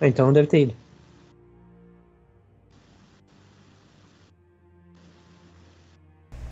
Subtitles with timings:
[0.00, 0.74] Ah, então deve ter ido.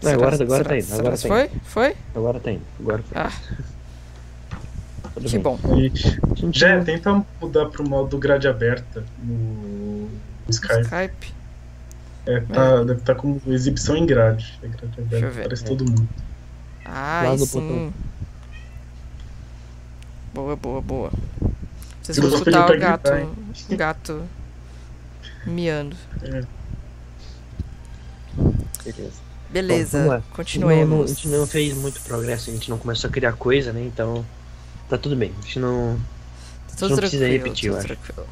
[0.02, 0.94] Não, agora, Será- agora será- tá indo.
[1.00, 1.28] Agora tá indo.
[1.28, 1.60] Foi?
[1.64, 1.96] Foi?
[2.14, 2.62] Agora tá indo.
[2.80, 4.58] Agora tá Ah,
[5.14, 5.42] Tudo que bem.
[5.42, 5.58] bom.
[5.76, 5.92] E,
[6.52, 10.08] já tenta mudar pro modo grade aberta no
[10.48, 10.80] Skype.
[10.82, 11.34] Skype.
[12.26, 14.58] É, tá, deve estar com exibição em grade.
[14.62, 15.42] É grade eu aberta, ver.
[15.42, 16.08] parece todo mundo.
[16.84, 17.60] Ah, Lá aí do sim.
[17.60, 17.92] botão.
[20.32, 21.12] Boa, boa, boa.
[22.02, 23.26] Vocês vão escutar o gato, gritar,
[23.70, 24.22] o gato
[25.46, 25.96] miando.
[26.22, 26.44] É.
[28.84, 29.30] Beleza.
[29.50, 30.88] Beleza, Bom, continuemos.
[30.88, 33.72] Não, não, a gente não fez muito progresso, a gente não começou a criar coisa,
[33.72, 33.82] né?
[33.84, 34.24] Então
[34.88, 35.32] tá tudo bem.
[35.38, 35.98] A gente não.
[36.68, 37.86] Tá tudo não precisa repetir, eu acho.
[37.88, 38.26] tranquilo.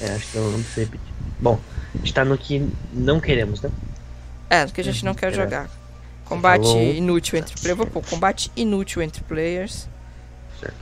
[0.00, 1.14] É, acho que não, não precisa repetir.
[1.40, 1.60] Bom,
[1.94, 3.70] a gente tá no que não queremos, né?
[4.50, 5.36] É, porque a gente não quer É.
[5.36, 5.70] jogar.
[6.24, 6.82] Combate falou.
[6.82, 7.76] inútil entre players.
[7.78, 9.88] Vou pôr combate inútil entre players.
[10.58, 10.74] Certo.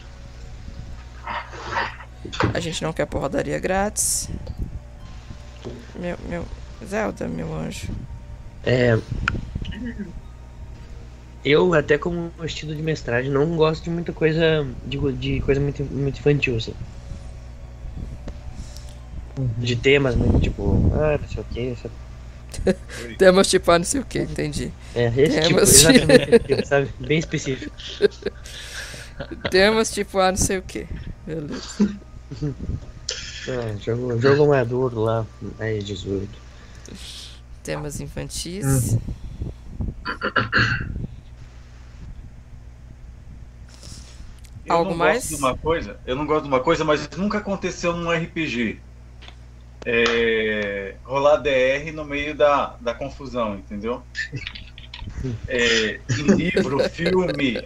[2.54, 4.28] A gente não quer porradaria grátis.
[5.98, 6.44] Meu, meu.
[6.86, 7.88] Zelda, meu anjo.
[8.64, 8.98] É.
[11.44, 14.66] Eu, até como estilo de mestragem, não gosto de muita coisa.
[14.86, 16.74] de, de coisa muito, muito infantil, assim.
[19.58, 21.94] De temas, muito tipo, ah, não sei o que, sabe?
[23.18, 24.70] Temos tipo, ah, não sei o que, entendi.
[24.94, 26.90] É, esse tipo, Temas de- exatamente tipo, sabe?
[27.00, 27.74] Bem específico.
[29.50, 30.86] Temos tipo, ah, não sei o que.
[31.26, 31.96] Beleza.
[33.48, 35.26] Ah, jogo, jogo maduro lá,
[35.58, 36.28] mais 18.
[37.62, 38.96] Temas infantis.
[44.64, 45.18] Eu Algo não mais?
[45.18, 48.80] Gosto de uma coisa, eu não gosto de uma coisa, mas nunca aconteceu num RPG.
[49.84, 54.02] É, rolar DR no meio da, da confusão, entendeu?
[55.48, 57.60] É, em livro, filme,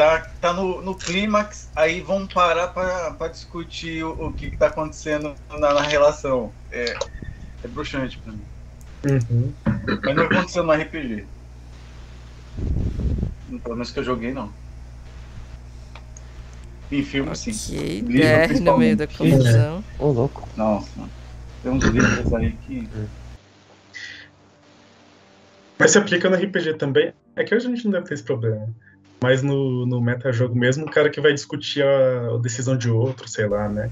[0.00, 4.68] tá, tá no, no clímax, aí vão parar para discutir o, o que, que tá
[4.68, 6.50] acontecendo na, na relação.
[6.72, 6.96] É,
[7.62, 8.40] é bruxante pra mim.
[9.04, 9.52] Uhum.
[10.02, 11.26] Mas não aconteceu no RPG.
[13.62, 14.50] Pelo menos que eu joguei, não.
[16.90, 17.50] Em filme, sim.
[17.50, 19.36] Ok, Livro, DR no meio da principalmente.
[19.36, 19.84] confusão.
[19.98, 20.48] Ô, louco.
[20.56, 21.08] Nossa,
[21.62, 22.88] tem uns livros aí que.
[25.78, 27.12] Mas se aplica no RPG também.
[27.36, 28.68] É que hoje a gente não deve ter esse problema.
[29.22, 33.28] Mas no, no metajogo mesmo, o cara que vai discutir a, a decisão de outro,
[33.28, 33.90] sei lá, né?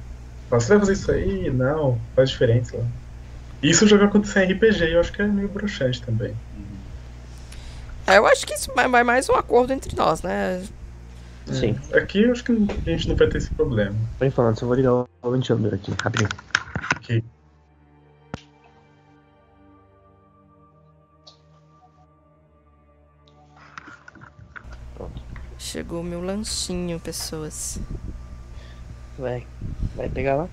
[0.48, 1.50] Fala, você vai fazer isso aí?
[1.50, 2.76] Não, faz diferença.
[2.76, 2.84] Lá.
[3.62, 6.34] Isso já vai acontecer em RPG eu acho que é meio broxante também.
[8.06, 10.64] É, eu acho que isso vai mais um acordo entre nós, né?
[11.52, 11.76] Sim.
[11.92, 13.94] Aqui eu acho que a gente não vai ter esse problema.
[14.18, 16.30] Bem falando, só vou ligar o ventilador aqui, rapidinho.
[16.96, 17.24] Aqui.
[25.68, 27.78] Chegou o meu lanchinho, pessoas.
[29.18, 29.46] Vai.
[29.94, 30.48] Vai pegar lá?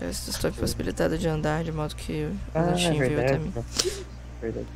[0.00, 3.44] Eu estou impossibilitada de andar, de modo que o Ah, é lanchinho veio até verdade.
[3.58, 3.64] mim.
[4.40, 4.66] Verdade.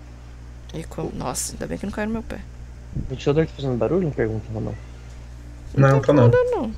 [0.74, 1.04] E com...
[1.14, 2.40] Nossa, ainda bem que não caiu no meu pé.
[2.96, 4.02] O ventilador tá fazendo barulho?
[4.06, 4.74] Não pergunta, não.
[5.76, 6.28] Não, tá não.
[6.28, 6.74] Não, não.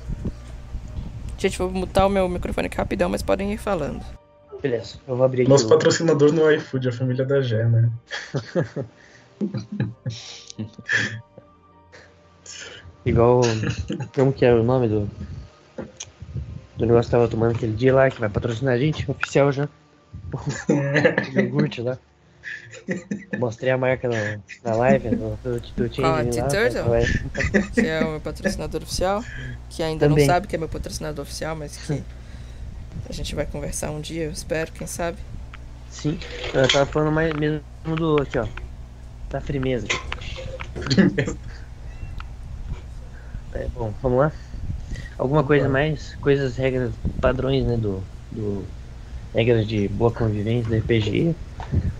[1.39, 4.05] Gente, vou mutar o meu microfone aqui rapidão, mas podem ir falando.
[4.61, 5.49] Beleza, eu vou abrir aqui.
[5.49, 7.89] Nosso o- patrocinador no iFood, a família da Gé, né?
[13.05, 13.41] Igual.
[14.13, 15.09] Como que é o nome do.
[16.77, 19.67] Do negócio que tava tomando aquele dia lá, que vai patrocinar a gente, oficial já.
[20.33, 21.97] O iogurte lá.
[23.37, 26.47] Mostrei a marca na, na live do, do, do Change lá.
[26.47, 26.83] T-Turtle?
[26.89, 27.05] vai-
[27.73, 29.23] Que é o meu patrocinador oficial.
[29.69, 30.25] Que ainda Também.
[30.25, 32.01] não sabe que é meu patrocinador oficial, mas que
[33.09, 35.17] a gente vai conversar um dia, eu espero, quem sabe.
[35.89, 36.17] Sim,
[36.53, 37.61] eu tava falando mais mesmo
[37.95, 38.21] do.
[38.21, 38.47] Aqui, ó.
[39.29, 39.87] Da firmeza.
[43.53, 44.31] É, bom, vamos lá?
[45.17, 46.15] Alguma coisa mais?
[46.15, 47.77] Coisas, regras, padrões, né?
[47.77, 48.01] Do.
[48.31, 48.65] do
[49.33, 51.35] regras de boa convivência do RPG.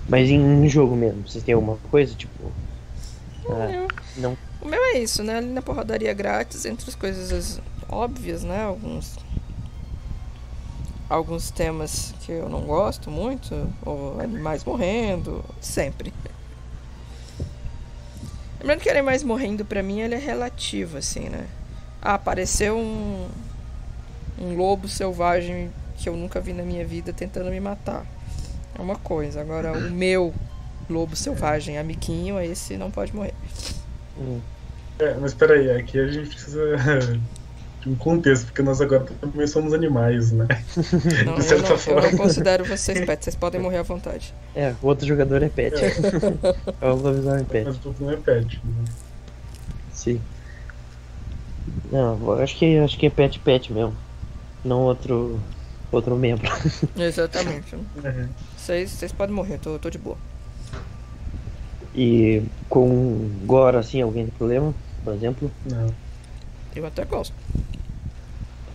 [0.08, 2.14] Mas em, em jogo mesmo, vocês têm alguma coisa?
[2.16, 2.52] Tipo.
[3.50, 4.38] ah, não.
[4.62, 5.38] O meu é isso, né?
[5.38, 8.64] Ali na porradaria grátis, entre as coisas óbvias, né?
[8.64, 9.18] Alguns.
[11.10, 16.14] Alguns temas que eu não gosto muito, ou animais morrendo, sempre.
[18.62, 21.48] Lembrando que animais morrendo pra mim ele é relativo, assim, né?
[22.02, 23.28] Ah, apareceu um.
[24.40, 28.06] um lobo selvagem que eu nunca vi na minha vida tentando me matar.
[28.78, 29.42] É uma coisa.
[29.42, 30.34] Agora, o meu
[30.90, 33.34] lobo selvagem amiguinho, esse não pode morrer.
[34.18, 34.42] hum,
[35.00, 36.78] É, mas peraí, aqui a gente precisa
[37.82, 40.48] de um contexto, porque nós agora também somos animais, né?
[41.26, 42.02] Não, De eu, certa não, eu forma.
[42.12, 44.34] não considero vocês pets, vocês podem morrer à vontade.
[44.56, 45.76] É, o outro jogador é pet.
[46.80, 47.66] É o lobisomem pet.
[47.66, 48.62] Mas o não é pet.
[48.64, 48.86] Né?
[49.92, 50.22] Sim.
[51.92, 53.96] Não, eu acho que acho que é pet pet mesmo.
[54.64, 55.40] Não outro.
[55.92, 56.48] outro membro.
[56.96, 57.76] Exatamente.
[58.56, 60.18] Vocês vocês podem morrer, tô, tô de boa.
[61.96, 64.74] E com Gora assim, alguém tem problema,
[65.04, 65.52] por exemplo?
[65.70, 66.11] Não.
[66.76, 67.34] Eu até gosto.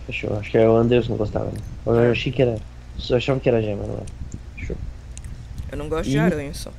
[0.05, 0.37] Fechou.
[0.37, 1.59] Acho que é o Anderson não gostava, né?
[1.85, 2.57] Eu achei que era.
[2.97, 4.59] Só achava que era gema, não é?
[4.59, 4.75] Fechou.
[5.71, 6.19] Eu não gosto de Ih.
[6.19, 6.71] aranha só.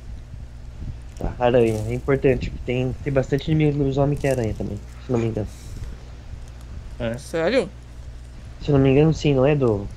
[1.17, 2.51] Tá, aranha, é importante.
[2.65, 5.47] Tem, tem bastante inimigo dos homens que é aranha também, se não me engano.
[7.17, 7.69] Sério?
[8.61, 9.87] Se não me engano, sim, não é do.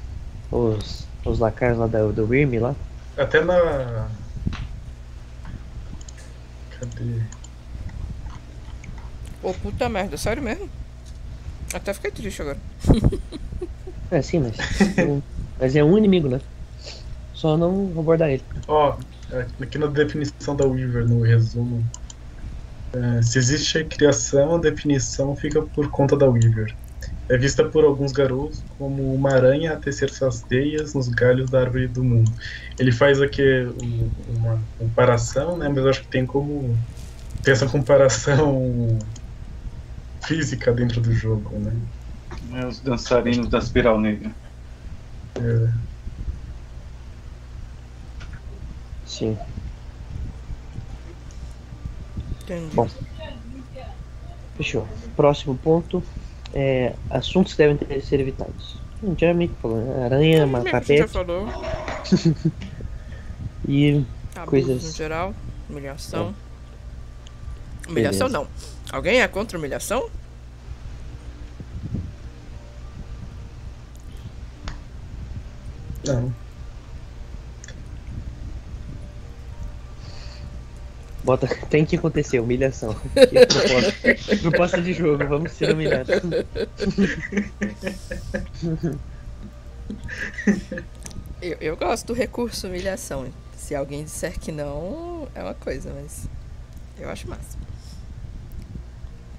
[0.50, 2.75] Os, os lacaios lá da, do Wyrm lá?
[3.16, 4.08] Até na.
[6.70, 7.22] Cadê?
[9.42, 10.68] Ô puta merda, sério mesmo?
[11.74, 12.58] Até fiquei triste agora.
[14.10, 14.56] É, sim, mas.
[15.58, 16.40] mas é um inimigo, né?
[17.32, 18.44] Só não abordar ele.
[18.69, 18.96] Ó,
[19.60, 21.84] aqui na definição da Weaver, no resumo.
[22.94, 26.66] é, se existe a criação, a definição fica por conta da Weaver.
[27.28, 31.60] É vista por alguns garotos como uma aranha a tecer suas teias nos galhos da
[31.60, 32.30] árvore do mundo.
[32.78, 33.42] Ele faz aqui
[33.82, 35.68] um- uma comparação, né?
[35.68, 36.76] Mas eu acho que tem como.
[37.42, 38.98] Tem essa comparação
[40.24, 41.72] física dentro do jogo, né?
[42.54, 44.30] É, os dançarinos da espiral negra.
[45.36, 45.69] É,
[49.06, 49.36] Sim.
[52.42, 52.74] Entendi.
[52.74, 52.88] Bom.
[54.56, 54.88] Fechou.
[55.16, 56.02] Próximo ponto
[56.54, 58.76] é assuntos que devem ter, ser evitados.
[59.02, 60.04] A gente já meio que falou, né?
[60.04, 61.48] Aranha, que já macapete falou.
[63.68, 64.04] e
[64.34, 65.34] Abuso Coisas- no geral.
[65.68, 66.34] Humilhação.
[67.88, 68.38] Humilhação Beleza.
[68.38, 68.46] não.
[68.90, 70.11] Alguém é contra humilhação?
[76.05, 76.32] não.
[81.25, 81.46] bota.
[81.67, 82.94] Tem que acontecer, humilhação.
[82.94, 86.20] Proposta, proposta de jogo, vamos ser humilhados.
[91.40, 93.26] Eu, eu gosto do recurso humilhação.
[93.56, 96.28] Se alguém disser que não, é uma coisa, mas
[96.99, 97.58] eu acho massa.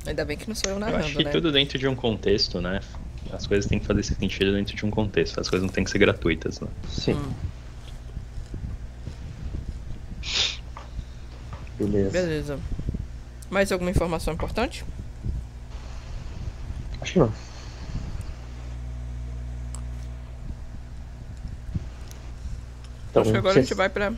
[0.06, 1.32] Ainda bem que não sou eu Eu narrando, acho que né?
[1.32, 2.82] tudo dentro de um contexto, né?
[3.32, 5.40] As coisas têm que fazer sentido dentro de um contexto.
[5.40, 6.68] As coisas não têm que ser gratuitas, né?
[6.90, 7.14] Sim.
[7.14, 7.34] Hum,
[11.80, 12.12] Beleza.
[12.12, 12.60] beleza.
[13.50, 14.84] Mais alguma informação importante?
[17.02, 17.32] Acho que não.
[23.10, 24.14] Então, Acho que agora a cês- gente vai pra.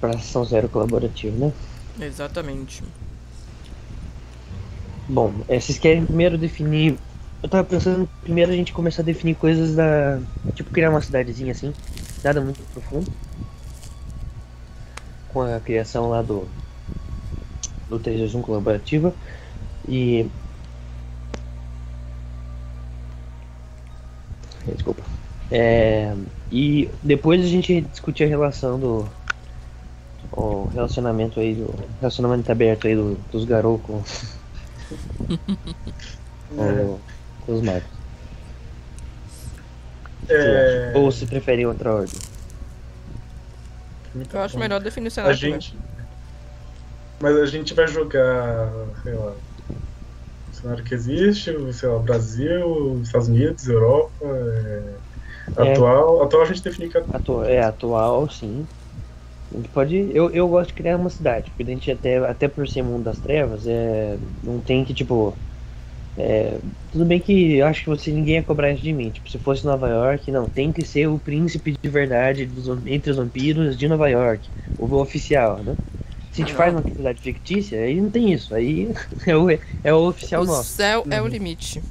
[0.00, 1.52] pra ação zero colaborativa, né?
[2.00, 2.82] Exatamente.
[5.12, 6.96] Bom, é, vocês querem primeiro definir.
[7.42, 10.18] Eu tava pensando primeiro a gente começar a definir coisas da.
[10.54, 11.74] Tipo, criar uma cidadezinha assim,
[12.24, 13.12] nada muito profundo.
[15.30, 16.48] Com a criação lá do.
[17.90, 19.14] Do 321 colaborativa.
[19.86, 20.26] E.
[24.64, 25.02] Desculpa.
[25.50, 26.16] É,
[26.50, 29.06] e depois a gente discutir a relação do.
[30.32, 31.74] O relacionamento aí do.
[32.00, 33.78] Relacionamento aberto aí do, dos Garou
[36.48, 36.98] com, com,
[37.46, 37.88] com os magos.
[40.28, 42.18] É, Ou se preferem outra ordem.
[44.32, 45.36] Eu acho melhor definir o A cenário.
[45.36, 45.76] gente.
[47.20, 48.70] Mas a gente vai jogar,
[49.02, 54.82] sei lá, o cenário que existe, sei lá, Brasil, Estados Unidos, Europa, é,
[55.56, 55.72] É.
[55.72, 56.22] atual.
[56.22, 58.66] Atual a gente define que é Atu é atual, sim.
[59.52, 60.10] A gente pode.
[60.14, 63.04] Eu, eu gosto de criar uma cidade, porque a gente até, até por ser mundo
[63.04, 65.34] das trevas, é, não tem que, tipo.
[66.18, 66.56] é,
[66.90, 69.10] tudo bem que eu acho que você ninguém ia cobrar isso de mim.
[69.10, 73.10] Tipo, se fosse Nova York, não, tem que ser o príncipe de verdade dos, entre
[73.10, 75.76] os vampiros de Nova York, o oficial, né?
[76.32, 76.58] Se a gente Não.
[76.58, 78.54] faz uma cidade fictícia, aí não tem isso.
[78.54, 78.90] Aí
[79.26, 80.64] é o, é o oficial o nosso.
[80.72, 81.30] céu é o Uhum.
[81.30, 81.82] limite.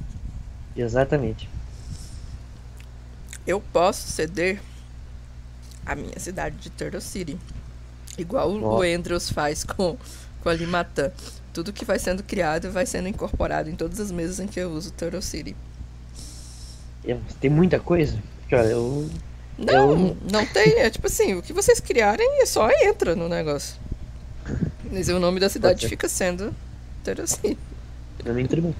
[0.76, 1.48] Exatamente.
[3.46, 4.60] Eu posso ceder
[5.86, 7.36] a minha cidade de Turtle City.
[8.18, 8.78] Igual o- Ó.
[8.80, 9.96] o Andrews faz com,
[10.42, 11.10] com a Limatã.
[11.52, 14.70] Tudo que vai sendo criado vai sendo incorporado em todas as mesas em que eu
[14.70, 15.54] uso Turtle City.
[17.40, 18.16] Tem muita coisa.
[18.50, 19.08] Eu.
[19.58, 20.78] Não, Eu- não tem.
[20.78, 23.76] É tipo assim, o que vocês criarem é só entra no negócio.
[24.90, 26.54] Mas o nome da cidade fica sendo
[27.04, 27.58] Turtle City.
[28.24, 28.74] Mim, tudo bem.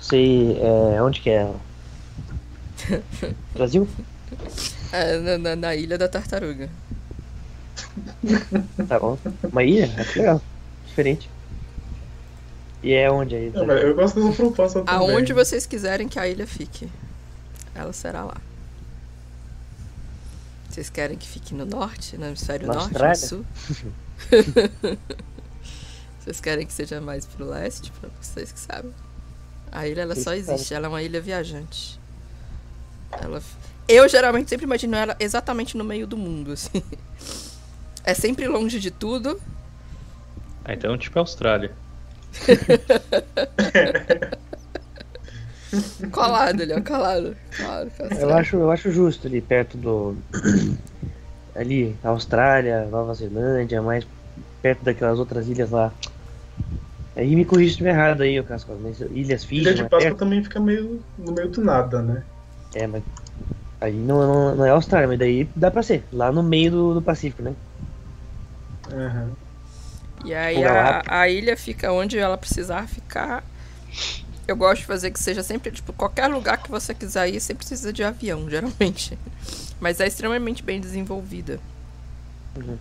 [0.00, 0.58] Sei.
[0.60, 1.50] É, onde que é?
[3.54, 3.86] Brasil?
[4.92, 6.68] É, na, na- na Ilha da Tartaruga.
[8.88, 9.16] Tá bom.
[9.50, 9.90] Uma ilha?
[9.98, 10.42] Acho legal.
[10.86, 11.30] Diferente.
[12.82, 13.50] E é onde aí?
[13.50, 14.94] Não, mas eu gosto dessa proposta também.
[14.94, 16.88] Aonde vocês quiserem que a ilha fique,
[17.74, 18.36] ela será lá.
[20.68, 23.20] Vocês querem que fique no norte, no hemisfério Na norte, Austrália?
[23.20, 23.44] no sul?
[26.20, 27.90] Vocês querem que seja mais pro leste?
[27.92, 28.92] Pra vocês que sabem.
[29.72, 31.98] A ilha ela só existe, ela é uma ilha viajante.
[33.20, 33.42] Ela...
[33.90, 36.80] Eu geralmente sempre imagino ela exatamente no meio do mundo, assim.
[38.04, 39.40] É sempre longe de tudo.
[40.64, 41.72] Ah, então tipo a Austrália.
[46.12, 47.36] colado ali, ó, colado.
[47.56, 50.16] colado eu, acho, eu acho justo ali perto do.
[51.56, 54.06] ali, Austrália, Nova Zelândia, mais
[54.62, 55.92] perto daquelas outras ilhas lá.
[57.16, 58.78] Aí me corrija se estiver errado aí, o Casco.
[58.80, 59.62] Mas Ilhas Fiji.
[59.62, 62.22] Ilha de Páscoa também fica meio no meio do nada, né?
[62.72, 63.02] É, mas.
[63.80, 66.04] Aí não, não, não é Austrália, mas daí dá pra ser.
[66.12, 67.54] Lá no meio do, do Pacífico, né?
[68.92, 69.30] Uhum.
[70.24, 73.42] E aí a, a, ilha fica onde ela precisar ficar.
[74.46, 77.54] Eu gosto de fazer que seja sempre, tipo, qualquer lugar que você quiser ir, você
[77.54, 79.18] precisa de avião, geralmente.
[79.80, 81.58] Mas é extremamente bem desenvolvida.
[82.56, 82.76] Uhum.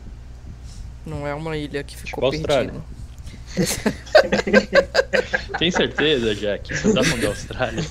[1.05, 2.81] Não é uma ilha que ficou tipo perdida.
[5.57, 6.75] Tem certeza, Jack?
[6.75, 7.83] Você tá falando da Austrália?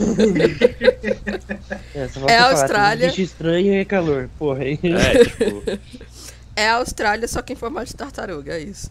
[1.95, 3.09] É, é a Austrália.
[3.09, 4.65] Bicho estranho e calor, porra.
[4.65, 4.77] É,
[5.25, 5.62] tipo.
[6.55, 8.91] É a Austrália, só que em formato de tartaruga, é isso.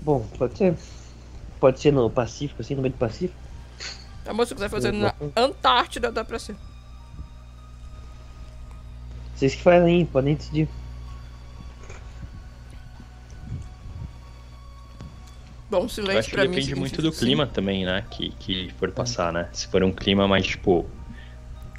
[0.00, 0.74] Bom, pode ser.
[1.60, 3.38] Pode ser no Pacífico, assim, no meio do Pacífico.
[4.26, 6.56] Amor, se quiser fazer na Antártida, dá pra ser.
[9.34, 10.68] Vocês que fazem, podem decidir.
[15.74, 18.04] Bom, silêncio acho que depende muito do clima também, né?
[18.08, 19.48] Que, que for passar, né?
[19.52, 20.86] Se for um clima mais, tipo.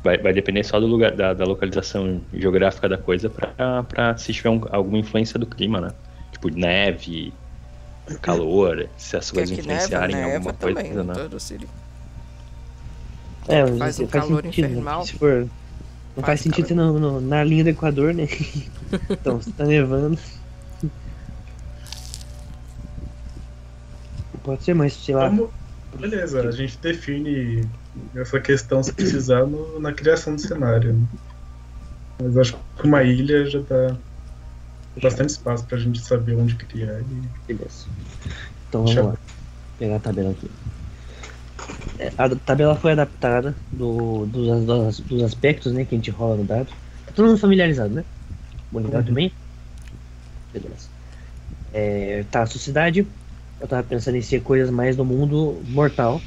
[0.03, 4.33] Vai, vai depender só do lugar, da, da localização geográfica da coisa pra, pra se
[4.33, 5.91] tiver um, alguma influência do clima, né?
[6.31, 7.33] Tipo, neve,
[8.21, 11.29] calor, se as coisas influenciarem neva, alguma coisa, também, né?
[13.47, 14.71] É, mas faz um faz calor sentido, né?
[14.71, 14.99] infernal.
[14.99, 15.05] Né?
[15.05, 15.49] Se for, não
[16.15, 18.27] faz, faz sentido no, no, na linha do Equador, né?
[19.09, 20.19] então, se tá nevando.
[24.45, 25.27] Pode ser, mas sei lá.
[25.27, 25.51] Como...
[25.99, 27.67] Beleza, a gente define
[28.15, 30.93] essa questão se precisar no, na criação do cenário.
[30.93, 31.07] Né?
[32.21, 33.95] Mas acho que uma ilha já dá
[35.01, 36.99] bastante espaço pra gente saber onde criar.
[36.99, 37.21] E...
[37.47, 37.87] Beleza.
[38.69, 39.03] Então vamos lá.
[39.03, 39.17] Vou
[39.79, 40.51] pegar a tabela aqui.
[41.97, 46.35] É, a tabela foi adaptada do, dos, dos, dos, aspectos né, que a gente rola
[46.35, 46.67] no dado.
[47.05, 48.03] Tá todo mundo familiarizado, né?
[48.71, 49.05] Bonitão uhum.
[49.05, 49.31] também?
[50.53, 50.89] Beleza.
[51.73, 53.07] É, tá, a sociedade.
[53.59, 56.21] Eu tava pensando em ser coisas mais do mundo mortal.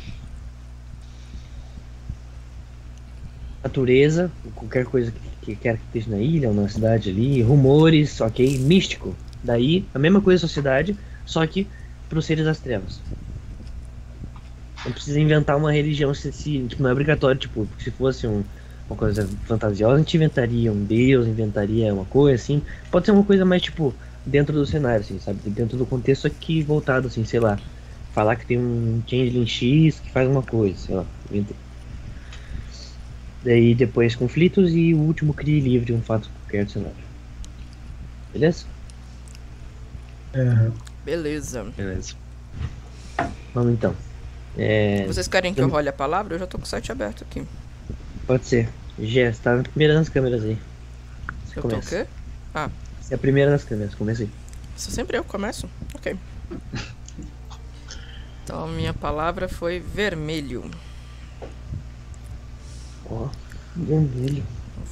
[3.62, 7.42] Natureza, qualquer coisa que, que quer que esteja na ilha ou na cidade ali.
[7.42, 8.58] Rumores, ok.
[8.58, 9.14] Místico.
[9.42, 11.66] Daí, a mesma coisa sociedade, só que
[12.08, 13.00] para os seres das trevas.
[14.84, 18.42] Não precisa inventar uma religião se, se tipo, não é obrigatório, tipo, se fosse um,
[18.88, 22.62] uma coisa fantasiosa, a gente inventaria um deus, inventaria uma coisa assim.
[22.90, 23.94] Pode ser uma coisa mais tipo
[24.28, 25.38] dentro do cenário, assim, sabe?
[25.50, 27.58] Dentro do contexto aqui voltado, assim, sei lá.
[28.12, 31.04] Falar que tem um Changeling X que faz uma coisa, sei lá.
[33.44, 36.96] Daí depois conflitos e o último crie livre um fato qualquer do cenário.
[38.32, 38.64] Beleza?
[40.34, 40.72] Uhum.
[41.04, 41.64] Beleza.
[41.76, 42.14] Beleza.
[43.54, 43.94] Vamos então.
[44.56, 45.06] É...
[45.06, 46.34] Vocês querem que eu role a palavra?
[46.34, 47.44] Eu já tô com o site aberto aqui.
[48.26, 48.68] Pode ser.
[48.98, 50.58] Você tá na primeira das câmeras aí.
[51.46, 51.90] Você eu começa.
[51.90, 52.10] tô o quê?
[52.54, 52.70] Ah.
[53.08, 54.30] Você é a primeira das câmeras, comece aí.
[54.76, 55.66] Isso sempre eu começo?
[55.94, 56.14] Ok.
[58.44, 60.70] Então a minha palavra foi vermelho.
[63.04, 63.28] Ó, oh,
[63.76, 64.42] vermelho.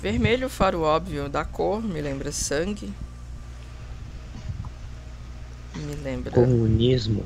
[0.03, 2.93] Vermelho, faro óbvio da cor, me lembra sangue.
[5.75, 6.33] Me lembra.
[6.33, 7.25] Comunismo.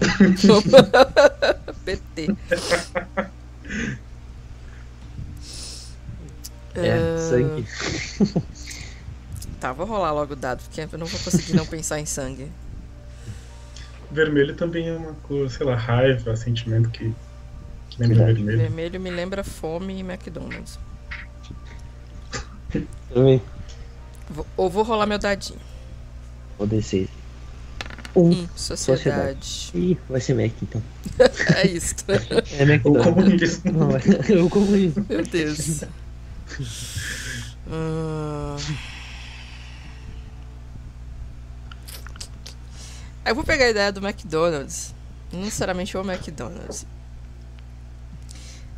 [1.84, 2.34] PT.
[6.74, 7.18] É, uh...
[7.28, 7.66] sangue.
[9.60, 12.50] Tá, vou rolar logo o dado, porque eu não vou conseguir não pensar em sangue.
[14.10, 17.14] Vermelho também é uma cor, sei lá, raiva, sentimento que,
[17.90, 18.58] que lembra vermelho.
[18.58, 20.78] Vermelho me lembra fome e McDonald's.
[23.12, 23.42] Também.
[24.56, 25.60] Ou vou rolar meu dadinho.
[26.56, 27.08] Vou descer.
[28.16, 28.30] Um.
[28.30, 29.70] Hum, sociedade.
[29.74, 30.82] Ih, vai ser Mac então.
[31.54, 31.94] é isso.
[32.58, 33.72] É Mac o comunismo.
[33.72, 35.06] Não, é o comunismo.
[35.08, 35.82] Meu Deus.
[37.68, 38.56] uh...
[43.24, 44.94] Eu vou pegar a ideia do McDonald's.
[45.32, 46.86] Não necessariamente o McDonald's.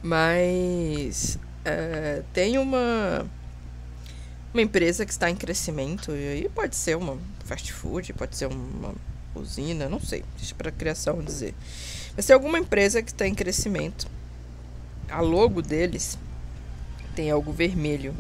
[0.03, 3.27] Mas é, tem uma
[4.53, 8.47] uma empresa que está em crescimento e aí pode ser uma fast food, pode ser
[8.47, 8.95] uma
[9.35, 11.55] usina, não sei, deixa para criação dizer.
[12.15, 14.07] Mas tem alguma empresa que está em crescimento.
[15.09, 16.19] A logo deles
[17.15, 18.15] tem algo vermelho.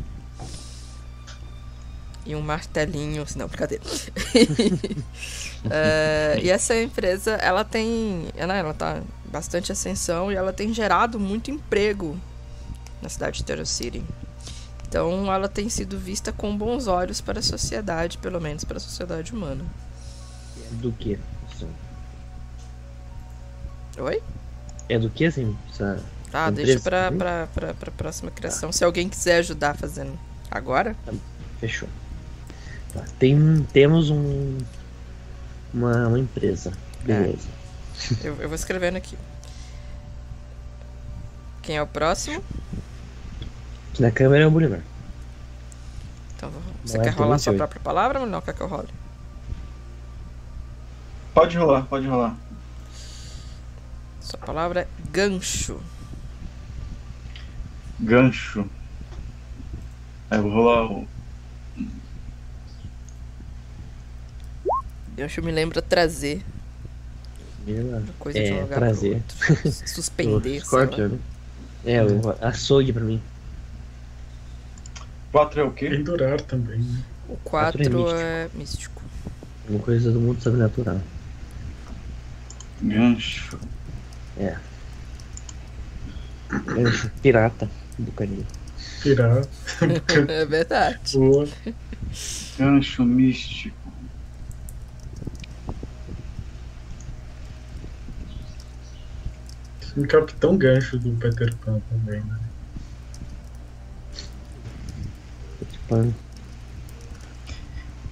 [2.26, 3.24] E um martelinho.
[3.36, 3.84] Não, brincadeira.
[5.70, 8.26] É, e essa empresa, ela tem.
[8.36, 12.18] Ela, ela tá bastante ascensão e ela tem gerado muito emprego
[13.00, 14.02] na cidade de Terror City.
[14.88, 18.80] Então ela tem sido vista com bons olhos para a sociedade, pelo menos para a
[18.80, 19.64] sociedade humana.
[20.72, 21.16] Do que?
[23.98, 24.22] Oi?
[24.88, 25.56] É do que, assim?
[25.72, 26.02] Essa
[26.32, 27.18] Ah, empresa deixa pra, também?
[27.18, 28.72] pra, pra, pra próxima criação.
[28.72, 30.18] Se alguém quiser ajudar fazendo
[30.50, 30.96] agora.
[31.60, 31.88] Fechou.
[32.92, 34.58] Tá, Tem, temos um.
[35.72, 36.72] Uma, uma empresa.
[37.02, 37.48] Beleza.
[38.22, 39.16] Eu, eu vou escrevendo aqui.
[41.62, 42.42] Quem é o próximo?
[43.92, 44.80] Aqui na câmera é o Bolivar.
[46.36, 47.58] Então, vou- você Não é quer rolar sua 38.
[47.58, 48.88] própria palavra ou não quer que eu role?
[51.32, 52.36] Pode rolar, pode rolar.
[54.20, 55.80] Sua palavra é gancho.
[58.00, 58.66] Gancho.
[60.30, 61.08] Aí eu vou rolar o.
[65.16, 66.42] Gancho me lembra trazer.
[67.64, 68.04] Beleza.
[68.18, 69.22] Coisa de um É, lugar trazer.
[69.38, 69.72] pro outro.
[69.88, 70.60] Suspender.
[70.64, 71.18] Scorpion, né?
[71.84, 73.20] É, o açougue pra mim.
[75.32, 75.88] 4 é o quê?
[75.90, 77.02] Pendurar também, né?
[77.28, 78.20] O Quatro é 4 místico.
[78.20, 79.02] é místico.
[79.68, 81.00] Uma coisa do mundo sobrenatural.
[82.82, 83.58] Gancho.
[86.66, 88.46] Gancho pirata do Caribe.
[89.02, 89.42] Pirar.
[90.28, 91.16] É verdade.
[91.16, 91.48] Boa.
[92.58, 93.81] Gancho místico.
[99.96, 102.38] Um Capitão Gancho do Peter Pan também, né?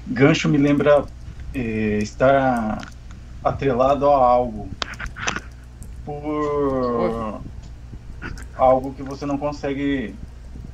[0.08, 1.06] Gancho me lembra
[1.54, 2.84] eh, estar
[3.42, 4.68] atrelado a algo.
[6.04, 7.40] Por
[8.56, 10.14] algo que você não consegue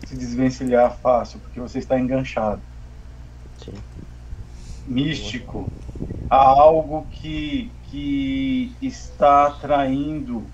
[0.04, 2.60] se desvencilhar fácil, porque você está enganchado.
[3.64, 3.74] Sim.
[4.86, 5.68] Místico.
[6.28, 10.44] A algo que, que está atraindo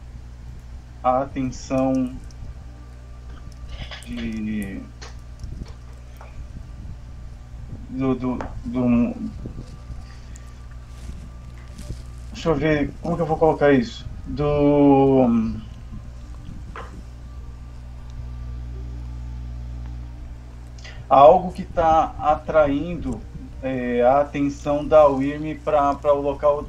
[1.02, 2.16] a atenção
[4.06, 4.80] de
[7.90, 9.14] do, do, do-
[12.32, 14.04] Deixa eu ver, como que eu vou colocar isso?
[14.26, 15.28] Do.
[21.08, 23.20] Algo que está atraindo
[23.62, 26.66] é, a atenção da Wyrm para o local,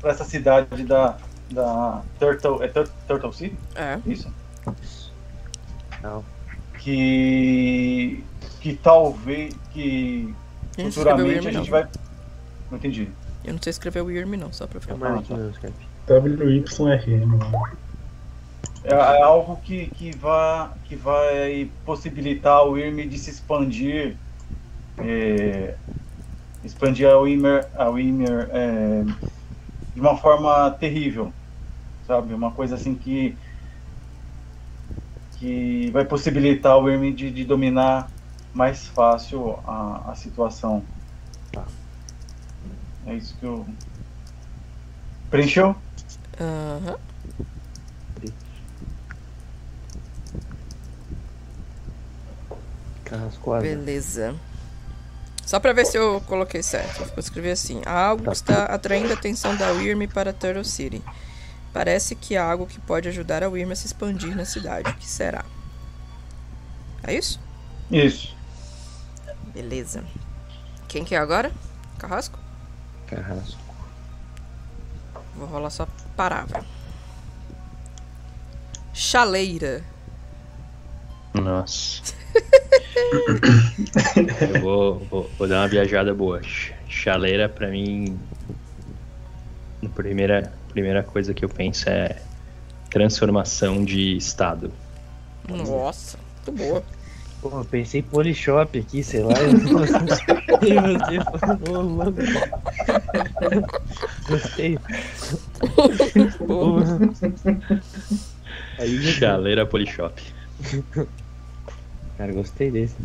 [0.00, 1.18] para essa cidade da,
[1.50, 3.56] da Turtle, é Tur- Turtle City?
[3.74, 3.98] É.
[4.06, 4.32] Isso?
[6.02, 6.24] Não.
[6.78, 8.22] Que,
[8.60, 10.34] que talvez, que
[10.70, 11.60] escreveu futuramente a não.
[11.60, 11.88] gente vai.
[12.70, 13.08] Não entendi.
[13.44, 14.94] Eu não sei escrever o Irm, não, só pra ficar.
[15.20, 15.72] Skype.
[16.08, 17.38] WYRM.
[18.84, 24.16] É, algo que, que, vai, que vai possibilitar o IRM de se expandir,
[24.98, 25.74] é,
[26.64, 29.04] expandir a Wimmer, a Wimmer é,
[29.98, 31.32] de uma forma terrível,
[32.06, 32.32] sabe?
[32.32, 33.36] Uma coisa assim que
[35.32, 38.08] que vai possibilitar o IRM de, de dominar
[38.54, 40.84] mais fácil a, a situação.
[41.50, 41.64] Tá.
[43.06, 43.66] É isso que eu...
[45.30, 45.74] Preencheu?
[46.40, 46.96] Aham.
[53.04, 53.62] Carrascoada.
[53.62, 54.36] Beleza.
[55.48, 57.00] Só pra ver se eu coloquei certo.
[57.00, 57.80] Eu vou escrever assim.
[57.86, 61.02] Há algo que está atraindo a atenção da Wyrm para Turtle City.
[61.72, 64.90] Parece que há algo que pode ajudar a Wyrm a se expandir na cidade.
[64.90, 65.46] O que será?
[67.02, 67.40] É isso?
[67.90, 68.36] Isso.
[69.54, 70.04] Beleza.
[70.86, 71.50] Quem que é agora?
[71.98, 72.38] Carrasco?
[73.06, 73.58] Carrasco.
[75.34, 76.62] Vou rolar só palavra.
[78.92, 79.82] Chaleira.
[81.32, 82.17] Nossa.
[84.52, 86.42] Eu vou, vou, vou dar uma viajada boa.
[86.42, 88.18] Ch- Chaleira, pra mim.
[89.84, 92.16] A primeira, primeira coisa que eu penso é
[92.90, 94.72] transformação de estado.
[95.48, 96.82] Nossa, muito boa.
[97.40, 99.34] Pô, eu pensei Polishop aqui, sei lá.
[99.40, 102.14] Eu não E você falou, mano.
[104.28, 104.76] Gostei.
[108.78, 110.20] Aí, Chaleira Polishop.
[112.18, 112.96] Cara, gostei desse.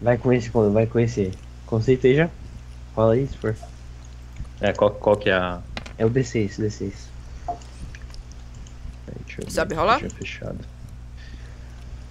[0.00, 1.32] Vai com esse, vai com esse
[1.66, 2.30] conceito aí já?
[2.94, 3.56] Fala aí, se for.
[4.60, 5.60] É, qual, qual que é a.
[5.96, 6.92] É o D6, D6.
[9.06, 10.00] Peraí, deixa eu ver Sabe se rolar?
[10.10, 10.58] fechado.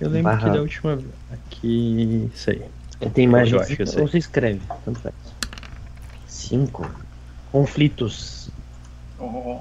[0.01, 0.49] Eu lembro Barra.
[0.49, 0.99] que da última.
[1.31, 2.29] Aqui.
[2.33, 2.65] Isso aí.
[2.99, 4.01] É, Tem mais Eu de acho que eu cinco, sei.
[4.01, 5.15] ou você escreve, tanto faz.
[6.27, 6.89] Cinco.
[7.51, 8.49] Conflitos.
[9.19, 9.59] Oh,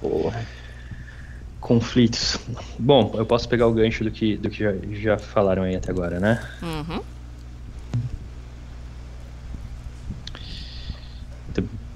[0.00, 0.44] Porra
[1.66, 2.38] conflitos.
[2.78, 5.90] Bom, eu posso pegar o gancho do que, do que já, já falaram aí até
[5.90, 6.40] agora, né?
[6.62, 7.02] Uhum.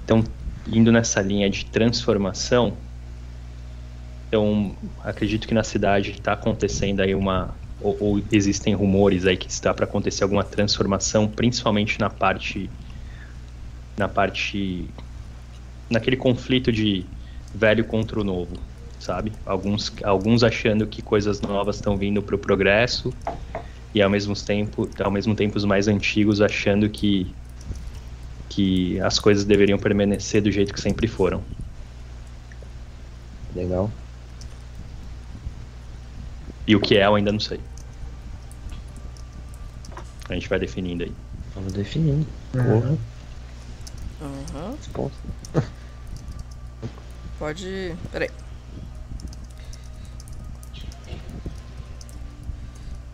[0.03, 0.25] Então,
[0.67, 2.75] indo nessa linha de transformação,
[4.27, 7.55] então acredito que na cidade está acontecendo aí uma.
[7.79, 12.69] Ou, ou, existem rumores aí que está para acontecer alguma transformação, principalmente na parte.
[13.95, 14.89] Na parte.
[15.89, 17.05] Naquele conflito de
[17.55, 18.70] velho contra o novo
[19.01, 19.33] sabe?
[19.45, 23.11] Alguns alguns achando que coisas novas estão vindo para o progresso
[23.93, 27.33] e ao mesmo tempo ao mesmo tempo os mais antigos achando que
[28.47, 31.41] que as coisas deveriam permanecer do jeito que sempre foram.
[33.55, 33.89] Legal.
[36.67, 37.59] E o que é, eu ainda não sei.
[40.29, 41.11] A gente vai definindo aí.
[41.55, 42.25] Vamos definindo.
[42.53, 42.63] Uhum.
[42.63, 42.97] Porra.
[44.21, 44.75] Uhum.
[44.77, 45.17] Resposta.
[47.39, 47.95] Pode.
[48.11, 48.29] Peraí.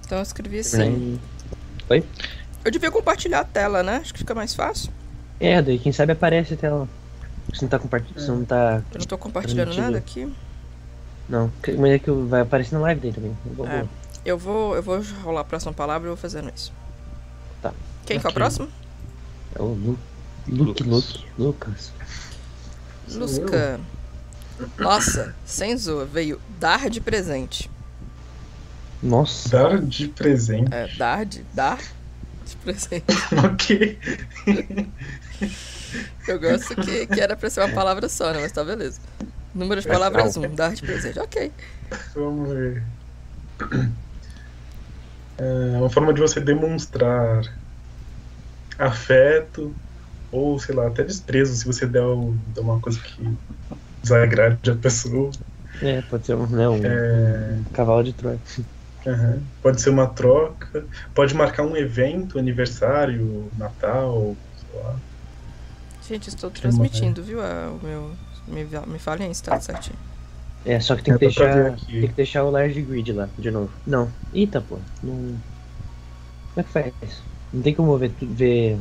[0.08, 1.20] Então eu escrevi assim.
[1.90, 2.02] Oi?
[2.64, 3.98] Eu devia compartilhar a tela, né?
[3.98, 4.90] Acho que fica mais fácil.
[5.38, 6.88] É, daí quem sabe aparece a tela.
[7.54, 8.26] Você não tá compartilhando.
[8.26, 8.82] Você não tá.
[8.94, 10.34] Eu não tô compartilhando nada aqui.
[11.28, 13.38] Não, mas é que vai aparecer na live daí também.
[13.70, 13.86] É.
[14.24, 16.72] Eu vou, eu vou rolar a próxima palavra e vou fazendo isso.
[17.62, 17.74] Tá.
[18.06, 18.70] Quem que é o próximo?
[19.54, 20.00] É o Lu...
[20.48, 21.16] Luke, Lucas.
[21.18, 21.92] Luke, Lucas.
[23.12, 23.80] Lusca.
[24.78, 27.70] Nossa, sem zoa, veio dar de presente.
[29.02, 29.50] Nossa.
[29.50, 30.72] Dar de presente.
[30.72, 31.44] É, dar de.
[31.54, 31.78] Dar
[32.46, 33.06] de presente.
[33.46, 34.00] ok.
[36.28, 38.40] Eu gosto que, que era pra ser uma palavra só, né?
[38.40, 39.00] Mas tá beleza.
[39.54, 41.20] Número de palavras um, dar de presente.
[41.20, 41.52] Ok.
[42.16, 42.84] Vamos ver.
[45.40, 47.42] É uma forma de você demonstrar
[48.78, 49.76] afeto
[50.32, 53.24] ou, sei lá, até desprezo se você der, um- der uma coisa que
[54.04, 55.32] desagrade a pessoa.
[55.82, 58.42] É, pode ser um, né, um É, cavalo de Troia.
[59.08, 59.42] Aham.
[59.62, 64.36] Pode ser uma troca, pode marcar um evento, aniversário, Natal,
[64.72, 64.96] sei lá.
[66.08, 67.42] Gente, estou transmitindo, viu?
[67.42, 68.12] a- o meu.
[68.48, 69.98] Me, me falem aí se tá certinho.
[70.66, 71.76] É, só que tem É, que ver deixar.
[71.86, 73.70] Tem que deixar o large grid lá, de novo.
[73.86, 74.10] Não.
[74.34, 74.78] Eita, pô.
[75.04, 75.14] Não.
[75.14, 75.40] Como
[76.58, 76.94] é que faz?
[77.54, 78.12] Não tem como ver.
[78.22, 78.78] ver...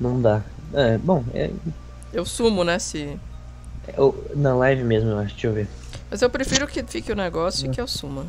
[0.00, 0.42] Não dá.
[0.72, 1.50] É, bom, é,
[2.12, 2.78] Eu sumo, né?
[2.78, 3.18] Se.
[3.88, 5.32] é o- na live mesmo, eu acho.
[5.34, 5.68] Deixa eu ver.
[6.10, 8.26] Mas eu prefiro que fique o negócio e que eu suma.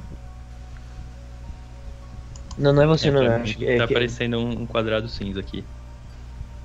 [2.58, 3.22] Não, não é você, não.
[3.24, 5.64] eu mim acho que é tá que- aparecendo um um quadrado cinza aqui.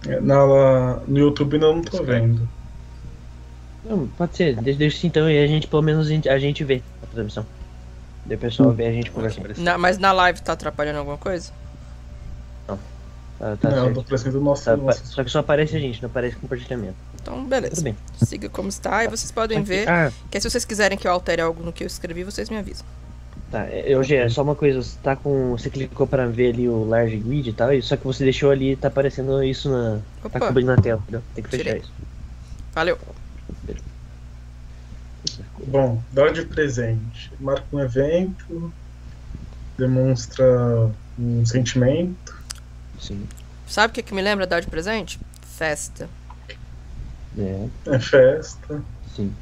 [0.07, 2.49] É, Na, no YouTube não, não tô vendo.
[3.85, 4.57] Não, pode ser.
[4.57, 7.45] Deixa, deixa assim então e a gente, pelo menos, a gente, vê a transmissão.
[8.27, 9.41] Daí o pessoal vê a gente conversando.
[9.41, 9.65] Apareceu.
[9.65, 11.51] Na- mas na live tá atrapalhando alguma coisa?
[13.39, 13.95] Tá, tá não, certo.
[13.95, 14.65] tô parecendo o nosso.
[14.67, 16.95] Tá, nosso- só que só aparece a gente, não aparece compartilhamento.
[17.21, 17.83] Então, Tudo beleza.
[17.83, 17.97] bem.
[18.23, 21.41] Siga como está e vocês podem ver Ah, que se vocês quiserem que eu altere
[21.41, 22.85] algo no que eu escrevi, vocês me avisam.
[23.51, 23.69] Tá.
[23.69, 24.83] Eu, Gê, só uma coisa.
[24.83, 25.51] Você tá com.
[25.53, 28.77] Você clicou pra ver ali o large grid e tal, só que você deixou ali,
[28.77, 30.01] tá aparecendo isso na.
[30.23, 31.23] Tá Opa, cobrindo na tela, entendeu?
[31.35, 31.81] Tem que fechar Tirei.
[31.81, 31.93] isso.
[32.75, 32.99] valeu.
[35.67, 37.31] Bom, dar de presente.
[37.39, 38.73] Marca um evento,
[39.77, 42.35] demonstra um sentimento.
[42.99, 43.27] Sim.
[43.67, 45.21] Sabe o que, que me lembra dar de presente?
[45.43, 46.09] Festa.
[47.39, 48.83] É, É festa.
[49.15, 49.33] sim.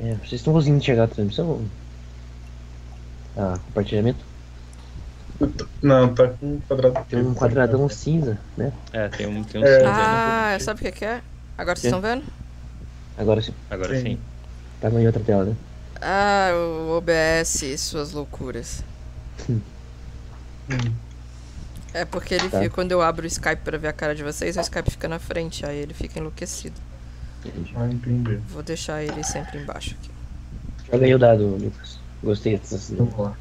[0.00, 1.64] É, vocês estão conseguindo enxergar a transmissão?
[3.36, 4.24] Ah, compartilhamento?
[5.82, 7.06] Não, tá com um quadrado.
[7.08, 8.72] Tem um quadradão cinza, né?
[8.92, 9.78] É, tem um, tem um É.
[9.78, 10.54] cinza, né?
[10.54, 11.22] Ah, sabe o que, que é?
[11.56, 12.24] Agora vocês estão vendo?
[13.16, 13.52] Agora sim.
[13.70, 14.02] Agora Sim.
[14.02, 14.18] sim.
[14.80, 15.56] Tá em outra tela, né?
[16.00, 18.82] Ah, o OBS e suas loucuras.
[19.50, 19.60] Hum.
[21.94, 22.60] É porque ele Tá.
[22.60, 25.08] fica, quando eu abro o Skype pra ver a cara de vocês, o Skype fica
[25.08, 26.76] na frente, aí ele fica enlouquecido.
[27.44, 28.36] Entendi.
[28.48, 30.10] Vou deixar ele sempre embaixo aqui.
[30.90, 31.98] Joga aí o dado, Lucas.
[32.22, 32.94] Gostei dessa.
[32.96, 33.36] Vamos lá.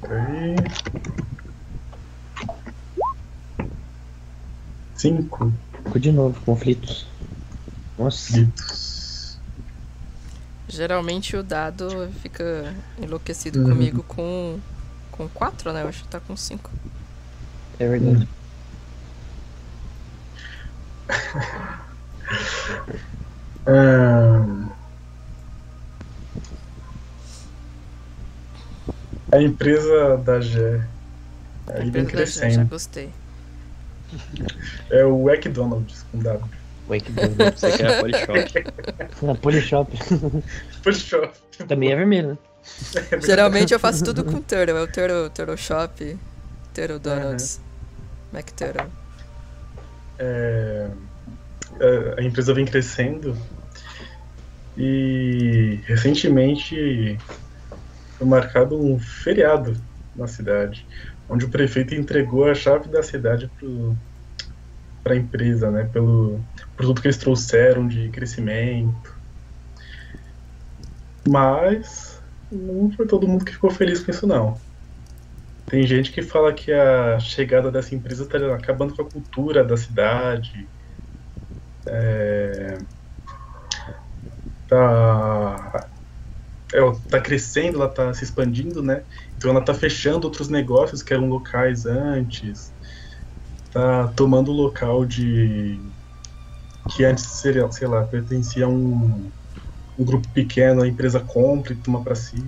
[0.00, 0.56] Peraí.
[4.96, 5.52] Cinco
[5.84, 7.06] Ficou de novo, conflitos.
[7.98, 8.46] Nossa.
[10.68, 13.68] Geralmente o dado fica enlouquecido Uhum.
[13.70, 14.58] comigo com
[15.12, 15.82] com 4, né?
[15.82, 16.70] Eu acho que tá com 5.
[17.80, 18.28] É verdade.
[29.30, 30.80] A empresa da Gé.
[31.66, 32.68] Aí vem Já, já crescendo.
[32.68, 33.10] gostei.
[34.90, 36.48] É o McDonald's com W.
[36.88, 37.28] Wake Down.
[37.54, 38.72] Você quer a Polishop.
[39.22, 39.98] Na Polishop.
[40.82, 41.30] Puxa,
[41.68, 42.38] Também é vermelho, né?
[43.24, 44.78] Geralmente eu faço tudo com Turtle.
[44.78, 46.18] É o Turtle, Turtle Shop,
[46.72, 47.60] Turtle Donuts,
[48.32, 48.90] McTurtle.
[50.18, 50.90] É,
[52.16, 53.34] a- a empresa vem crescendo
[54.76, 57.18] e recentemente
[58.16, 59.72] foi marcado um feriado
[60.14, 60.86] na cidade.
[61.30, 63.50] onde o prefeito entregou a chave da cidade
[65.02, 65.84] para a empresa, né?
[65.92, 66.42] Pelo
[66.76, 69.14] produto que eles trouxeram de crescimento.
[71.28, 74.54] Mas não foi todo mundo que ficou feliz com isso, não.
[75.68, 79.76] Tem gente que fala que a chegada dessa empresa está acabando com a cultura da
[79.76, 80.70] cidade.
[81.86, 82.78] É,
[84.66, 85.90] tá,
[86.72, 89.04] ela tá crescendo, ela tá se expandindo, né?
[89.36, 92.72] Então ela tá fechando outros negócios que eram locais antes.
[93.70, 95.78] Tá tomando o local de
[96.90, 99.30] que antes seria, sei lá, pertencia a um,
[99.98, 102.42] um grupo pequeno, a empresa compra e toma para si.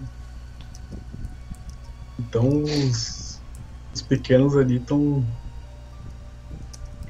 [2.20, 3.40] Então os,
[3.94, 5.24] os pequenos ali estão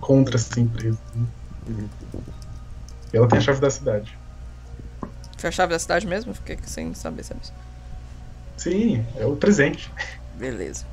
[0.01, 0.99] contra essa empresa.
[1.15, 1.27] Né?
[1.67, 1.89] Uhum.
[3.13, 4.17] E ela tem a chave da cidade.
[5.37, 6.33] Foi a chave da cidade mesmo?
[6.33, 7.53] Fiquei sem saber sabe isso.
[8.57, 9.91] Sim, é o presente.
[10.37, 10.87] Beleza.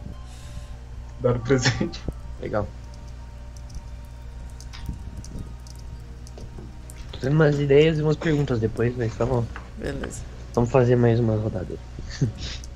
[1.20, 2.02] Dar o presente.
[2.42, 2.68] Legal.
[7.12, 9.46] Tô tendo umas ideias e umas perguntas depois, mas tá bom.
[9.78, 10.22] Beleza.
[10.56, 11.78] Vamos fazer mais uma rodada.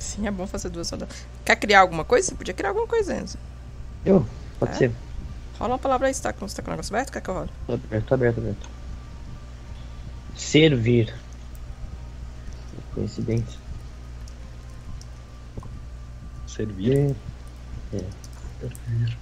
[0.00, 1.14] Sim, é bom fazer duas rodadas.
[1.44, 2.28] Quer criar alguma coisa?
[2.28, 3.36] Você podia criar alguma coisa antes.
[4.04, 4.26] Eu?
[4.58, 4.74] Pode é?
[4.76, 4.92] ser.
[5.58, 7.12] Rola uma palavra aí, você tá com, você tá com o negócio aberto?
[7.12, 7.50] Quer que eu role?
[7.66, 8.68] Tô aberto, tô aberto, aberto.
[10.34, 11.14] Servir.
[12.94, 13.60] Coincidência.
[16.46, 17.14] Servir.
[17.92, 18.04] É.
[18.58, 19.18] Servir.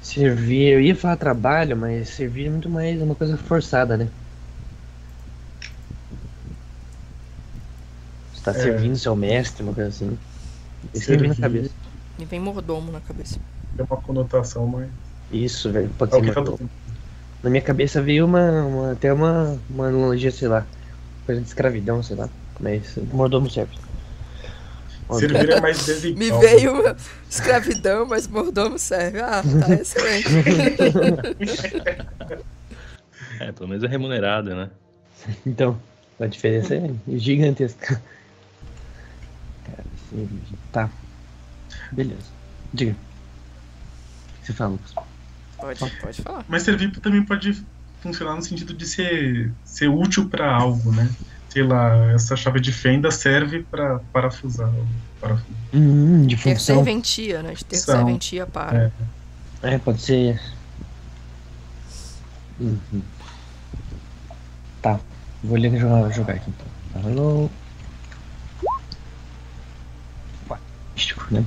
[0.00, 4.08] Servir, eu ia falar trabalho, mas servir é muito mais uma coisa forçada, né?
[8.52, 8.62] Tá é.
[8.62, 10.18] servindo seu mestre, uma coisa assim.
[10.94, 11.70] Isso na cabeça.
[12.18, 13.38] Me vem mordomo na cabeça.
[13.76, 14.88] É uma conotação mais.
[15.30, 16.70] Isso, velho, pode ser mordomo.
[17.42, 20.66] Na minha cabeça veio uma, uma, até uma, uma analogia, sei lá,
[21.24, 22.28] coisa de escravidão, sei lá.
[22.58, 23.76] Mas mordomo serve.
[25.12, 26.40] Servir é mais desigual.
[26.40, 26.96] Me veio
[27.30, 29.20] escravidão, mas mordomo serve.
[29.20, 30.28] Ah, tá excelente.
[33.40, 34.70] é, pelo menos é remunerado, né?
[35.46, 35.80] Então,
[36.18, 38.02] a diferença é gigantesca.
[40.72, 40.90] Tá.
[41.92, 42.26] Beleza.
[42.72, 42.96] Diga.
[44.42, 44.94] Você fala, Lucas.
[45.56, 46.44] Pode, pode falar.
[46.48, 47.62] Mas servir também pode
[48.00, 51.10] funcionar no sentido de ser, ser útil para algo, né?
[51.48, 54.70] Sei lá, essa chave de fenda serve para parafusar
[55.20, 55.56] parafuso.
[55.72, 56.54] Hum, de função.
[56.54, 57.52] Ter serventia, né?
[57.52, 57.96] De ter São.
[57.96, 58.92] serventia para.
[59.62, 59.74] É.
[59.74, 60.40] é, pode ser.
[62.60, 63.02] Uhum.
[64.80, 65.00] Tá.
[65.42, 67.10] Vou ligar jogar, jogar aqui então.
[67.10, 67.50] Hello.
[70.98, 71.44] Místico, né?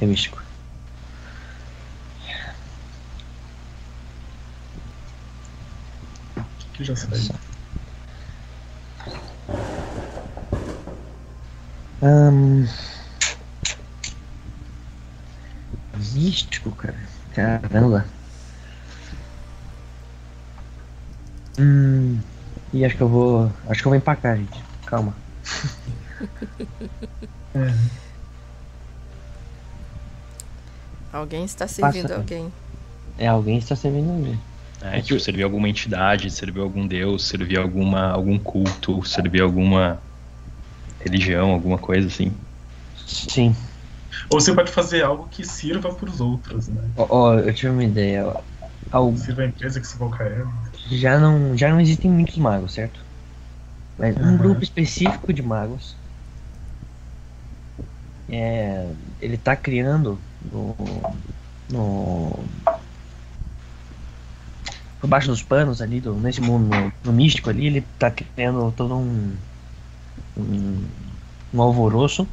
[0.00, 0.42] É místico.
[6.72, 7.34] Que já saiu.
[12.00, 12.66] Um...
[16.14, 16.96] Místico, cara.
[17.34, 18.06] Caramba.
[21.58, 22.22] Hum.
[22.72, 23.52] E acho que eu vou.
[23.68, 24.64] Acho que eu vou empacar, gente.
[24.86, 25.14] Calma.
[27.54, 28.07] é.
[31.12, 32.52] Alguém está servindo Passa, alguém.
[33.18, 34.38] É, alguém está servindo alguém.
[34.80, 40.00] É, tipo, servir alguma entidade, servir algum deus, servir alguma, algum culto, servir alguma
[41.00, 42.32] religião, alguma coisa assim.
[43.06, 43.56] Sim.
[44.30, 46.82] Ou você pode fazer algo que sirva para os outros, né?
[46.96, 48.36] Ó, oh, oh, eu tive uma ideia.
[48.90, 49.16] Algo...
[49.18, 50.46] Sirva a empresa que se for cair.
[50.90, 53.00] Já não, já não existem muitos magos, certo?
[53.98, 54.34] Mas uhum.
[54.34, 55.96] um grupo específico de magos.
[58.30, 58.86] É,
[59.20, 60.74] ele está criando no,
[61.70, 62.44] no
[65.00, 68.72] por baixo dos panos ali, do, nesse mundo no, no místico ali, ele tá criando
[68.76, 69.36] todo um,
[70.36, 70.84] um,
[71.54, 72.26] um alvoroço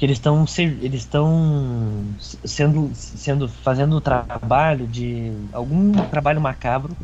[0.00, 6.96] eles estão eles estão sendo sendo fazendo o trabalho de algum trabalho macabro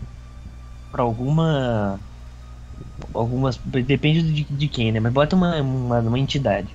[0.93, 1.99] para alguma
[3.13, 5.01] algumas depende de, de quem né?
[5.01, 6.69] Mas bota uma, uma, uma entidade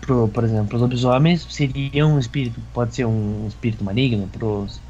[0.00, 4.80] pro, por exemplo os lobisomens seria um espírito pode ser um espírito maligno pros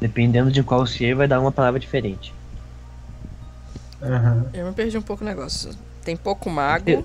[0.00, 2.34] Dependendo de qual ser, vai dar uma palavra diferente.
[4.02, 4.44] Uhum.
[4.52, 5.70] Eu me perdi um pouco o negócio.
[6.04, 7.04] Tem pouco mago eu,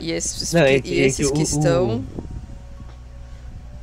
[0.00, 2.02] e esses, não, é que, e esses é que, que, estão.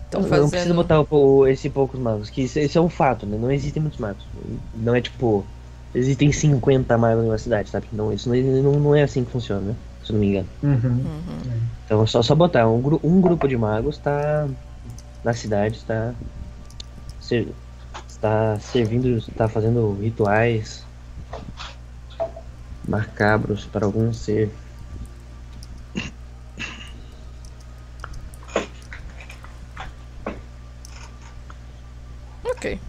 [0.05, 0.41] Estão fazendo.
[0.41, 3.37] Não precisa botar o, esse poucos magos, que isso, isso, é um fato, né?
[3.39, 4.25] Não existem muitos magos.
[4.75, 5.45] Não é tipo.
[5.93, 7.87] Existem 50 magos numa cidade, sabe?
[7.91, 9.75] Não, isso não, não é assim que funciona, né?
[10.09, 10.49] se não me engano.
[10.63, 11.05] Uhum.
[11.05, 11.61] Uhum.
[11.85, 14.47] Então só, só botar um, gru um grupo de magos está
[15.23, 16.15] na cidade, está,
[17.21, 17.53] ser,
[18.07, 20.83] está servindo, está fazendo rituais
[22.87, 24.51] macabros para algum ser.
[32.43, 32.79] Ok.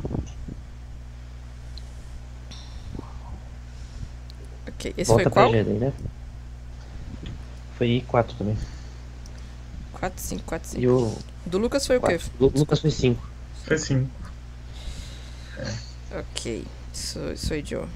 [4.69, 5.49] Ok, esse Volta foi qual?
[5.51, 5.93] Agenda, né?
[7.81, 8.59] Foi 4 também.
[9.95, 10.83] 4, 5, 4, 5.
[10.83, 11.17] E o
[11.47, 12.19] Do Lucas foi o quê?
[12.19, 12.31] quatro.
[12.39, 13.27] Lu- Lucas foi 5.
[13.65, 14.07] Foi sim.
[16.13, 17.87] Ok, isso, isso aí, Joe.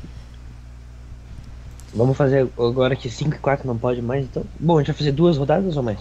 [1.95, 4.43] Vamos fazer agora que 5 e 4 não pode mais, então.
[4.59, 5.99] Bom, a gente vai fazer duas rodadas ou mais?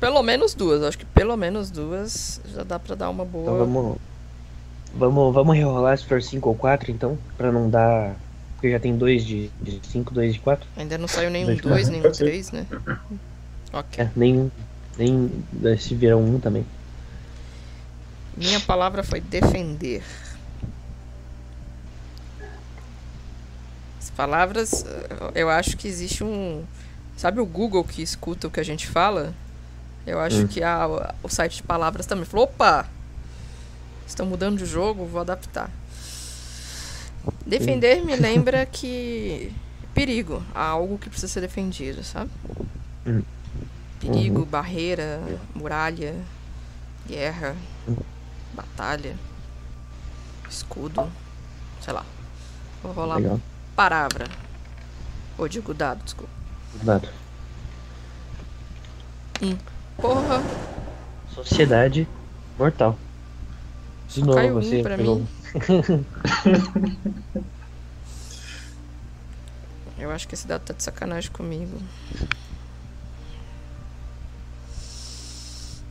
[0.00, 3.42] Pelo menos duas, acho que pelo menos duas já dá pra dar uma boa.
[3.44, 3.98] Então vamos.
[4.94, 8.16] Vamos, vamos rerolar se for 5 ou 4 então, pra não dar.
[8.62, 9.50] Porque já tem dois de
[9.90, 10.64] 5, dois de 4.
[10.76, 12.24] Ainda não saiu nenhum Dois, 2, quatro, nenhum pode ser.
[12.26, 12.66] 3, né?
[13.72, 14.04] Ok.
[14.04, 14.52] É, nem.
[14.96, 15.42] Nem
[15.80, 16.64] se viram um também.
[18.36, 20.00] Minha palavra foi defender.
[23.98, 24.84] As palavras,
[25.34, 26.62] eu acho que existe um.
[27.16, 29.34] Sabe o Google que escuta o que a gente fala?
[30.06, 30.46] Eu acho Hum.
[30.46, 30.86] que a,
[31.20, 32.86] o site de palavras também falou: opa!
[34.06, 35.68] Estão mudando de jogo, vou adaptar.
[37.46, 39.52] Defender me lembra que.
[39.94, 42.30] Perigo, há algo que precisa ser defendido, sabe?
[43.06, 43.22] Hum.
[44.00, 44.44] Perigo, Uhum.
[44.46, 45.20] barreira,
[45.54, 46.14] muralha,
[47.06, 47.54] guerra,
[48.54, 49.14] batalha,
[50.48, 51.08] escudo,
[51.80, 52.04] sei lá.
[52.82, 53.40] Vou rolar Legal.
[53.76, 54.26] palavra.
[55.38, 56.32] Ou digo dado, desculpa.
[56.82, 57.08] Dado.
[59.96, 60.42] Porra,
[61.34, 62.06] Sociedade
[62.58, 62.98] mortal.
[64.08, 65.16] De Só novo, caiu um você pra pegou.
[65.16, 65.28] mim.
[69.98, 71.80] Eu acho que esse dado tá de sacanagem comigo.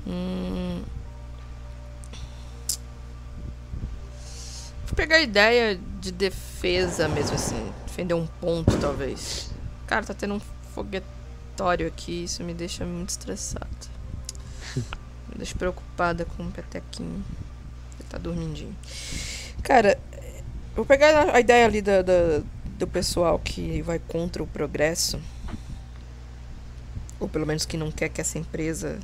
[0.05, 0.83] Hum.
[4.85, 7.71] Vou pegar a ideia de defesa mesmo assim.
[7.85, 9.49] Defender um ponto, talvez.
[9.87, 10.41] Cara, tá tendo um
[10.73, 12.23] foguetório aqui.
[12.23, 13.67] Isso me deixa muito estressado.
[14.75, 17.23] Me deixa preocupada com o petequinho.
[17.99, 18.75] Ele tá dormindinho.
[19.63, 19.97] Cara,
[20.75, 22.01] vou pegar a- ideia ali da-
[22.77, 25.19] do pessoal que vai contra o progresso.
[27.19, 28.97] Ou pelo menos que não quer que essa empresa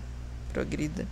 [0.51, 1.07] progrida.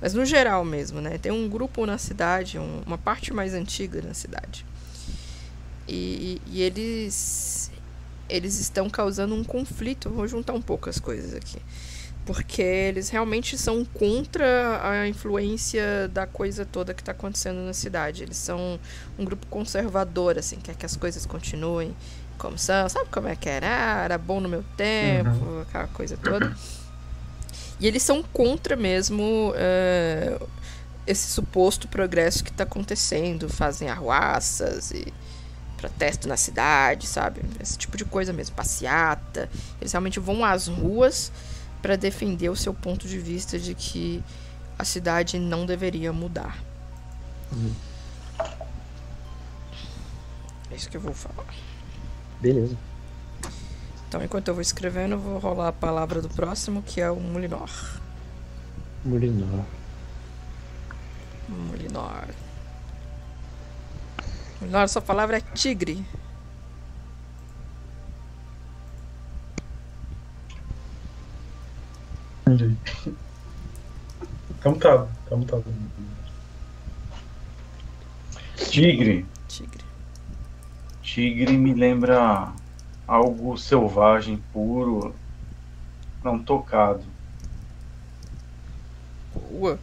[0.00, 1.18] Mas no geral mesmo, né?
[1.18, 4.64] Tem um grupo na cidade, um- uma parte mais antiga na cidade.
[5.86, 7.70] E, e eles
[8.28, 10.10] eles estão causando um conflito.
[10.10, 11.56] Vou juntar um pouco as coisas aqui.
[12.28, 18.22] Porque eles realmente são contra a influência da coisa toda que está acontecendo na cidade.
[18.22, 18.78] Eles são
[19.18, 21.96] um grupo conservador, assim, quer que as coisas continuem
[22.36, 22.86] como são.
[22.90, 23.66] Sabe como é que era?
[23.66, 26.54] Ah, era bom no meu tempo, aquela coisa toda.
[27.80, 30.38] E eles são contra mesmo eh,
[31.06, 33.48] esse suposto progresso que está acontecendo.
[33.48, 35.14] Fazem arruaças e
[35.78, 37.40] protesto na cidade, sabe?
[37.58, 39.48] Esse tipo de coisa mesmo, passeata.
[39.80, 41.32] Eles realmente vão às ruas
[41.80, 44.22] para defender o seu ponto de vista de que
[44.78, 46.58] a cidade não deveria mudar.
[50.70, 51.46] É isso que eu vou falar.
[52.40, 52.76] Beleza.
[54.08, 57.16] Então, enquanto eu vou escrevendo, eu vou rolar a palavra do próximo, que é o
[57.16, 57.70] Mulinor.
[59.04, 59.64] Murinor.
[61.48, 62.28] Mulinor.
[64.60, 66.04] Mulinor, sua palavra é tigre.
[72.48, 72.76] Entendi.
[74.58, 75.58] Então tá, então tá.
[78.56, 79.26] Tigre.
[79.46, 79.84] Tigre.
[81.02, 82.52] Tigre me lembra
[83.06, 85.14] algo selvagem, puro,
[86.24, 87.02] não tocado.
[89.50, 89.78] Boa.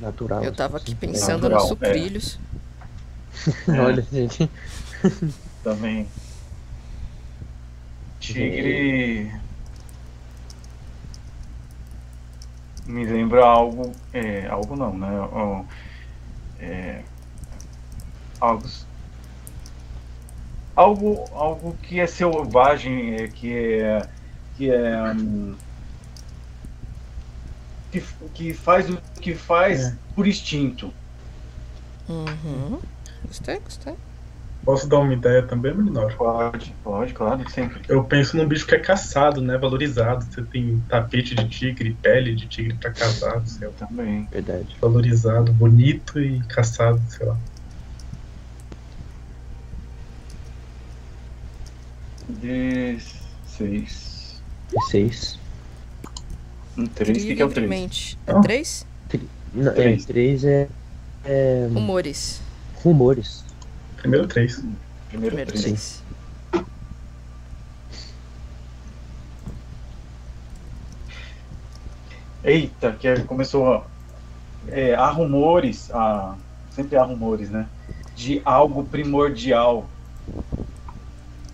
[0.00, 0.44] Natural.
[0.44, 1.68] Eu tava aqui pensando Natural, nos é.
[1.68, 2.38] sucrilhos.
[3.68, 4.50] Olha, gente.
[5.62, 6.06] Também.
[8.20, 9.32] Tigre.
[12.88, 13.92] Me lembra algo.
[14.14, 15.66] É, algo não, né?
[16.58, 17.02] É,
[18.40, 18.66] algo.
[20.74, 24.08] Algo, algo que é selvagem, é, que é.
[24.56, 25.02] Que é.
[25.12, 25.54] hum,
[27.92, 28.02] que,
[28.34, 29.96] que faz o que faz É.
[30.14, 30.92] por instinto.
[32.08, 32.80] Uhum.
[33.26, 33.94] Gostei, gostei.
[34.64, 36.14] Posso dar uma ideia também, Melinor?
[36.16, 37.80] Pode, pode, claro, sempre.
[37.88, 39.56] Eu penso num bicho que é caçado, né?
[39.56, 40.24] Valorizado.
[40.24, 43.74] Você tem tapete de tigre, pele de tigre pra caçado, sei lá.
[43.78, 44.28] Também.
[44.30, 44.76] Verdade.
[44.80, 47.36] Valorizado, bonito e caçado, sei lá.
[52.28, 52.98] De
[53.46, 54.42] seis.
[54.90, 55.38] Seis.
[56.76, 57.24] Um três.
[57.24, 58.18] O que, que é o três?
[58.26, 58.86] É três?
[59.54, 60.04] Não, é, Três.
[60.04, 60.68] três é.
[61.24, 62.42] é Rumores.
[62.82, 63.47] rumores.
[64.00, 64.56] Primeiro três.
[65.08, 65.62] Primeiro, Primeiro três.
[65.62, 66.04] três.
[72.42, 73.72] Eita, que é- começou.
[73.74, 73.86] a-
[74.68, 75.90] É, há rumores.
[75.92, 76.36] A,
[76.70, 77.70] sempre há rumores, né?
[78.14, 79.88] De algo primordial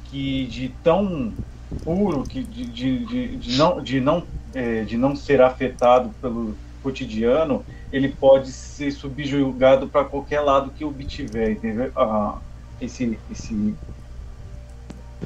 [0.05, 1.39] que de tão
[1.83, 6.59] puro que de, de, de, de não de não é, de não ser afetado pelo
[6.83, 7.65] cotidiano
[7.95, 12.41] ele pode ser subjugado para qualquer lado que obtiver entendeu ah,
[12.81, 13.77] esse esse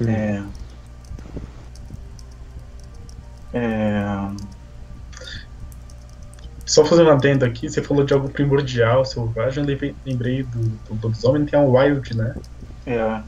[0.07, 0.43] é,
[3.55, 4.29] é,
[6.67, 9.67] Só fazendo um adendo aqui, você falou de algo primordial, selvagem, eu
[10.05, 12.37] lembrei- do, do lobisomem, tem um wild, né?
[12.85, 13.23] é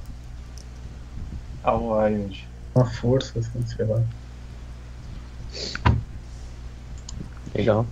[1.65, 2.47] a Wild.
[2.75, 4.03] Uma força, assim, sei lá.
[7.55, 7.87] Legal.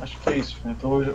[0.00, 0.58] Acho que é isso.
[0.64, 0.72] né?
[0.76, 1.14] Então, eu-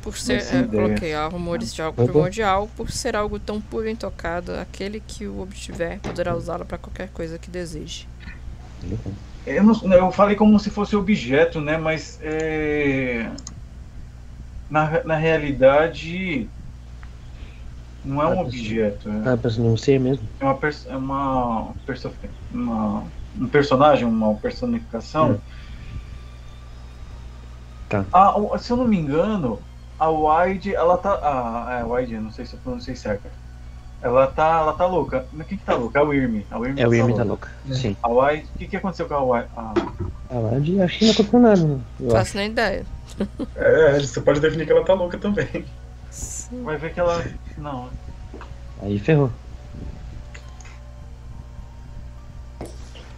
[0.00, 2.04] Por ser, é, coloquei há rumores de algo Opa.
[2.12, 6.78] primordial, por ser algo tão puro e intocado, aquele que o obtiver poderá usá-lo para
[6.78, 8.06] qualquer coisa que deseje.
[9.44, 11.76] Eu, não- eu falei como se fosse objeto, né?
[11.76, 13.30] Mas é,
[14.68, 16.50] na, na realidade
[18.04, 19.08] não é um Ah, objeto.
[19.08, 20.28] É, Ah, pra não ser mesmo?
[20.40, 21.74] é uma, pers- é uma,
[22.50, 25.32] uma- um personagem, uma personificação.
[25.34, 25.40] Hum.
[27.88, 28.04] Tá.
[28.12, 29.60] Ah, o- se eu não me engano,
[29.98, 31.18] a Wide, ela tá.
[31.22, 33.28] Ah, é, Wide, eu não sei se eu pronunciei certo.
[34.02, 35.24] Ela tá, ela tá louca.
[35.32, 35.98] Mas quem que tá louca?
[35.98, 36.46] É o Irmi.
[36.50, 37.48] A Irmi É o Irmi tá louca.
[37.64, 37.74] louca.
[37.74, 37.96] Sim.
[38.02, 39.48] A Wide, o que, que aconteceu com a Wide?
[39.56, 39.72] Ah,
[40.30, 41.80] Ah, lá de acho que não aconteceu nada, né?
[42.00, 42.10] Acho.
[42.10, 42.84] Faço nem ideia.
[43.56, 45.64] É, você pode definir que ela tá louca também.
[46.64, 47.24] vai ver que ela.
[47.56, 47.88] Não,
[48.82, 49.30] Aí ferrou.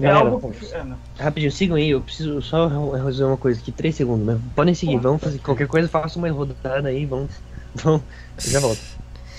[0.00, 0.54] É Galera, algo.
[0.72, 0.96] É, não.
[1.18, 4.96] rapidinho, sigam aí, eu preciso só resolver uma coisa aqui, três segundos, mas podem seguir,
[4.98, 7.30] vamos fazer qualquer coisa, faça uma rodada aí, vamos.
[7.74, 8.02] vamos
[8.44, 8.80] eu já volto.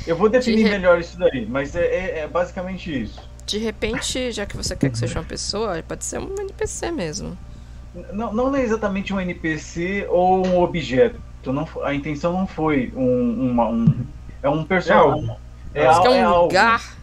[0.05, 3.19] Eu vou definir De re- melhor isso daí, mas é, é- é basicamente isso.
[3.45, 7.37] De repente, já que você quer que seja uma pessoa, pode ser um NPC mesmo.
[8.13, 11.19] Não, não é exatamente um NPC ou um objeto.
[11.45, 14.05] Não, a intenção não foi um, uma, um
[14.43, 15.35] é um personagem.
[15.73, 16.43] É, Você al- quer é um algo.
[16.47, 16.97] lugar?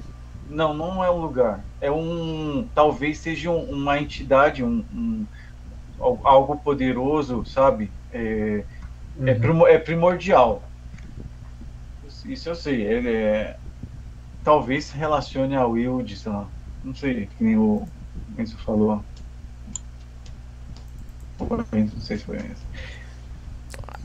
[0.48, 1.60] Não, não é um lugar.
[1.80, 2.68] É um.
[2.74, 5.26] Talvez seja um- uma entidade, um, um-
[6.00, 7.90] al- algo poderoso, sabe?
[8.12, 8.64] É,
[9.24, 9.40] é, Uhum.
[9.40, 10.62] primo- é primordial.
[12.24, 12.82] Isso eu sei.
[12.82, 13.56] Ele é.
[14.44, 16.46] Talvez se relacione ao Wild, sei lá.
[16.84, 17.86] Não sei, que nem o
[18.38, 19.02] Enzo falou.
[21.72, 22.64] Não sei se foi Enzo.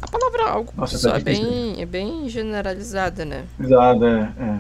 [0.02, 3.46] A palavra algo Nossa, só tá é bem, é bem generalizada, né?
[3.60, 4.34] Exato, é.
[4.40, 4.60] é.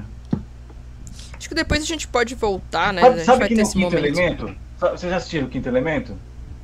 [1.51, 3.01] Que depois a gente pode voltar, né?
[3.01, 4.05] a Sabe, gente sabe vai que ter no esse Quinto momento.
[4.05, 4.55] Elemento?
[4.79, 6.17] Vocês já assistiram o Quinto Elemento?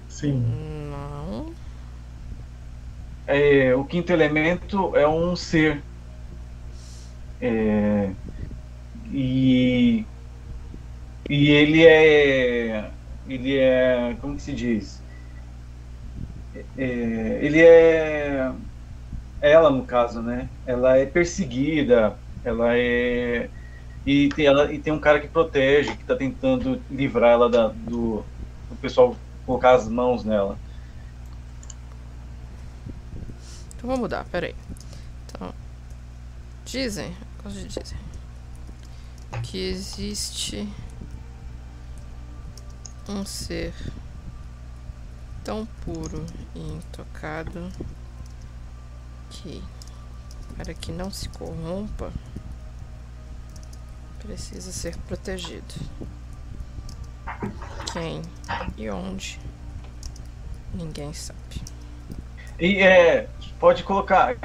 [0.08, 0.42] Sim.
[0.90, 1.52] Não.
[3.28, 5.84] É, o quinto elemento é um ser.
[7.42, 8.12] É,
[9.12, 10.06] e,
[11.30, 12.90] e ele é.
[13.28, 14.16] Ele é.
[14.22, 15.02] Como que se diz?
[16.78, 18.54] É, ele é.
[19.42, 20.48] Ela, no caso, né?
[20.66, 22.16] Ela é perseguida,
[22.46, 23.50] ela é.
[24.08, 27.68] E tem, ela, e tem um cara que protege, que tá tentando livrar ela da,
[27.68, 28.24] do,
[28.70, 29.14] do pessoal
[29.46, 30.58] colocar as mãos nela.
[33.76, 34.56] Então vamos mudar, peraí.
[35.26, 35.54] Então,
[36.64, 38.00] dizem, coisa de dizem,
[39.44, 40.66] que existe
[43.10, 43.74] um ser
[45.44, 47.70] tão puro e intocado
[49.30, 49.62] que,
[50.56, 52.14] para que não se corrompa,
[54.28, 55.74] precisa ser protegido.
[57.94, 58.22] Quem
[58.76, 59.40] e onde?
[60.74, 61.40] Ninguém sabe.
[62.60, 64.36] E é, pode colocar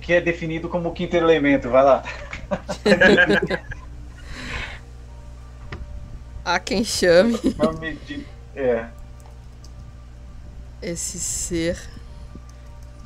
[0.00, 2.02] que é definido como o quinto elemento, vai lá.
[6.44, 7.38] Há quem chame
[8.06, 8.26] de-
[8.56, 8.88] é,
[10.82, 11.78] esse ser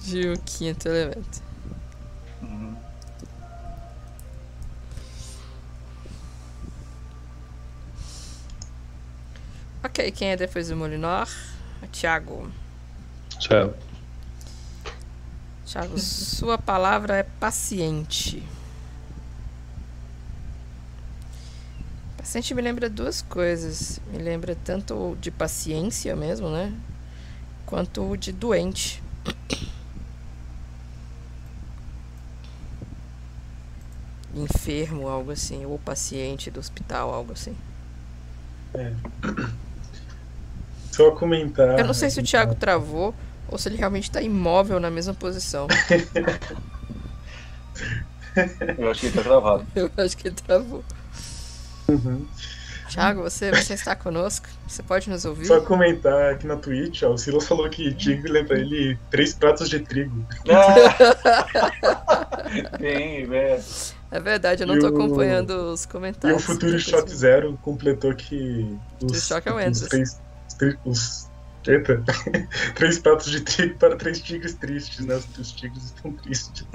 [0.01, 1.43] de o quinto elemento.
[9.95, 11.29] Ok, quem é depois do Molinor?
[11.93, 12.51] Tiago.
[13.39, 13.77] Só eu.
[15.65, 18.43] Tiago, sua palavra é paciente.
[22.17, 24.01] Paciente me lembra duas coisas.
[24.11, 26.75] Me lembra tanto de paciência mesmo, né?
[27.65, 29.01] Quanto de doente.
[34.35, 35.65] Enfermo, algo assim.
[35.65, 37.57] Ou paciente do hospital, algo assim.
[40.97, 41.79] Só comentar.
[41.79, 43.15] Eu não sei se o Thiago travou
[43.49, 45.67] ou se ele realmente tá imóvel na mesma posição.
[48.79, 49.67] Eu acho que ele tá travado.
[49.75, 50.85] Eu acho que ele travou.
[51.89, 52.27] Uhum.
[52.89, 54.47] Thiago, você, você está conosco?
[54.69, 55.47] Você pode nos ouvir?
[55.47, 59.69] Só comentar aqui na Twitch, ó, o Silas falou que tigre lembra ele três pratos
[59.69, 60.25] de trigo.
[60.49, 61.57] Ah,
[62.79, 63.63] Bem, velho.
[64.11, 66.41] É verdade, eu não E tô o- acompanhando os E comentários.
[66.43, 69.81] o Futuro eu- Zero completou que os, Shock é o Andrews.
[69.89, 70.21] três.
[70.85, 71.29] Os
[71.67, 72.03] eita,
[72.75, 75.15] três pratos de trigo para três tigres tristes, né?
[75.17, 76.67] Os, os tigres estão tristes.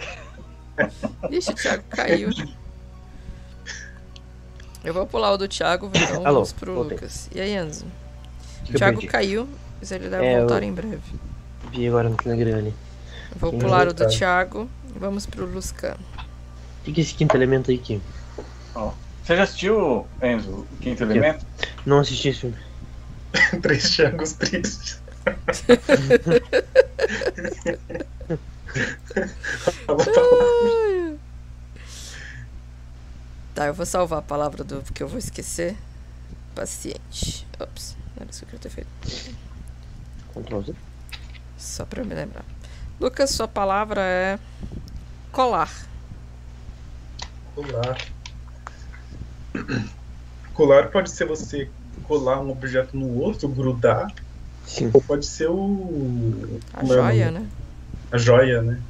[1.30, 2.30] Ixi, o Thiago caiu.
[4.84, 6.96] Eu vou pular o do Thiago, então Alô, vamos pro voltei.
[6.96, 7.30] Lucas.
[7.34, 7.86] E aí, Enzo?
[8.70, 9.08] O Thiago perdi?
[9.08, 9.48] caiu,
[9.80, 11.00] mas ele deve É, voltar eu- em breve.
[11.72, 12.74] Vi agora no Telegram ali.
[13.36, 14.08] Vou Sim, pular o do.
[14.08, 15.98] Thiago e vamos pro Luscan.
[16.88, 18.02] O que é esse quinto elemento aí, Kim?
[18.74, 18.92] Ó,
[19.24, 21.46] Você já assistiu, Enzo, o Quinto Elemento?
[21.86, 22.56] Não assisti esse filme.
[23.62, 25.02] três Thiagos tristes.
[29.86, 31.18] Fala, fala.
[33.54, 35.76] Tá, eu vou salvar a palavra do porque eu vou esquecer.
[36.56, 37.46] Paciente.
[37.60, 39.36] Ops, não era isso que eu queria ter feito.
[40.34, 40.76] Ctrl Z.
[41.58, 42.46] Só pra eu me lembrar.
[43.00, 44.40] Lucas, sua palavra é
[45.32, 45.72] colar.
[47.56, 47.98] Colar.
[50.54, 51.70] Colar pode ser você
[52.10, 54.12] colar um objeto no outro, grudar,
[54.66, 54.90] Sim.
[54.92, 56.60] ou pode ser o.
[56.74, 57.48] A como é joia, né?
[58.12, 58.82] A joia, né?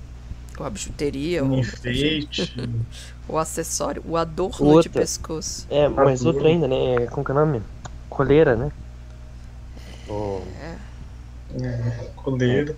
[0.58, 2.54] Ou a bijuteria, Um ou enfeite.
[3.28, 5.02] o acessório, o adorno de Outra.
[5.02, 5.68] pescoço.
[5.70, 7.06] É, mas outro ainda, né?
[7.12, 7.62] Como que é o nome?
[8.10, 8.72] Coleira, né?
[10.08, 10.42] Oh,
[11.62, 12.76] É, coleira.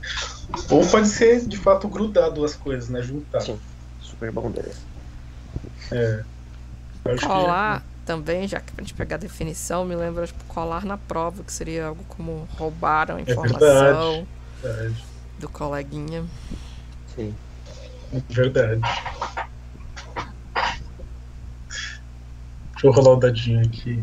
[0.69, 3.01] Ou pode ser, de fato, grudar duas coisas, né?
[3.01, 3.41] Juntar.
[3.41, 3.59] Sim.
[3.99, 4.71] super bom dele.
[5.91, 6.23] É.
[7.05, 10.43] Eu acho que- Colar também, já que pra gente pegar a definição, me lembra tipo,
[10.45, 14.27] colar na prova, que seria algo como roubaram a informação
[14.61, 15.05] Verdade.
[15.39, 16.25] do coleguinha.
[17.15, 17.35] Sim.
[18.29, 18.81] Verdade.
[22.71, 24.01] Deixa eu rolar o dadinho aqui.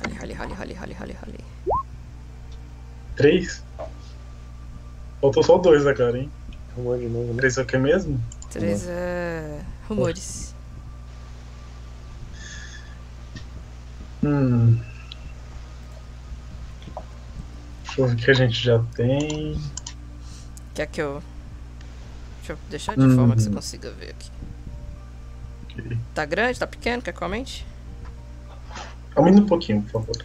[0.00, 1.38] Rali, rali, rali, rali, rali, rali, rali.
[3.16, 3.62] Três?
[5.20, 6.30] Faltou só dois agora, hein?
[6.76, 7.38] Rumor de novo, né?
[7.38, 8.20] Três é o que mesmo?
[8.50, 9.60] Três é.
[9.88, 10.53] rumores.
[14.24, 14.80] Hum.
[17.84, 19.60] Deixa eu ver o que a gente já tem.
[20.74, 21.22] Quer que eu.
[22.38, 23.14] Deixa eu deixar de Uhum.
[23.16, 24.30] forma que você consiga ver aqui.
[25.64, 25.98] Ok.
[26.14, 26.58] Tá grande?
[26.58, 27.02] Tá pequeno?
[27.02, 27.66] Quer que eu aumente?
[29.14, 30.24] Aumenta um pouquinho, por favor.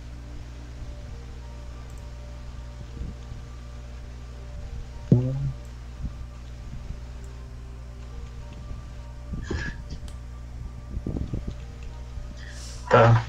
[12.90, 13.29] Tá.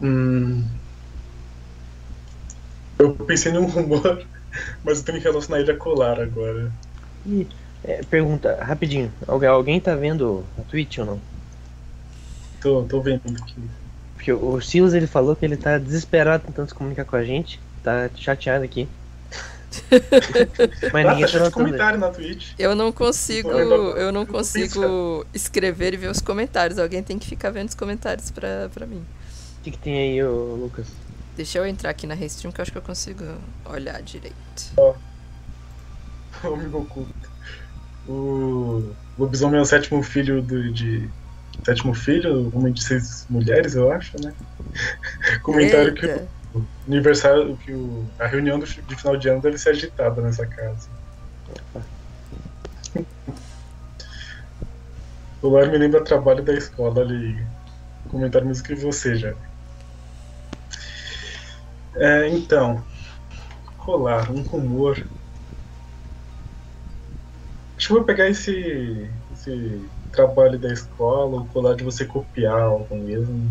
[0.00, 0.64] Hum.
[2.98, 4.26] Eu pensei num rumor,
[4.84, 6.72] mas eu tenho que relacionar ele a colar agora.
[7.84, 9.12] É, pergunta, rapidinho.
[9.26, 11.20] Alguém, alguém tá vendo a Twitch ou não?
[12.60, 13.68] Tô, tô vendo aqui.
[14.14, 17.58] Porque o Silas ele falou que ele tá desesperado tentando se comunicar com a gente.
[17.82, 18.88] Tá chateado aqui.
[20.92, 21.52] Mas Ah, ninguém tá tá cheio de notando.
[21.52, 22.52] comentário na Twitch.
[22.58, 23.50] Eu não consigo.
[23.50, 26.78] Eu não consigo escrever e ver os comentários.
[26.78, 29.04] Alguém tem que ficar vendo os comentários pra, pra mim.
[29.60, 30.86] O que, que tem aí, ô, Lucas?
[31.36, 33.24] Deixa eu entrar aqui na Restream que eu acho que eu consigo
[33.64, 34.34] olhar direito.
[36.44, 37.30] Amigo oculto.
[38.08, 41.08] O lobisomem é o sétimo filho do, de.
[41.64, 44.32] Sétimo filho, homem de seis mulheres, eu acho, né?
[45.42, 46.28] Comentário que Eita.
[46.54, 50.46] O aniversário, que o, a reunião do, de final de ano deve ser agitada nessa
[50.46, 50.88] casa.
[55.40, 57.44] O Lar me lembra trabalho da escola ali.
[58.08, 59.34] Comentário mesmo que você já.
[61.96, 62.84] É, então.
[63.78, 65.04] Colar, um rumor.
[67.76, 72.94] Acho que vou pegar esse, esse trabalho da escola, o colar de você copiar algo
[72.96, 73.50] mesmo.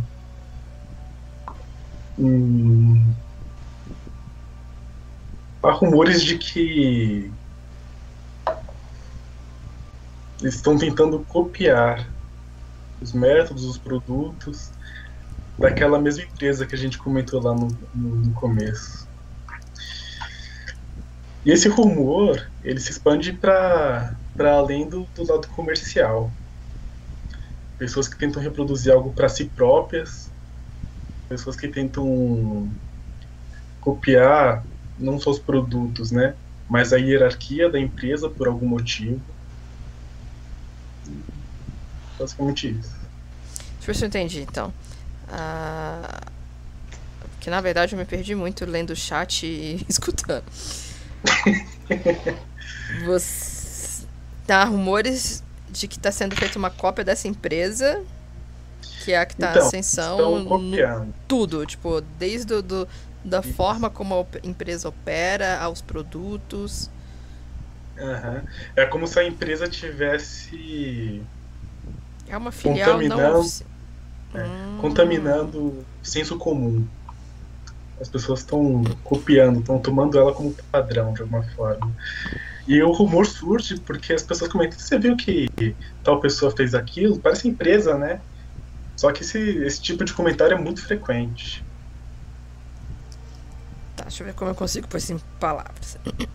[2.24, 3.16] Hum,
[5.64, 7.32] há rumores de que
[10.40, 12.08] eles estão tentando copiar
[13.02, 14.72] os métodos, os produtos
[15.58, 19.08] daquela mesma empresa que a gente comentou lá no, no, no começo.
[21.44, 26.32] E esse rumor, ele se expande para além do, do lado comercial.
[27.80, 30.31] Pessoas que tentam reproduzir algo para si próprias,
[31.32, 32.70] pessoas que tentam
[33.80, 34.66] copiar
[35.00, 36.36] não só os produtos, né,
[36.70, 39.22] mas a hierarquia da empresa por algum motivo.
[42.20, 42.92] Basicamente isso.
[43.78, 44.74] Deixa eu ver se eu entendi, então.
[45.30, 46.22] Ah,
[47.32, 50.44] Porque na verdade eu me perdi muito lendo o chat e escutando.
[53.06, 54.06] Você...
[54.46, 58.04] Tá rumores de que está sendo feita uma cópia dessa empresa,
[59.04, 61.14] que é a que tá Então, ascensão copiando.
[61.28, 62.88] tudo, tipo, desde o do,
[63.24, 66.90] da forma como a empresa opera, aos produtos.
[68.00, 68.42] Aham.
[68.76, 71.22] É como se a empresa tivesse
[72.28, 73.70] É uma filial não Contaminando- oficial.
[74.34, 74.78] Hum.
[74.80, 76.88] contaminando o senso comum.
[78.00, 81.92] As pessoas estão copiando, estão tomando ela como padrão de alguma forma.
[82.68, 85.50] E o rumor surge porque as pessoas comentam: você viu que
[86.04, 87.20] tal pessoa fez aquilo?
[87.20, 88.22] Parece empresa, né?
[88.96, 91.64] Só que esse, esse tipo de comentário é muito frequente.
[93.96, 95.98] Tá, deixa eu ver como eu consigo pôr isso em palavras.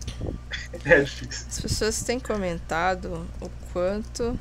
[0.85, 1.45] É difícil.
[1.49, 4.37] As pessoas têm comentado o quanto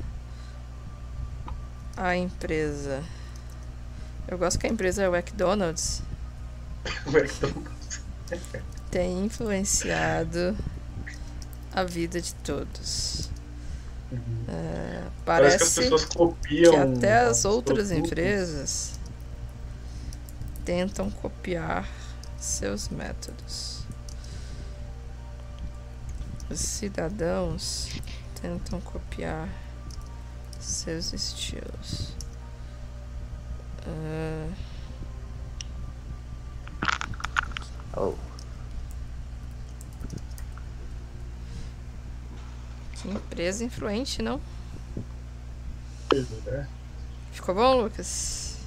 [1.96, 3.02] a empresa.
[4.28, 6.02] Eu gosto que a empresa é o McDonald's
[7.40, 7.64] tão-
[8.90, 10.56] tem influenciado
[11.72, 13.28] a vida de todos.
[14.48, 16.82] É, Parece, parece que as pessoas que copiam.
[16.96, 18.06] até as outras produtos.
[18.12, 19.00] empresas
[20.64, 21.88] tentam copiar
[22.38, 23.80] seus métodos.
[26.48, 27.88] Os cidadãos
[28.40, 29.48] tentam copiar
[30.60, 32.14] seus estilos.
[33.86, 34.48] Ah,
[37.98, 38.14] Oh,
[43.12, 44.40] empresa influente, não?
[46.12, 46.64] É,
[47.32, 48.58] Ficou bom, Lucas?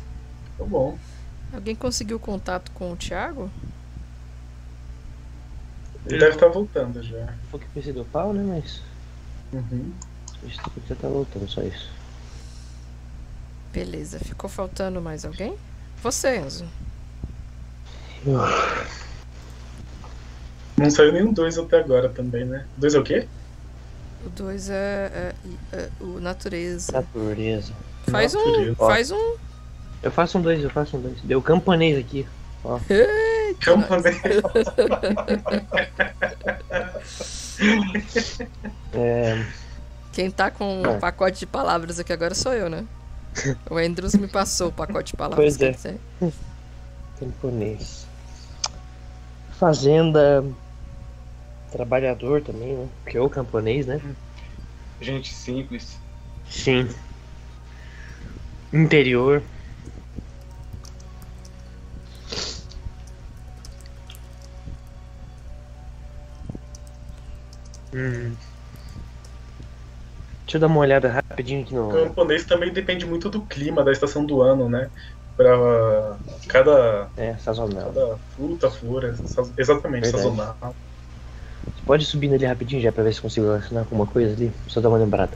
[0.57, 0.97] tá bom.
[1.53, 3.49] Alguém conseguiu contato com o Thiago?
[6.05, 7.33] Ele deve estar voltando já.
[7.49, 8.43] foi que eu pensei do pau, né?
[8.43, 8.81] Mas.
[9.51, 9.91] Uhum.
[10.43, 11.89] Isso que já tá voltando, só isso.
[13.73, 15.57] Beleza, ficou faltando mais alguém?
[16.01, 16.65] Você, Enzo.
[20.77, 22.65] Não saiu nenhum dois até agora também, né?
[22.77, 23.27] Dois é o quê?
[24.29, 25.33] O 2 é,
[25.73, 26.91] é- é o natureza.
[26.91, 27.73] Natureza.
[28.09, 28.45] Faz um.
[28.45, 28.75] Natureza.
[28.75, 29.35] Faz um.
[30.01, 31.19] Eu faço um dois, eu faço um dois.
[31.21, 32.25] Deu camponês aqui.
[33.59, 34.15] Camponês.
[38.93, 39.45] É.
[40.13, 40.89] Quem tá com É.
[40.89, 42.85] um pacote de palavras aqui agora sou eu, né?
[43.69, 45.57] O Andrews me passou o pacote de palavras.
[45.57, 45.95] Pois é.
[47.19, 48.05] Camponês.
[49.59, 50.43] Fazenda.
[51.71, 52.87] Trabalhador também, né?
[53.05, 54.01] Que é o camponês, né?
[54.99, 55.97] Gente simples.
[56.49, 56.89] Sim.
[58.73, 59.41] Interior.
[67.93, 68.35] Hum.
[70.45, 71.91] Deixa eu dar uma olhada rapidinho aqui O no.
[71.91, 74.89] camponês também depende muito do clima, da estação do ano, né?
[75.37, 77.93] Pra cada, É, sazonal.
[77.93, 79.13] cada fruta, flor, é
[79.57, 80.23] exatamente, Verdade.
[80.23, 80.75] sazonal.
[81.89, 84.51] Pode subir ali rapidinho já pra ver se consigo relacionar com alguma coisa ali?
[84.67, 85.35] Só dar uma lembrada.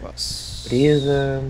[0.00, 0.66] Posso.
[0.66, 1.42] Presa.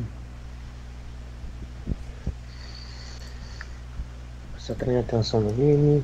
[4.58, 6.02] Só treina atenção no anime.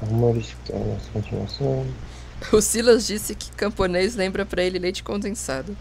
[0.00, 1.86] Amores que é nessa continuação.
[2.50, 5.76] O Silas disse que camponês lembra pra ele leite condensado.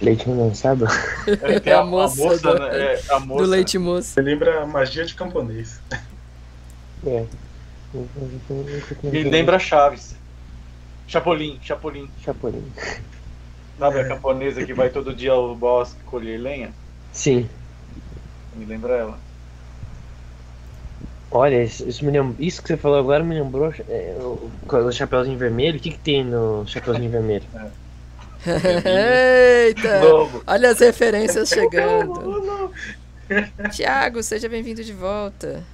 [0.00, 0.84] Leite condensado.
[1.26, 2.76] É, A a, a moça moça, do- né?
[2.94, 3.42] É, a moça.
[3.42, 4.08] Do leite moço.
[4.10, 5.80] Você lembra a magia de camponês.
[7.04, 7.24] É.
[9.02, 10.14] Me lembra Chaves.
[11.06, 12.08] Chapolin, Chapolin.
[12.24, 12.64] Chapolin.
[13.78, 14.02] Sabe É.
[14.02, 16.72] a camponesa que vai todo dia ao bosque colher lenha?
[17.12, 17.48] Sim.
[18.56, 19.18] Me lembra ela.
[21.30, 24.92] Olha, isso, isso me lembra, isso que você falou agora me lembrou é, o, o
[24.92, 25.78] Chapeuzinho Vermelho.
[25.78, 27.44] O que, que tem no Chapeuzinho Vermelho?
[28.46, 30.00] Eita!
[30.04, 30.42] Lobo.
[30.46, 32.70] Olha as referências chegando.
[33.72, 35.64] Tiago, seja bem-vindo de volta.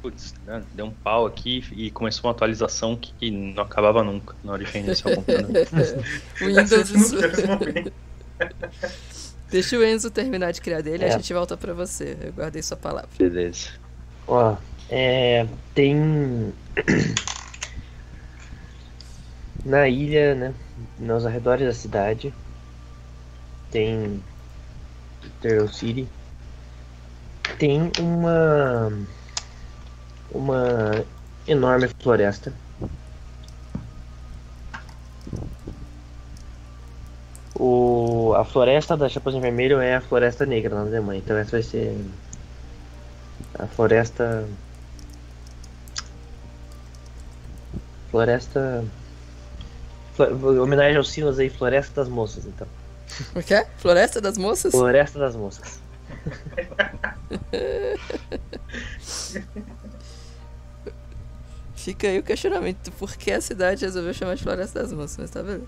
[0.00, 4.52] Putz, né, deu um pau aqui e começou uma atualização que não acabava nunca na
[4.52, 5.50] hora de reiniciar o computador.
[6.40, 6.92] O Windows.
[7.48, 7.92] Momento.
[9.50, 11.14] Deixa o Enzo terminar de criar dele e É.
[11.14, 12.16] a gente volta pra você.
[12.20, 13.08] Eu guardei sua palavra.
[13.18, 13.70] Beleza.
[14.28, 14.56] Ó,
[14.88, 16.52] é, tem
[19.64, 20.54] na ilha, né,
[20.98, 22.32] nos arredores da cidade,
[23.70, 24.22] tem
[25.40, 26.08] Turtle City,
[27.58, 28.92] tem uma
[30.32, 31.04] uma
[31.46, 32.52] enorme floresta.
[37.54, 41.62] O, a floresta da Chapeuzinho Vermelho é a floresta negra na Alemanha, então essa vai
[41.62, 41.96] ser
[43.58, 44.44] a floresta.
[48.10, 48.84] Floresta.
[50.14, 52.66] Flo- Homenagem ao Silas aí, Floresta das Moças, então.
[53.34, 53.64] O que é?
[53.78, 54.70] Floresta das Moças?
[54.72, 55.80] Floresta das Moças.
[61.88, 62.92] Fica aí o questionamento.
[62.92, 65.16] Por que a cidade resolveu chamar de Floresta das Moças?
[65.16, 65.66] Mas tá beleza.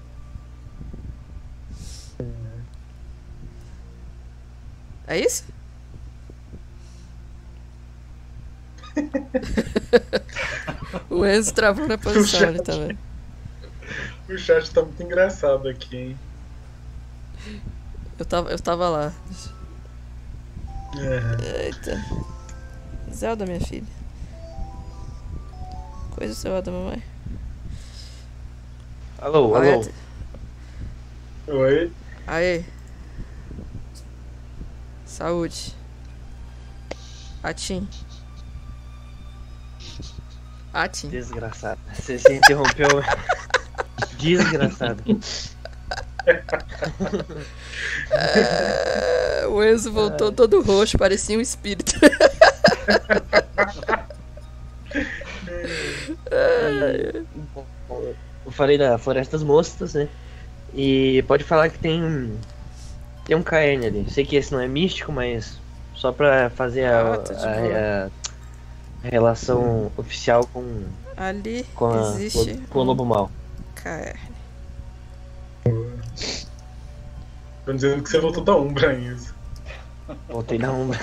[5.06, 5.44] É isso?
[11.08, 12.98] O Enzo travou na posição ali também.
[14.28, 16.18] O chat tá muito engraçado aqui, hein?
[18.18, 19.12] Eu tava, eu tava lá.
[20.98, 21.64] É.
[21.64, 22.04] Eita.
[23.10, 23.99] Zelda, minha filha.
[26.20, 27.02] Coisa sua da mamãe.
[29.16, 31.60] Alô, Olha, alô.
[31.60, 31.90] Oi?
[32.26, 32.62] Aê.
[35.06, 35.74] Saúde.
[37.42, 37.88] Atim.
[40.74, 41.08] Atim.
[41.08, 41.80] Desgraçado.
[41.94, 42.88] Você se interrompeu.
[44.20, 45.02] Desgraçado.
[48.10, 51.94] É, o Enzo voltou todo roxo, parecia um espírito.
[58.44, 60.08] Eu falei da Floresta das Mostas, né?
[60.74, 62.32] E pode falar que tem.
[63.24, 64.10] Tem um caerne ali.
[64.10, 65.58] Sei que esse não é místico, mas
[65.94, 68.10] só pra fazer a, Ah, tá a-
[69.04, 70.84] a relação oficial com,
[71.16, 73.30] Ali com, a, existe com o Lobo Mal.
[73.74, 74.18] KR.
[77.64, 79.34] Tô dizendo que você voltou da Umbra, Enzo.
[80.28, 80.98] Voltei na Umbra.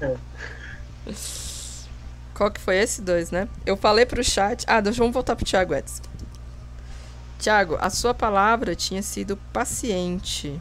[2.40, 3.46] Qual que foi esse dois, né?
[3.66, 4.64] Eu falei pro chat.
[4.66, 6.00] Ah, vamos voltar pro Thiago Edson.
[7.38, 10.58] Thiago, a sua palavra tinha sido paciente.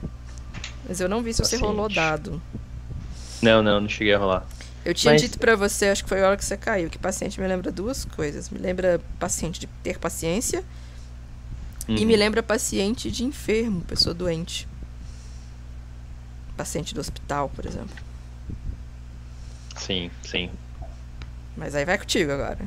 [0.85, 1.61] Mas eu não vi se você Paciente.
[1.61, 2.41] rolou dado.
[3.41, 4.45] Não, não, não cheguei a rolar.
[4.83, 6.97] Eu tinha Mas- dito pra você, acho que foi a hora que você caiu, que
[6.99, 8.49] paciente me lembra duas coisas.
[8.49, 10.65] Me lembra paciente de ter paciência
[11.87, 12.05] e Uhum.
[12.07, 14.67] me lembra paciente de enfermo, pessoa doente.
[16.57, 17.95] Paciente do hospital, por exemplo.
[19.77, 20.49] Sim, sim.
[21.57, 22.59] Mas aí vai contigo agora.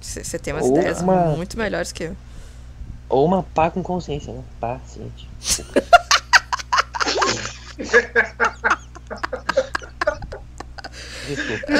[0.00, 2.16] Você tem umas Ou ideias uma- muito melhores que eu.
[3.08, 4.42] Ou uma pá com consciência, né?
[4.60, 5.28] Paciente.
[11.28, 11.66] Desculpa.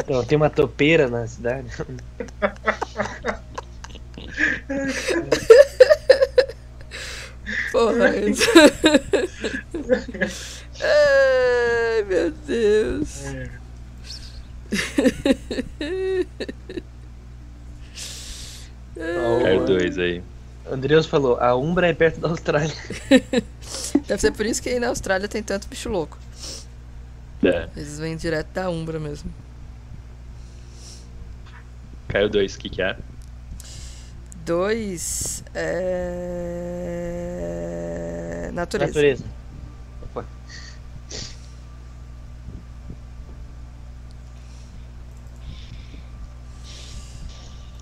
[0.00, 1.66] Então, tem uma topeira na cidade.
[7.72, 8.48] Porra, isso.
[10.80, 13.22] Ai, meu Deus.
[18.94, 20.22] Caiu dois aí.
[20.66, 22.74] O Andreus falou, a Umbra é perto da Austrália.
[24.06, 26.18] Deve ser por isso que aí na Austrália tem tanto bicho louco.
[27.42, 27.68] É.
[27.76, 29.32] Eles vêm direto da Umbra mesmo.
[32.08, 32.96] Caiu dois, o que, que é?
[34.44, 35.42] Dois.
[35.54, 36.78] É...
[38.52, 38.92] Natureza.
[38.92, 39.24] Natureza.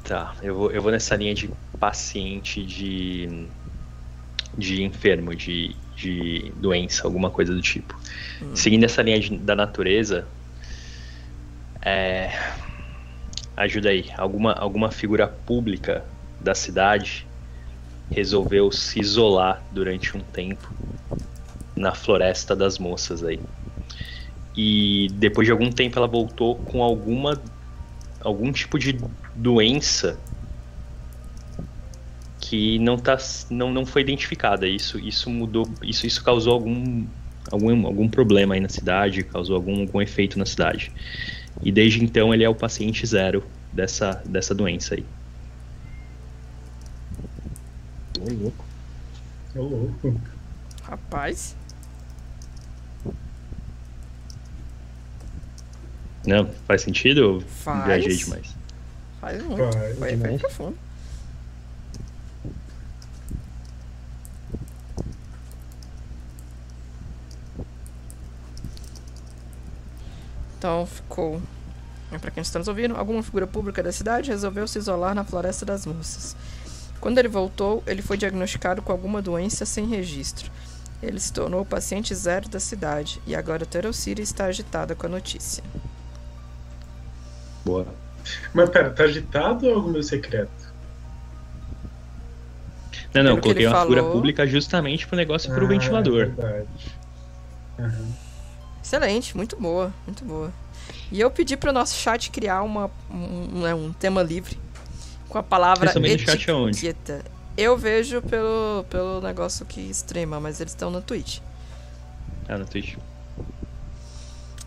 [0.06, 1.48] Tá, eu vou, eu vou nessa linha de
[1.78, 3.50] paciente de.
[4.56, 7.98] de enfermo, de, de doença, alguma coisa do tipo.
[8.54, 10.28] Seguindo essa linha de- da natureza,
[11.84, 12.30] é,
[13.56, 16.04] ajuda aí, alguma, alguma figura pública
[16.40, 17.26] da cidade
[18.10, 20.72] resolveu se isolar durante um tempo
[21.76, 23.42] na floresta das moças aí.
[24.54, 27.42] E depois de algum tempo ela voltou com alguma
[28.26, 28.98] algum tipo de
[29.34, 30.18] doença
[32.40, 33.16] que não tá
[33.48, 34.66] não, não foi identificada.
[34.66, 37.06] Isso isso mudou, isso isso causou algum
[37.50, 40.90] algum, algum problema aí na cidade, causou algum, algum efeito na cidade.
[41.62, 45.04] E desde então ele é o paciente zero dessa dessa doença aí.
[48.20, 48.64] Ô, louco.
[49.54, 50.20] Ô, louco.
[50.82, 51.56] Rapaz.
[56.26, 57.18] Não, faz sentido?
[57.34, 57.84] ou Faz.
[57.86, 58.46] Viajei demais.
[59.20, 59.56] Faz muito.
[59.56, 60.40] Vai, Foi, foi demais.
[60.40, 60.76] profundo.
[70.58, 71.40] Então ficou.
[72.20, 75.66] Para quem está nos ouvindo, alguma figura pública da cidade resolveu se isolar na Floresta
[75.66, 76.36] das Moças.
[77.00, 80.50] Quando ele voltou, ele foi diagnosticado com alguma doença sem registro.
[81.02, 85.10] Ele se tornou o paciente zero da cidade e agora Terocíria está agitada com a
[85.10, 85.62] notícia.
[87.66, 87.84] Boa.
[88.54, 90.50] Mas pera, tá agitado ou é algo meu secreto?
[93.12, 96.30] Não, não, que coloquei uma figura falou- pública justamente pro negócio pro Ah, ventilador.
[96.38, 96.64] É.
[97.82, 98.08] Aham.
[98.82, 100.52] Excelente, muito boa, muito boa.
[101.10, 104.56] E eu pedi pro nosso chat criar uma, um, né, um tema livre
[105.28, 107.24] com a palavra etiqueta.
[107.56, 111.40] Eu vejo pelo, pelo negócio que streama, mas eles estão no Twitch.
[112.48, 112.96] Ah, no Twitch.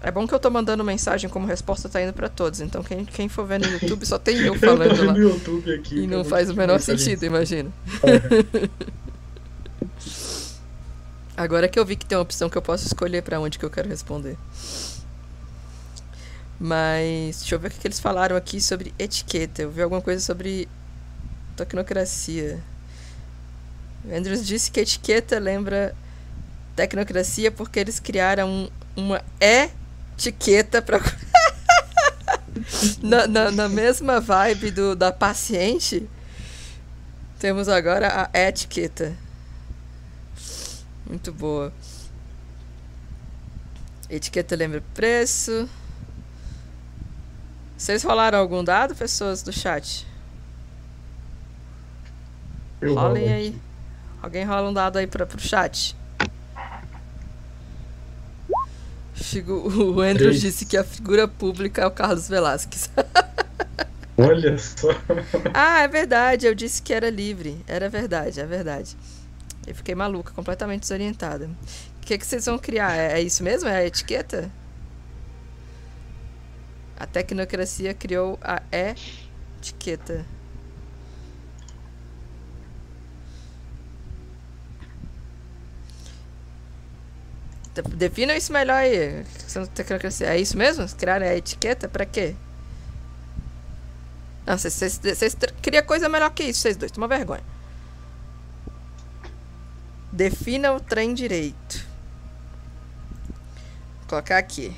[0.02, 3.04] É bom que eu tô mandando mensagem como resposta tá indo pra todos, então quem,
[3.04, 5.14] quem for ver no YouTube só tem eu Eu tô falando vendo lá.
[5.14, 6.00] no YouTube aqui.
[6.00, 7.70] E não faz o menor sentido, imagina.
[11.36, 13.64] Agora que eu vi que tem uma opção que eu posso escolher pra onde que
[13.66, 14.38] eu quero responder.
[16.60, 19.62] Mas deixa eu ver o que eles falaram aqui sobre etiqueta.
[19.62, 20.68] Eu vi alguma coisa sobre
[21.56, 22.60] tecnocracia.
[24.04, 25.96] O Andrews disse que etiqueta lembra
[26.76, 29.22] tecnocracia porque eles criaram uma
[30.20, 31.00] etiqueta para
[33.02, 36.08] na, na, na, mesma vibe do, da paciente,
[37.40, 39.16] temos agora a etiqueta.
[41.08, 41.72] Muito boa.
[44.10, 45.70] Etiqueta lembra preço.
[47.78, 50.06] Vocês rolaram algum dado, pessoas do chat?
[52.82, 53.62] Eu Rolem aí.
[54.22, 55.96] Alguém rola um dado aí pra, pro chat.
[59.94, 62.90] O Andrew disse que a figura pública é o Carlos Velasquez.
[64.18, 64.90] Olha só.
[65.54, 67.64] ah, é verdade, eu disse que era livre.
[67.68, 68.98] Era verdade, é verdade.
[69.66, 71.46] Eu fiquei maluca, completamente desorientada.
[71.46, 72.96] O que, que vocês vão criar?
[72.96, 73.70] É, é isso mesmo?
[73.70, 74.52] É a etiqueta?
[76.98, 78.62] A tecnocracia criou a
[79.60, 80.26] etiqueta.
[87.82, 89.24] De- Defina isso melhor aí.
[89.74, 90.28] Tecnocracia.
[90.28, 90.88] É isso mesmo?
[90.96, 91.88] Criaram a etiqueta?
[91.88, 92.36] Pra quê?
[94.46, 95.00] Não, vocês-
[95.62, 96.92] criam coisa melhor que isso, vocês dois.
[96.92, 97.44] Toma vergonha.
[100.12, 101.86] Defina o trem direito.
[104.00, 104.76] Vou colocar aqui.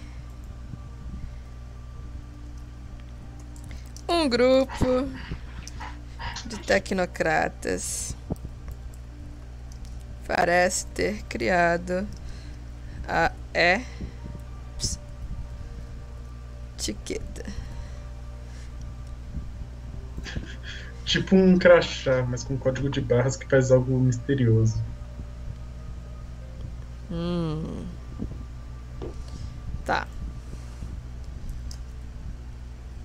[4.07, 5.07] Um grupo
[6.45, 8.13] de tecnocratas
[10.27, 12.05] parece ter criado
[13.07, 13.31] a
[16.81, 17.45] etiqueta.
[21.05, 24.81] Tipo um crachá, mas com código de barras que faz algo misterioso.
[27.11, 27.85] Hum.
[29.85, 30.07] Tá.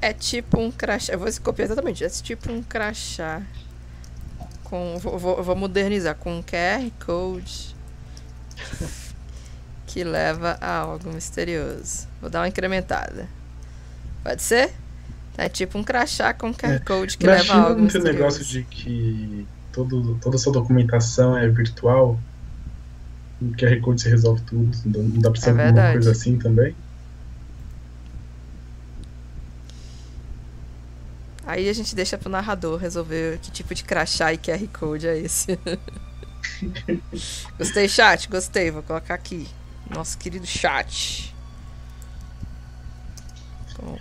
[0.00, 1.12] É tipo um crachá.
[1.12, 2.04] Eu vou copiar exatamente.
[2.04, 3.42] É tipo um crachá.
[4.62, 4.98] Com.
[4.98, 6.14] Vou, vou, vou modernizar.
[6.14, 7.74] Com um QR Code.
[9.96, 12.06] Que leva a algo misterioso.
[12.20, 13.26] Vou dar uma incrementada.
[14.22, 14.70] Pode ser?
[15.38, 18.12] É tipo um crachá com QR Code que leva a algo não tem misterioso.
[18.12, 22.20] negócio de que todo, toda a sua documentação é virtual.
[23.40, 24.70] O QR Code se resolve tudo.
[24.84, 26.76] Não dá pra ser É alguma coisa assim também?
[31.46, 35.18] Aí a gente deixa pro narrador resolver que tipo de crachá e QR Code é
[35.18, 35.58] esse.
[37.56, 38.28] gostei, chat?
[38.28, 38.70] Gostei.
[38.70, 39.48] Vou colocar aqui.
[39.90, 41.34] Nosso querido chat.
[43.80, 43.98] Bom,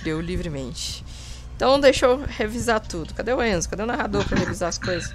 [0.00, 1.04] criou livremente.
[1.56, 3.14] Então deixa eu revisar tudo.
[3.14, 3.68] Cadê o Enzo?
[3.68, 5.14] Cadê o narrador pra revisar as coisas?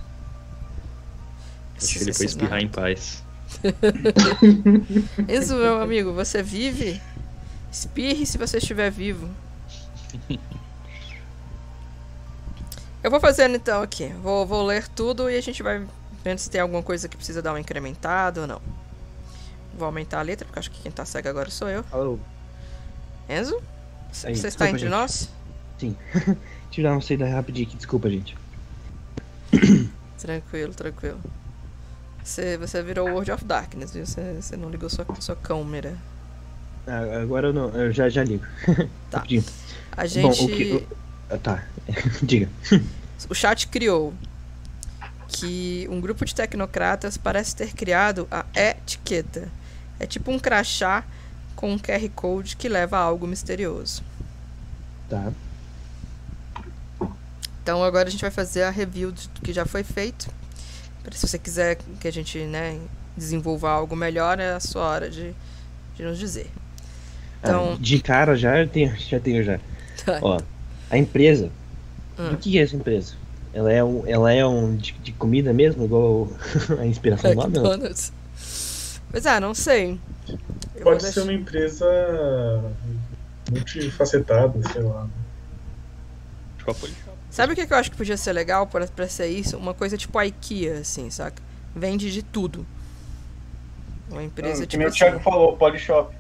[1.78, 3.24] Acho que ele foi espirrar em paz.
[5.28, 7.02] Enzo, meu amigo, você vive?
[7.72, 9.30] Espirre se você estiver vivo.
[13.04, 14.10] Eu vou fazendo então aqui.
[14.22, 15.84] Vou, vou ler tudo e a gente vai
[16.24, 18.62] vendo se tem alguma coisa que precisa dar uma incrementada ou não.
[19.82, 21.84] Vou aumentar a letra, porque acho que quem tá cego agora sou eu.
[21.92, 22.20] Alô?
[23.28, 23.60] Enzo?
[24.12, 24.92] Você Aí, está desculpa, entre gente.
[24.92, 25.28] nós?
[25.80, 25.96] Sim.
[26.84, 28.38] Dar uma saída rapidinho aqui, desculpa, gente.
[30.20, 31.20] Tranquilo, tranquilo.
[32.24, 34.06] Você, você virou World of Darkness, viu?
[34.06, 35.98] Você, você não ligou sua, sua câmera.
[36.86, 38.46] Ah, agora eu não, eu já, já ligo.
[39.10, 39.18] Tá.
[39.18, 39.44] Rapidinho.
[39.98, 40.42] A gente.
[40.42, 40.88] Bom, o que.
[41.28, 41.66] ah, tá.
[42.22, 42.48] Diga.
[43.28, 44.14] O chat criou
[45.28, 49.50] que um grupo de tecnocratas parece ter criado a etiqueta.
[50.02, 51.04] É tipo um crachá
[51.56, 54.02] com um QR Code que leva a algo misterioso.
[55.08, 55.32] Tá.
[57.62, 60.28] Então agora a gente vai fazer a review do que já foi feito.
[61.12, 62.80] Se você quiser que a gente né,
[63.16, 65.36] desenvolva algo melhor, é a sua hora de,
[65.96, 66.50] de nos dizer.
[67.40, 69.60] Então, Ah, de cara já eu tenho, já tenho já.
[70.04, 70.18] tá.
[70.22, 70.40] Ó,
[70.90, 71.52] a empresa.
[72.18, 72.34] Hum.
[72.34, 73.14] O que é essa empresa?
[73.54, 76.28] Ela é um, ela é um de, de comida mesmo, igual
[76.80, 77.94] a inspiração do nome?
[79.12, 80.00] Pois é, não sei.
[80.76, 81.86] Eu Pode ser deixar- uma empresa
[83.50, 85.08] multifacetada, sei lá.
[86.58, 87.12] Tipo a Polishop.
[87.30, 89.58] Sabe o que que eu acho que podia ser legal pra, pra ser isso?
[89.58, 91.42] Uma coisa tipo a IKEA, assim, saca?
[91.76, 92.66] Vende de tudo.
[94.10, 96.14] Uma empresa Hum, que tipo nem o assim, Thiago falou, Polishop.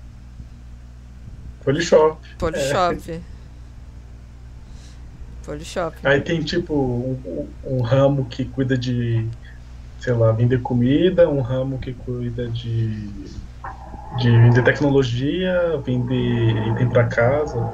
[1.63, 2.17] Polishop.
[2.37, 3.21] Polishop.
[5.43, 5.97] Polishop.
[6.03, 9.27] Aí tem tipo um, um- um ramo que cuida de,
[10.01, 13.07] sei lá, vender comida, um ramo que cuida de,
[14.17, 17.73] de vender tecnologia, vender item pra casa.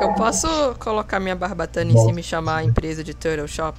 [0.00, 0.46] Eu posso
[0.78, 2.06] colocar minha barbatana em Bom.
[2.06, 3.76] cima e chamar a empresa de Turtle Shop?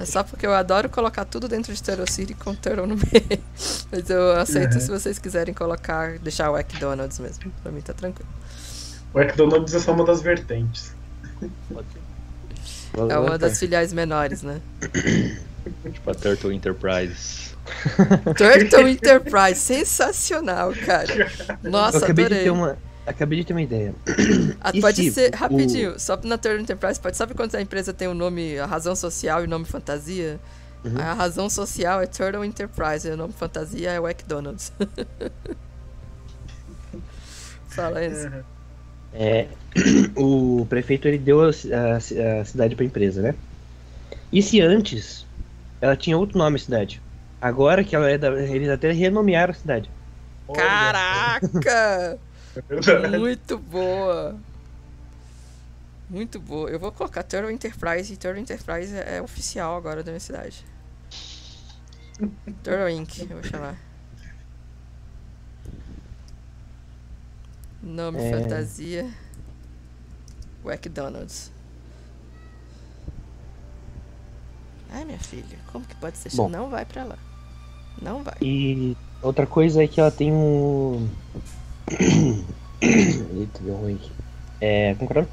[0.00, 3.42] É só porque eu adoro colocar tudo dentro de Turtle City com Turtle no meio.
[3.90, 4.80] Mas eu aceito Uhum.
[4.80, 7.50] se vocês quiserem colocar, deixar o McDonald's mesmo.
[7.64, 8.28] Pra mim tá tranquilo.
[9.12, 10.94] O McDonald's é só uma das vertentes.
[13.10, 14.60] É uma das filiais menores, né?
[15.92, 17.48] Tipo a Turtle Enterprise.
[18.36, 21.28] Turtle Enterprise, sensacional, cara.
[21.62, 22.44] Eu Nossa, acabei de adorei.
[22.44, 22.78] ter uma.
[23.06, 23.94] Acabei de ter uma ideia.
[24.60, 27.92] Ah, pode se ser, o- rapidinho, só na Turtle Enterprise, pode, sabe quando a empresa
[27.92, 30.38] tem o nome, a razão social e o nome fantasia?
[30.84, 30.96] Uhum.
[30.98, 34.72] A razão social é Turtle Enterprise e o nome fantasia é o McDonald's.
[37.68, 38.28] Fala isso.
[39.12, 39.46] É,
[40.16, 43.34] o prefeito ele deu a, a a cidade para empresa, né?
[44.32, 45.26] E se antes
[45.80, 47.00] ela tinha outro nome a cidade?
[47.40, 49.90] Agora que ela é da, eles até renomearam a cidade.
[50.52, 52.18] Caraca!
[53.18, 54.36] Muito boa!
[56.10, 56.70] Muito boa.
[56.70, 60.64] Eu vou colocar Turtle Enterprise e Turtle Enterprise é, é oficial agora da minha cidade.
[62.62, 63.20] Turtle Inc.
[63.20, 63.87] Eu vou chamar.
[67.88, 68.30] Nome É.
[68.30, 69.08] fantasia.
[70.62, 71.50] McDonald's.
[74.90, 76.30] Ai, minha filha, como que pode ser?
[76.36, 76.50] Bom.
[76.50, 77.18] Não vai pra lá.
[78.00, 78.34] Não vai.
[78.42, 81.08] E outra coisa é que ela tem um.
[82.80, 84.12] Eita, deu ruim aqui.
[84.60, 84.94] É.
[84.94, 85.26] Como que é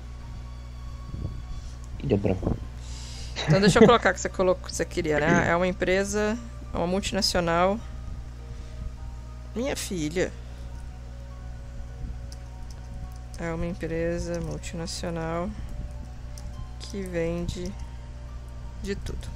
[2.06, 2.56] Deu branco.
[3.48, 5.50] Então deixa eu colocar que você colocou, que você queria, né?
[5.50, 6.38] É uma empresa,
[6.74, 7.78] é uma multinacional.
[9.54, 10.32] Minha filha.
[13.40, 15.50] É uma empresa multinacional
[16.80, 17.72] que vende
[18.82, 19.28] de tudo.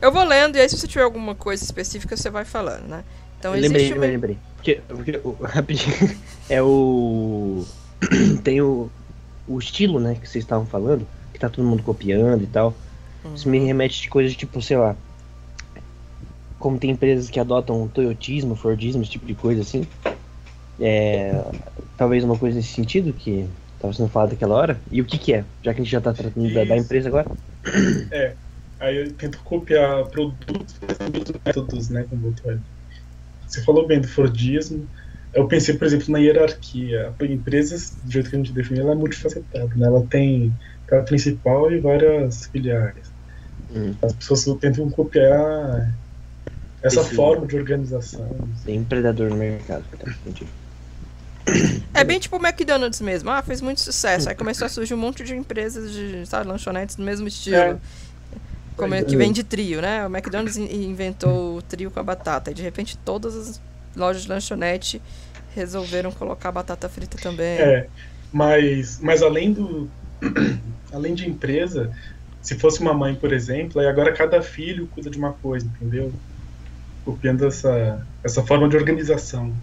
[0.00, 3.04] Eu vou lendo e aí se você tiver alguma coisa específica você vai falando, né?
[3.38, 4.38] Então lembrei, existe lembrei, lembrei.
[4.56, 6.16] Porque, porque rapidinho.
[6.48, 7.64] É o.
[8.44, 8.90] Tem o.
[9.48, 12.72] O estilo, né, que vocês estavam falando, que tá todo mundo copiando e tal.
[13.34, 14.96] Isso me remete de coisas tipo, sei lá.
[16.60, 19.84] Como tem empresas que adotam Toyotismo, Fordismo, esse tipo de coisa assim.
[20.78, 21.42] É.
[21.96, 23.48] Talvez uma coisa nesse sentido que
[23.80, 24.80] tava sendo falado naquela hora.
[24.92, 25.44] E o que que é?
[25.62, 27.26] Já que a gente já tá tratando da, da empresa agora.
[28.78, 30.78] Aí eu tento copiar produtos,
[31.44, 32.06] métodos, né?
[32.08, 32.34] Como.
[33.46, 34.86] Você falou bem do Fordismo.
[35.32, 37.12] Eu pensei, por exemplo, na hierarquia.
[37.18, 39.86] A empresa, do jeito que a gente definiu, ela é multifacetada, né?
[39.86, 40.52] Ela tem
[40.86, 43.12] aquela principal e várias filiais.
[43.74, 43.94] Hum.
[44.02, 45.94] As pessoas tentam copiar
[46.82, 48.28] essa Esse- forma de organização.
[48.64, 49.84] Tem predador no mercado.
[49.98, 50.46] Tá, entendi.
[51.92, 53.30] É bem tipo o McDonald's mesmo.
[53.30, 54.28] Ah, fez muito sucesso.
[54.28, 57.56] Aí começou a surgir um monte de empresas de, sabe, lanchonetes do mesmo estilo.
[57.56, 57.76] É.
[58.76, 59.18] Como que é.
[59.18, 60.06] vem de trio, né?
[60.06, 62.50] O McDonald's in- inventou o trio com a batata.
[62.50, 63.60] E de repente todas as
[63.96, 65.02] lojas de lanchonete
[65.54, 67.58] resolveram colocar batata frita também.
[67.58, 67.86] É,
[68.32, 69.90] mas, mas além do.
[70.92, 71.90] além de empresa,
[72.40, 76.12] se fosse uma mãe, por exemplo, aí agora cada filho cuida de uma coisa, entendeu?
[77.04, 79.54] Copiando essa, essa forma de organização.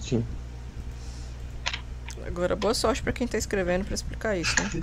[0.00, 0.24] Sim.
[2.26, 4.82] Agora, boa sorte pra quem tá escrevendo pra explicar isso, né?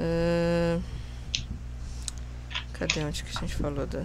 [0.00, 0.80] Ahn,
[2.78, 4.04] Cadê onde que a gente falou da.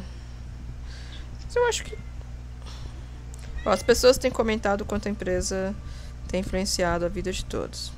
[1.46, 1.98] Mas eu acho que.
[3.66, 5.76] Ó, as pessoas têm comentado quanto a empresa
[6.28, 7.94] tem influenciado a vida de todos.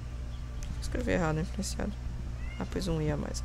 [0.82, 1.94] Escrevi errado, influenciado.
[2.60, 3.42] Ah, pois um i a mais.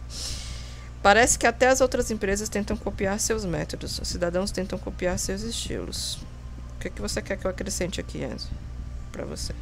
[1.03, 3.99] Parece que até as outras empresas tentam copiar seus métodos.
[3.99, 6.17] Os cidadãos tentam copiar seus estilos.
[6.77, 8.49] O que, é que você quer que eu acrescente aqui, Enzo?
[9.11, 9.55] Pra você.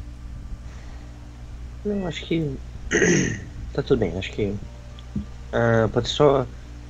[1.85, 2.57] Não, acho que.
[3.73, 4.53] tá tudo bem, acho que.
[5.53, 6.45] Ah, pode só.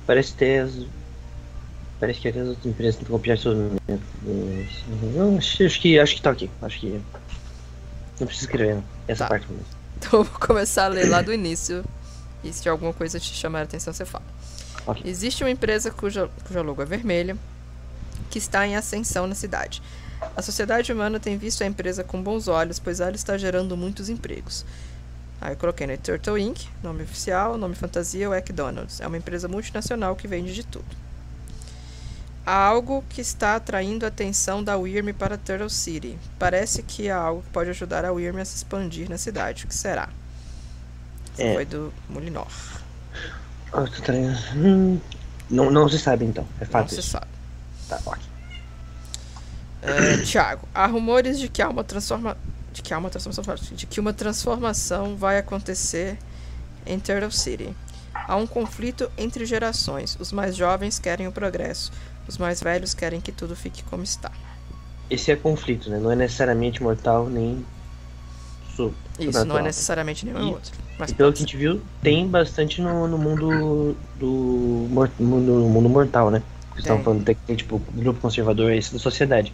[0.06, 0.72] Parece ter as.
[2.00, 4.84] Parece que até as outras empresas tentam copiar seus métodos.
[5.14, 6.50] Não, acho, acho que acho que tá ok.
[6.62, 7.00] Acho que.
[8.18, 8.84] Não precisa escrever, não.
[9.06, 9.28] Essa Tá.
[9.28, 9.64] parte mesmo.
[9.96, 11.84] Então vou começar a ler lá do início.
[12.42, 14.24] E se alguma coisa te chamar a atenção, você fala.
[14.86, 15.02] Ok.
[15.04, 17.36] Existe uma empresa cuja, cuja logo é vermelha,
[18.30, 19.82] que está em ascensão na cidade.
[20.36, 24.08] A sociedade humana tem visto a empresa com bons olhos, pois ela está gerando muitos
[24.08, 24.64] empregos.
[25.40, 29.00] Aí eu coloquei né, Turtle Inc., nome oficial, nome fantasia, o McDonald's.
[29.00, 30.84] É uma empresa multinacional que vende de tudo.
[32.44, 36.18] Há algo que está atraindo a atenção da Wyrm para Turtle City.
[36.38, 39.64] Parece que há algo que pode ajudar a Wyrm a se expandir na cidade.
[39.64, 40.10] O que será?
[41.38, 41.54] É.
[41.54, 42.48] Foi do Mulinor.
[43.72, 43.84] Ah,
[44.56, 44.98] hum,
[45.48, 46.46] não, não se sabe então.
[46.60, 47.10] É Não fato se isso.
[47.10, 47.26] sabe.
[47.88, 48.22] Tá, ok.
[49.82, 52.36] É, Tiago, há rumores de que há uma transforma...
[52.72, 56.18] de que há uma transformação de que uma transformação vai acontecer
[56.84, 57.74] em Turtle City.
[58.12, 60.16] Há um conflito entre gerações.
[60.20, 61.92] Os mais jovens querem o progresso,
[62.28, 64.30] os mais velhos querem que tudo fique como está.
[65.08, 65.98] Esse é conflito, né?
[65.98, 67.64] Não é necessariamente mortal nem
[68.88, 70.72] so- Isso, não é necessariamente nenhum E- outro.
[70.98, 75.88] Mas pelo que a gente viu, tem bastante no, no mundo do mor- mundo, mundo
[75.88, 76.42] mortal, né?
[76.70, 79.52] Vocês estavam falando que tem, tipo, grupo conservador, esse da sociedade.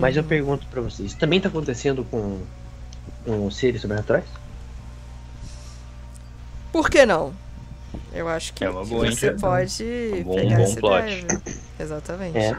[0.00, 0.28] Mas eu Uhum.
[0.28, 2.38] pergunto pra vocês, também tá acontecendo com,
[3.24, 4.24] com os seres sobrenaturais?
[6.72, 7.32] Por que não?
[8.12, 11.02] Eu acho que, É uma que você pode Um bom- pegar bom essa plot.
[11.04, 11.26] ideia.
[11.28, 11.52] viu?
[11.78, 12.38] Exatamente.
[12.38, 12.56] É.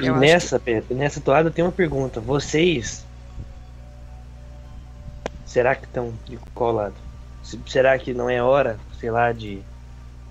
[0.00, 2.20] E Eu nessa, pe- nessa toada tem uma pergunta.
[2.20, 3.04] Vocês.
[5.52, 6.94] Será que estão de qual lado?
[7.42, 9.60] Se- Será que não é hora, sei lá, de,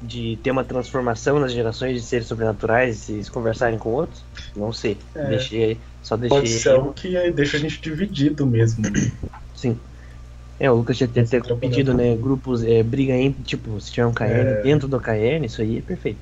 [0.02, 4.24] de ter uma transformação nas gerações de seres sobrenaturais e se conversarem com outros?
[4.56, 4.98] Não sei.
[5.14, 5.26] É.
[5.28, 5.80] Deixei aí.
[6.02, 6.40] Só deixei.
[6.40, 8.84] Pode ser algo que aí deixa a gente dividido mesmo.
[9.56, 9.78] Sim.
[10.60, 12.16] É, o Lucas já tinha até pedido, né?
[12.16, 14.62] Grupos, é, briga entre, tipo, se tiver um KN É.
[14.64, 16.20] dentro do KN, isso aí é perfeito.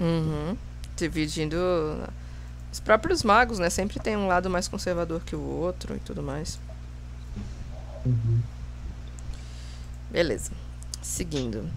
[0.00, 0.56] Uhum.
[0.96, 1.56] Dividindo.
[2.72, 3.70] Os próprios magos, né?
[3.70, 6.58] Sempre tem um lado mais conservador que o outro e tudo mais.
[8.06, 8.40] Uhum.
[10.10, 10.52] Beleza.
[11.02, 11.68] Seguindo.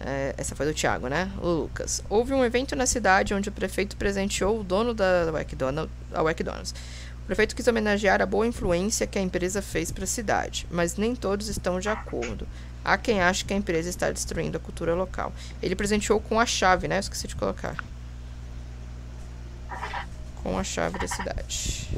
[0.00, 1.30] É, essa foi do Thiago, né?
[1.40, 2.02] O Lucas.
[2.08, 6.74] Houve um evento na cidade onde o prefeito presenteou o dono da McDonald's.
[7.22, 10.96] O prefeito quis homenagear a boa influência que a empresa fez para a cidade, mas
[10.96, 12.46] nem todos estão de acordo.
[12.84, 15.32] Há quem ache que a empresa está destruindo a cultura local.
[15.62, 16.96] Ele presenteou com a chave, né?
[16.96, 17.76] Eu esqueci de colocar.
[20.42, 21.88] Com a chave da cidade.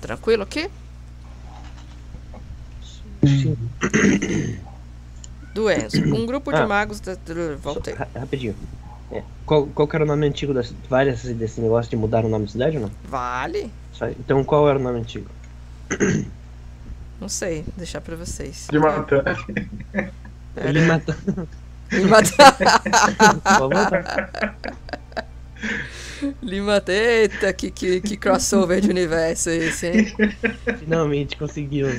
[0.00, 0.70] Tranquilo aqui?
[3.24, 3.56] Sim.
[5.54, 6.02] Do Enzo.
[6.14, 6.66] Um grupo de Ah.
[6.66, 7.16] magos da.
[7.60, 7.94] Voltei.
[7.94, 8.54] Ra- Rapidinho.
[9.10, 9.22] É.
[9.44, 12.44] Qual, qual que era o nome antigo das várias desse negócio de mudar o nome
[12.46, 12.90] da cidade ou não?
[13.04, 13.70] Vale?
[13.92, 15.26] Só- Então qual era o nome antigo?
[17.20, 18.68] Não sei, deixar pra vocês.
[18.70, 19.24] De matar.
[20.56, 21.14] Ele matou.
[22.08, 22.32] Pode
[23.58, 24.54] voltar.
[26.42, 30.14] Lima, eita, que, que, que crossover de universo esse, hein?
[30.78, 31.86] Finalmente conseguiu.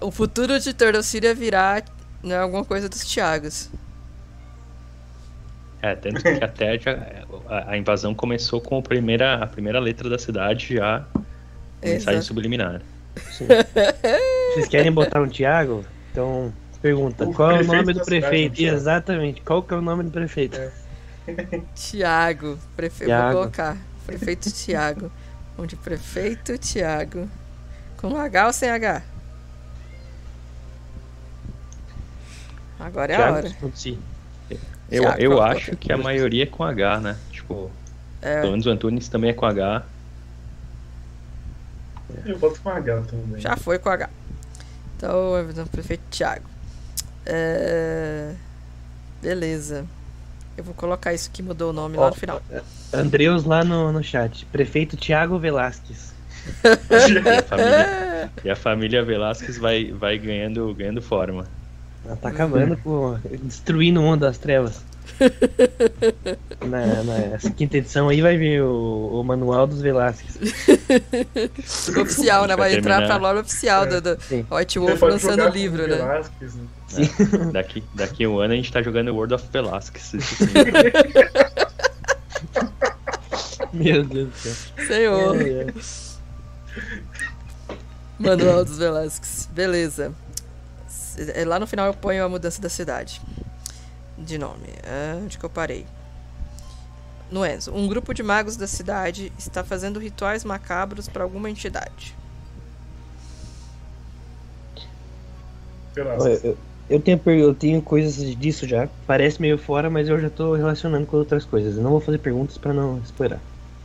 [0.00, 1.84] O- futuro de Turtle City é virar
[2.22, 3.68] né, alguma coisa dos Thiagos.
[5.82, 10.08] É, tanto que até já, a, a invasão começou com a primeira, a primeira letra
[10.08, 11.06] da cidade já
[11.82, 12.80] mensagem subliminar.
[13.32, 13.46] Sim.
[14.54, 15.84] Vocês querem botar um Thiago?
[16.10, 16.52] Então,
[16.86, 18.54] pergunta, O qual é o prefeito nome do cidade, prefeito?
[18.54, 18.76] Thiago.
[18.76, 20.58] Exatamente, qual que é o nome do prefeito?
[21.74, 22.58] Tiago.
[22.76, 23.06] Prefe...
[23.06, 23.32] Vou Thiago.
[23.38, 23.76] colocar.
[24.06, 25.10] Prefeito Tiago.
[25.58, 27.28] Onde prefeito Tiago.
[27.96, 29.02] Com H ou sem H?
[32.78, 33.56] Agora é a Thiago hora.
[34.90, 37.16] Eu, Thiago, eu acho que a maioria é com H, né?
[37.32, 37.70] Tipo,
[38.22, 39.84] É, pelo menos o Antunes também é com H.
[42.24, 43.40] Eu boto com H também.
[43.40, 44.08] já foi com H.
[44.96, 46.48] Então, é o prefeito Tiago.
[47.26, 48.32] É...
[49.20, 49.84] Beleza.
[50.56, 52.42] Eu vou colocar isso que mudou o nome lá Ó, no final.
[52.92, 54.46] Andreus lá no, no chat.
[54.46, 56.14] Prefeito Thiago Velasquez.
[56.64, 61.44] E a família, e a família Velasquez vai, vai ganhando, ganhando forma.
[62.06, 63.18] Ela tá acabando com.
[63.42, 64.80] destruindo o mundo das trevas.
[66.66, 70.36] Na, na- quinta edição aí vai vir o, o manual dos Velasquez.
[71.96, 72.56] Oficial, né?
[72.56, 73.06] Vai entrar terminar.
[73.06, 74.10] pra lore oficial do, do.
[74.50, 75.96] White Você Wolf lançando o livro, né?
[75.96, 76.64] Velasquez, né?
[77.52, 80.12] Daqui, daqui um ano a gente tá jogando World of Velasquez.
[83.72, 84.52] Meu Deus do céu.
[84.86, 85.36] Senhor.
[85.40, 85.66] É, é.
[88.18, 89.48] Manual dos Velasquez.
[89.52, 90.12] Beleza.
[91.34, 93.20] É, Lá no final eu ponho a mudança da cidade.
[94.18, 94.68] De nome.
[94.84, 95.86] Ah, onde que eu parei?
[97.30, 97.72] No Enzo.
[97.74, 102.14] Um grupo de magos da cidade está fazendo rituais macabros para alguma entidade.
[105.94, 106.44] Velasquez.
[106.44, 108.88] Eu, eu tenho, eu tenho coisas disso já.
[109.06, 111.76] Parece meio fora, mas eu já tô relacionando com outras coisas.
[111.76, 113.38] Eu não vou fazer perguntas pra não spoiler.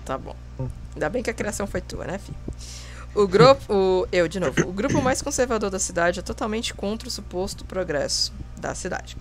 [0.05, 0.35] Tá bom.
[0.93, 2.37] Ainda bem que a criação foi tua, né, filho?
[3.13, 3.73] O grupo.
[3.73, 4.67] O, eu, de novo.
[4.67, 9.17] O grupo mais conservador da cidade é totalmente contra o suposto progresso da cidade.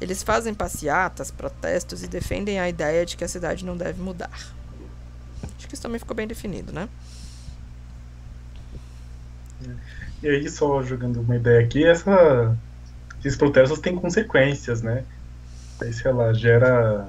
[0.00, 4.30] Eles fazem passeatas, protestos e defendem a ideia de que a cidade não deve mudar.
[4.32, 6.88] Acho que isso também ficou bem definido, né?
[10.22, 12.56] E aí, só jogando uma ideia aqui, essa,
[13.20, 15.04] esses protestos têm consequências, né?
[15.80, 17.08] Aí, sei lá, gera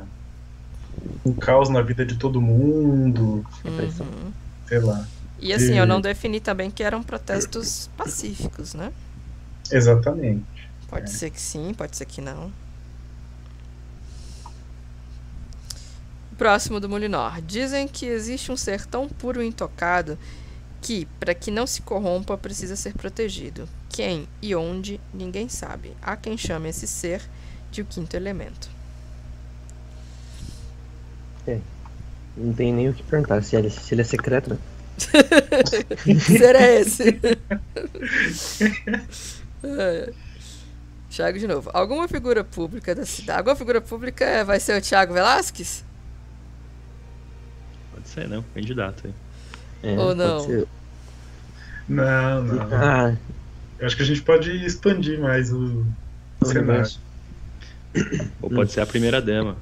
[1.26, 3.46] um caos na vida de todo mundo.
[3.66, 4.32] Uhum.
[4.68, 5.06] sei lá.
[5.42, 8.94] E assim, eu não defini também que eram protestos pacíficos, né?
[9.72, 10.46] Exatamente.
[10.88, 12.54] Pode ser que sim, pode ser que não.
[16.38, 17.42] Próximo do Molinor.
[17.42, 20.18] Dizem que existe um ser tão puro e intocado
[20.80, 23.68] que, para que não se corrompa, precisa ser protegido.
[23.90, 25.96] Quem e onde, ninguém sabe.
[26.02, 27.22] Há quem chame esse ser
[27.72, 28.70] de o quinto elemento.
[32.38, 34.58] Não tem nem o que perguntar se ele, se ele é secreto, né?
[36.04, 37.20] que ser é esse?
[39.64, 40.14] É.
[41.10, 41.70] Thiago de novo.
[41.74, 43.40] Alguma figura pública da cidade.
[43.40, 45.84] Alguma figura pública vai ser o Thiago Velasquez?
[47.94, 48.44] Pode ser, não.
[48.54, 49.14] Candidato aí.
[49.84, 50.40] É, Ou pode não?
[50.40, 50.68] ser.
[51.90, 52.68] Não, não.
[52.72, 53.16] Ah,
[53.80, 55.86] Eu acho que a gente pode expandir mais o,
[56.40, 56.90] o cenário.
[58.42, 59.58] Ou pode ser a primeira dama.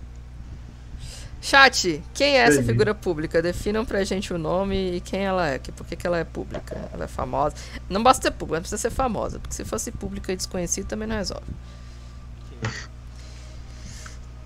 [1.41, 3.41] Chat, quem é essa figura pública?
[3.41, 5.59] Definam pra gente o nome e quem ela é.
[5.59, 6.89] Que, por que, que ela é pública?
[6.93, 7.55] Ela é famosa.
[7.89, 9.39] Não basta ser pública, não precisa ser famosa.
[9.39, 11.47] Porque se fosse pública e desconhecida também não resolve.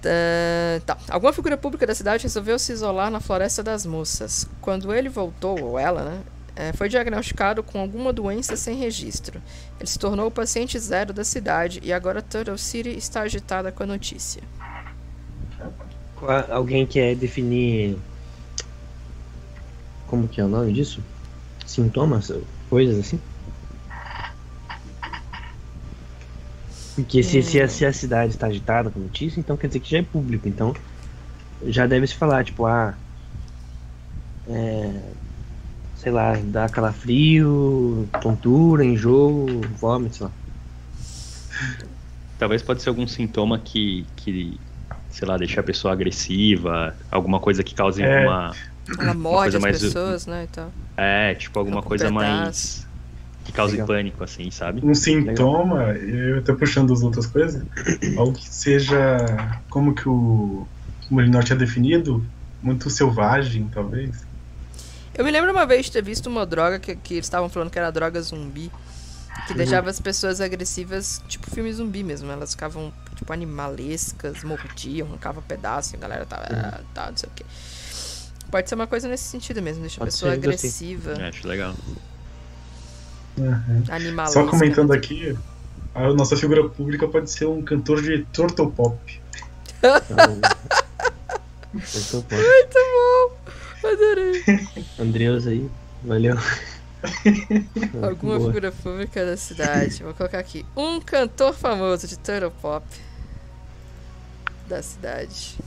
[0.01, 0.97] Tá, tá.
[1.09, 4.47] Alguma figura pública da cidade resolveu se isolar na Floresta das Moças.
[4.61, 6.21] Quando ele voltou, ou ela, né?
[6.55, 9.41] eh, foi diagnosticado com alguma doença sem registro.
[9.79, 13.83] Ele se tornou o paciente zero da cidade e agora Turtle City está agitada com
[13.83, 14.43] a notícia.
[16.49, 17.97] Alguém quer definir.
[20.07, 21.01] Como que é o nome disso?
[21.65, 22.31] Sintomas?
[22.69, 23.19] Coisas assim?
[26.95, 29.89] Porque se, se, a, se a cidade está agitada com notícia, então quer dizer que
[29.89, 30.47] já é público.
[30.47, 30.75] Então
[31.65, 32.93] já deve se falar, tipo, ah.
[34.47, 35.01] É,
[35.95, 39.47] sei lá, dá calafrio, tontura, enjoo,
[39.79, 40.31] vômito, sei lá.
[42.37, 44.59] Talvez pode ser algum sintoma que, que
[45.13, 48.25] sei lá, deixa a pessoa agressiva, alguma coisa que cause É.
[48.27, 48.53] uma.
[48.99, 50.43] Ela morde coisa as mais- pessoas, né?
[50.43, 50.71] E tal.
[50.97, 52.39] É, tipo, alguma coisa mais.
[52.39, 52.93] pedaço.
[53.45, 53.87] que cause Legal.
[53.87, 54.79] pânico, assim, sabe?
[54.85, 57.61] Um sintoma, eu tô puxando as outras coisas,
[58.17, 59.17] algo que seja,
[59.69, 60.65] como que o,
[61.09, 62.25] como ele não tinha definido,
[62.61, 64.25] muito selvagem, talvez.
[65.13, 67.69] Eu me lembro uma vez de ter visto uma droga que, que eles estavam falando
[67.69, 68.71] que era droga zumbi.
[69.47, 72.31] Que deixava as pessoas agressivas, tipo filme zumbi mesmo.
[72.31, 72.93] Elas ficavam,
[73.23, 77.45] tipo, animalescas, mordiam, arrancavam pedaço, e a galera tava, ah, tá, não sei o quê.
[78.51, 80.53] Pode ser uma coisa nesse sentido mesmo, deixa a pessoa ser, gostei.
[80.69, 81.73] agressiva, É, acho legal.
[83.35, 83.83] Uhum.
[83.89, 84.41] animalesca.
[84.41, 85.35] Só comentando aqui,
[85.95, 89.21] a nossa figura pública pode ser um cantor de turtle pop.
[89.81, 90.01] Eu
[92.11, 92.35] tô bom.
[92.35, 93.87] Muito bom!
[93.87, 94.43] Adorei.
[94.99, 95.69] Andreus aí,
[96.03, 96.37] valeu.
[98.01, 98.47] Alguma Boa.
[98.49, 100.01] figura pública da cidade.
[100.03, 100.65] Vou colocar aqui.
[100.77, 102.85] Um cantor famoso de Turtle Pop
[104.67, 105.57] da cidade.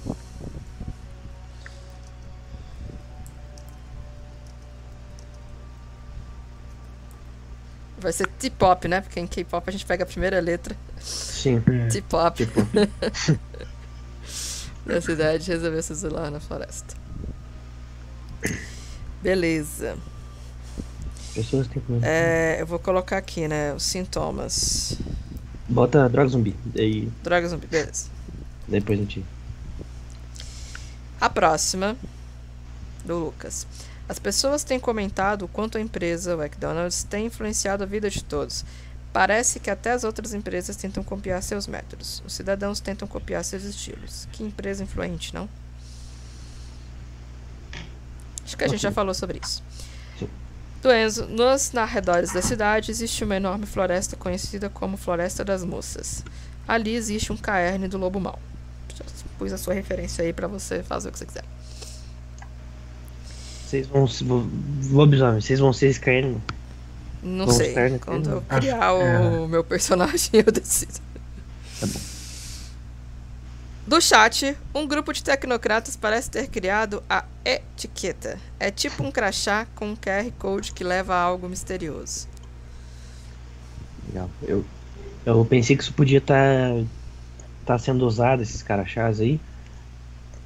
[7.99, 9.01] Vai ser T-pop, né?
[9.01, 10.77] Porque em K-pop a gente pega a primeira letra.
[11.01, 12.61] Sim, T-pop tipo,
[14.87, 16.95] da cidade resolveu se isolar na floresta.
[19.23, 19.97] Beleza.
[21.35, 21.93] pessoas têm que.
[22.03, 23.73] É, eu vou colocar aqui, né?
[23.73, 24.99] Os sintomas.
[25.69, 28.16] Bota droga zumbi, daí Droga zumbi, beleza.
[28.67, 29.25] Depois a gente.
[31.21, 31.97] A próxima,
[33.05, 33.67] do Lucas.
[34.09, 38.65] As pessoas têm comentado o quanto a empresa, McDonald's, tem influenciado a vida de todos.
[39.13, 42.23] Parece que até as outras empresas tentam copiar seus métodos.
[42.27, 44.29] Os cidadãos tentam copiar seus estilos.
[44.31, 45.49] Que empresa influente, não?
[48.45, 49.63] Acho que a gente já falou sobre isso.
[50.83, 56.23] Do Enzo, nos arredores da cidade existe uma enorme floresta conhecida como Floresta das Moças.
[56.69, 58.39] Ali existe um caerne do lobo mau.
[59.39, 61.45] Pus a sua referência aí pra você fazer o que você quiser.
[63.67, 64.07] Vocês vão.
[64.91, 66.41] Lobisomem, vocês vão ser Skyrim.
[67.23, 67.99] Não Vamos sei.
[67.99, 69.47] Quando eu Acho- criar o é.
[69.49, 70.95] meu personagem, eu decido.
[71.81, 72.01] Tá bom.
[73.87, 78.39] Do chat, um grupo de tecnocratas parece ter criado a etiqueta.
[78.59, 82.27] É tipo um crachá com um QR Code que leva a algo misterioso.
[84.09, 84.29] Legal.
[84.43, 84.65] Eu,
[85.25, 86.73] eu pensei que isso podia estar
[87.67, 89.41] tá sendo usado, esses crachás aí.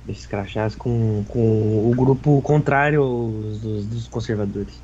[0.09, 3.03] Esses crachás com, com o grupo contrário
[3.63, 4.75] dos, dos conservadores.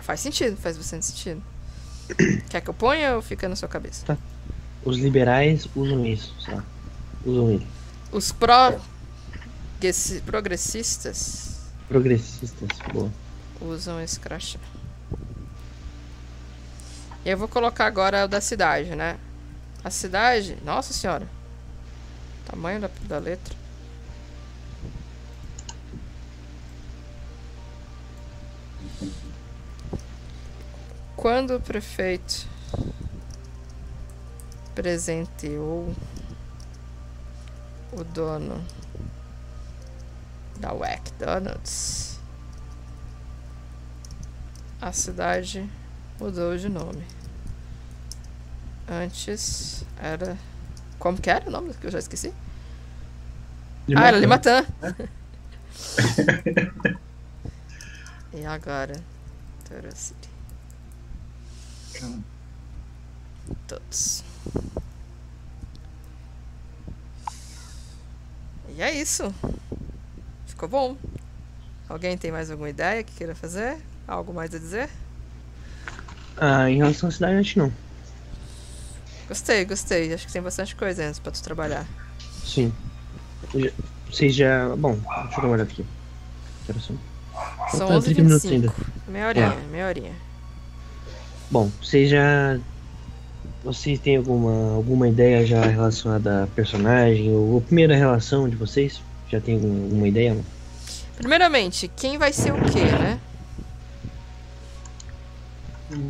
[0.00, 1.42] Faz sentido, faz bastante sentido.
[2.48, 4.16] Quer que eu ponha ou fica na sua cabeça?
[4.84, 6.64] Os liberais usam isso, lá.
[7.24, 7.66] Usam ele.
[8.10, 8.78] Os pró
[10.24, 11.52] progressistas
[11.88, 12.52] Progressistas,
[12.92, 13.10] boa.
[13.60, 14.58] usam esse crachá.
[17.24, 19.18] Eu vou colocar agora o da cidade, né?
[19.84, 21.28] A cidade, nossa senhora.
[22.46, 23.56] Tamanho da, da letra.
[31.16, 32.48] Quando o prefeito
[34.74, 35.94] presenteou
[37.92, 38.64] o dono
[40.58, 42.12] da McDonald's
[44.82, 45.70] A cidade
[46.18, 47.06] mudou de nome.
[48.88, 50.36] Antes era.
[50.98, 52.32] Como que era o nome que eu já esqueci?
[53.96, 54.64] ah, era Limatã.
[58.32, 58.94] e agora?
[59.68, 60.28] Toro City.
[63.66, 64.24] Todos.
[68.76, 69.34] E é isso.
[70.46, 70.96] Ficou bom.
[71.88, 73.78] Alguém tem mais alguma ideia que queira fazer?
[74.06, 74.88] Algo mais a dizer?
[76.36, 77.72] Ah, em relação à cidade, acho que não.
[79.28, 80.12] Gostei, gostei.
[80.12, 81.86] Acho que tem bastante coisa antes pra tu trabalhar.
[82.44, 82.72] Sim.
[84.10, 84.74] Vocês já.
[84.76, 85.84] Bom, deixa eu dar uma olhada aqui.
[86.66, 86.92] Quero só.
[87.70, 88.92] São Falta 11 30 minutos 25 ainda.
[89.08, 89.70] Meia horinha, É.
[89.72, 90.12] meia horinha.
[91.50, 92.58] Bom, vocês já.
[93.64, 97.30] Vocês têm alguma, alguma ideia já relacionada a personagem?
[97.32, 99.00] Ou a primeira relação de vocês?
[99.30, 100.36] Já tem algum- alguma ideia?
[101.16, 103.20] Primeiramente, quem vai ser o quê, né?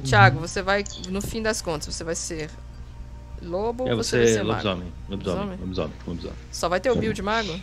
[0.04, 2.48] Thiago, você vai, no fim das contas, você vai ser
[3.42, 4.50] lobo É ou você vai você ser mago?
[4.52, 4.92] lobisomem.
[5.08, 5.38] Lobisomem.
[5.40, 5.58] Lobisomem?
[5.60, 5.92] Lobisomem.
[6.06, 6.36] Lobisomem.
[6.52, 7.60] Só vai ter o build mago?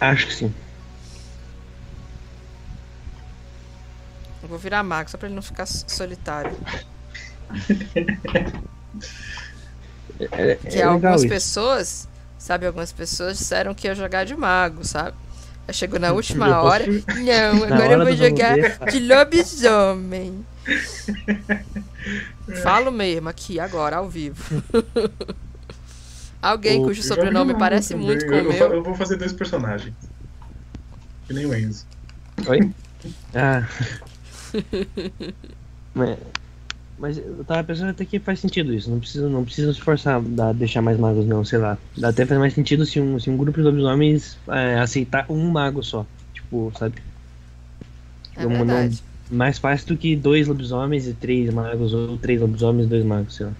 [0.00, 0.54] Acho que sim.
[4.42, 6.56] Eu vou virar mago, só pra ele não ficar solitário.
[10.20, 11.28] É, Que é legal algumas isso.
[11.28, 12.08] pessoas,
[12.38, 15.16] sabe, algumas pessoas disseram que ia jogar de mago, sabe?
[15.66, 16.84] Aí chegou na última Eu posso- hora.
[17.16, 20.46] Não, Na agora eu hora vou do vamos jogar ver, de lobisomem.
[22.62, 24.42] Falo mesmo aqui, agora, ao vivo.
[26.40, 28.06] Alguém O- cujo sobrenome parece também.
[28.06, 28.72] muito com eu, o meu.
[28.74, 29.94] Eu vou fazer dois personagens.
[31.26, 31.84] Que nem o Enzo.
[32.46, 32.70] Oi?
[33.34, 33.66] Ah.
[35.94, 36.16] mas,
[36.98, 38.88] mas eu tava pensando até que faz sentido isso.
[38.90, 41.76] Não precisa, não precisa se forçar a deixar mais magos, não, sei lá.
[41.96, 45.50] Dá até faz mais sentido se um, se um grupo de lobisomens é, aceitar um
[45.50, 46.06] mago só.
[46.32, 46.94] Tipo, sabe?
[48.36, 49.02] É Não- não- verdade.
[49.30, 53.34] Mais fácil do que dois lobisomens e três magos, ou três lobisomens e dois magos,
[53.34, 53.52] sei lá.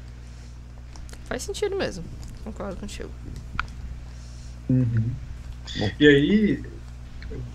[1.25, 2.05] Faz sentido mesmo.
[2.43, 3.11] Concordo contigo.
[4.71, 5.11] Uhum.
[5.79, 5.91] Bom.
[6.01, 6.63] E aí,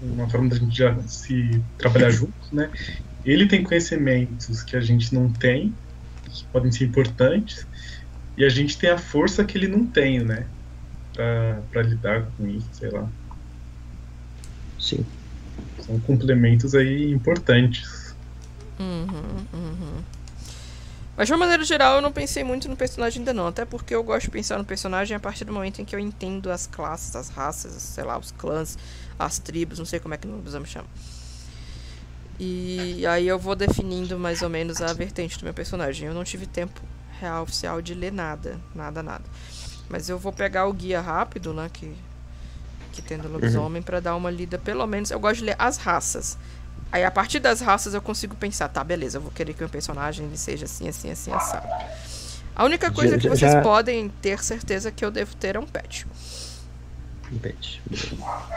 [0.01, 2.69] uma forma da gente já se trabalhar juntos, né?
[3.25, 5.73] Ele tem conhecimentos que a gente não tem,
[6.29, 7.65] que podem ser importantes,
[8.37, 10.45] e a gente tem a força que ele não tem, né?
[11.13, 13.07] Pra, pra lidar com isso, sei lá.
[14.79, 15.05] Sim.
[15.79, 17.92] São complementos aí importantes.
[18.79, 20.03] Uhum, uhum.
[21.15, 23.47] Mas de uma maneira geral, eu não pensei muito no personagem ainda não.
[23.47, 25.99] Até porque eu gosto de pensar no personagem a partir do momento em que eu
[25.99, 28.77] entendo as classes, as raças, sei lá, os clãs,
[29.17, 30.87] as tribos, não sei como é que no lobisomem chama.
[32.39, 36.07] E aí eu vou definindo mais ou menos a vertente do meu personagem.
[36.07, 36.81] Eu não tive tempo
[37.19, 39.23] real oficial de ler nada, nada, nada.
[39.87, 41.95] Mas eu vou pegar o guia rápido, né, que
[42.91, 45.77] que tem do lobisomem pra dar uma lida, pelo menos eu gosto de ler as
[45.77, 46.37] raças.
[46.93, 49.63] Aí a partir das raças eu consigo pensar, tá, beleza, eu vou querer que o
[49.63, 51.67] meu personagem seja assim, assim, assim, assado.
[52.55, 55.59] A única coisa Já- que vocês já- podem ter certeza que eu devo ter é
[55.59, 56.05] um pet.
[57.31, 57.81] Repete.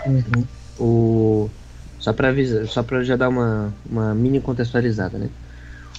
[0.05, 0.45] Uhum.
[0.79, 1.51] O
[1.99, 5.31] só para avisar, só para já dar uma, uma mini contextualizada, né?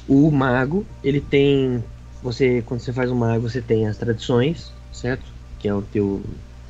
[0.08, 1.84] O mago, ele tem
[2.22, 5.26] você quando você faz um mago, você tem as tradições, certo?
[5.58, 6.24] Que é o teu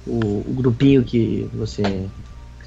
[0.07, 2.07] o, o grupinho que você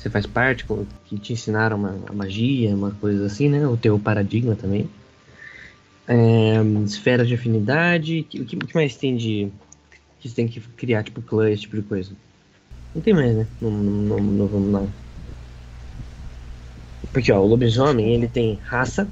[0.01, 0.64] você faz parte,
[1.05, 3.66] que te ensinaram uma, a magia, uma coisa assim, né?
[3.66, 4.89] O teu paradigma também.
[6.09, 9.52] É, esferas de afinidade, o que, o que mais tem de
[10.18, 12.12] que você tem que criar tipo clã, esse tipo de coisa?
[12.94, 13.47] Não tem mais, né?
[13.60, 14.93] No, no, no, no, no, não.
[17.12, 19.09] Porque, ó, o lobisomem, ele tem raça.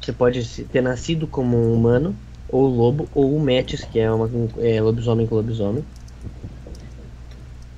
[0.00, 2.16] Você pode ter nascido como um humano,
[2.48, 5.84] ou lobo, ou um metis, que é, uma, um- é lobisomem com lobisomem.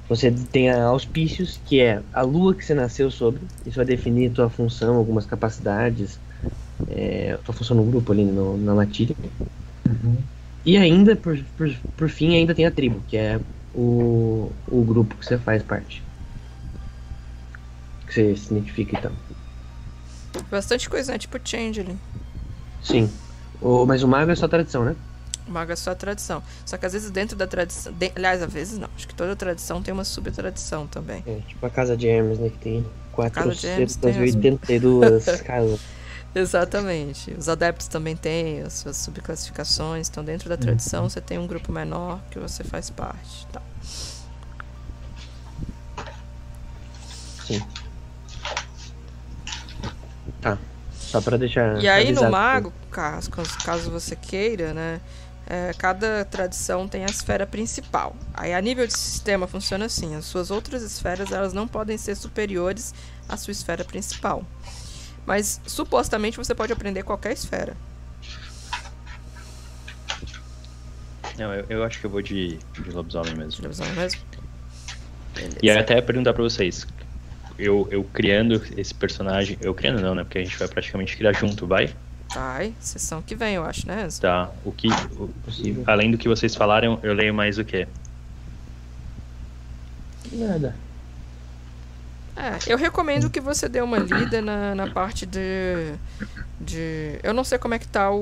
[0.09, 3.41] Você tem a auspícios, que é a lua que você nasceu sobre.
[3.67, 6.21] Isso vai definir tua função, algumas capacidades,
[6.89, 9.17] é, tua função no grupo ali, no- na matilha.
[9.85, 10.17] Uhum.
[10.65, 13.41] E ainda, por, por, por fim, ainda tem a tribo, que é
[13.75, 16.03] o, o grupo que você faz parte.
[18.07, 19.13] Que você se identifica então.
[20.51, 21.19] Bastante coisa, né?
[21.19, 21.99] Tipo Changeling.
[22.83, 23.11] Sim.
[23.61, 24.95] O, mas o mago é só tradição, né?
[25.47, 26.43] Mago é só a tradição.
[26.65, 27.93] Só que às vezes dentro da tradição.
[27.93, 28.89] de- aliás, às vezes não.
[28.97, 31.23] Acho que toda tradição tem uma subtradição também.
[31.27, 32.49] É, tipo a casa de Hermes, né?
[32.51, 32.87] Que tem
[33.33, 35.81] Casa de Hermes tem as- 482 casas.
[36.35, 37.31] Exatamente.
[37.33, 40.09] Os adeptos também têm as suas subclassificações.
[40.11, 43.47] Então, dentro da tradição, você tem um grupo menor que você faz parte.
[43.51, 43.63] Tá.
[47.47, 47.63] Sim.
[50.43, 50.59] Tá.
[50.93, 51.81] Só pra deixar.
[51.83, 53.31] E aí, no mago, caso,
[53.65, 55.01] caso você queira, né?
[55.49, 58.17] É, cada tradição tem a esfera principal.
[58.35, 62.17] Aí, a nível de sistema, funciona assim: as suas outras esferas elas não podem ser
[62.17, 62.93] superiores
[63.29, 64.45] à sua esfera principal.
[65.25, 67.77] Mas supostamente você pode aprender qualquer esfera.
[71.39, 73.63] Não, eu, eu acho que eu vou de, de lobisomem mesmo.
[73.63, 74.21] Lobisomem mesmo?
[75.35, 75.59] Beleza.
[75.63, 76.87] E aí até perguntar pra vocês.
[77.59, 79.59] Eu, eu criando esse personagem.
[79.61, 80.25] Eu criando não, né?
[80.25, 81.95] Porque a gente vai praticamente criar junto, vai?
[82.35, 84.05] Vai, sessão que vem, eu acho, né?
[84.07, 84.21] Enzo?
[84.21, 84.51] Tá.
[84.65, 84.89] O que.
[84.89, 85.31] o-
[85.87, 87.87] além do que vocês falaram, eu leio mais o quê?
[90.33, 90.75] Nada.
[92.37, 95.95] É, eu recomendo que você dê uma lida na, na parte de,
[96.61, 97.19] de.
[97.23, 98.17] Eu não sei como é que tá o,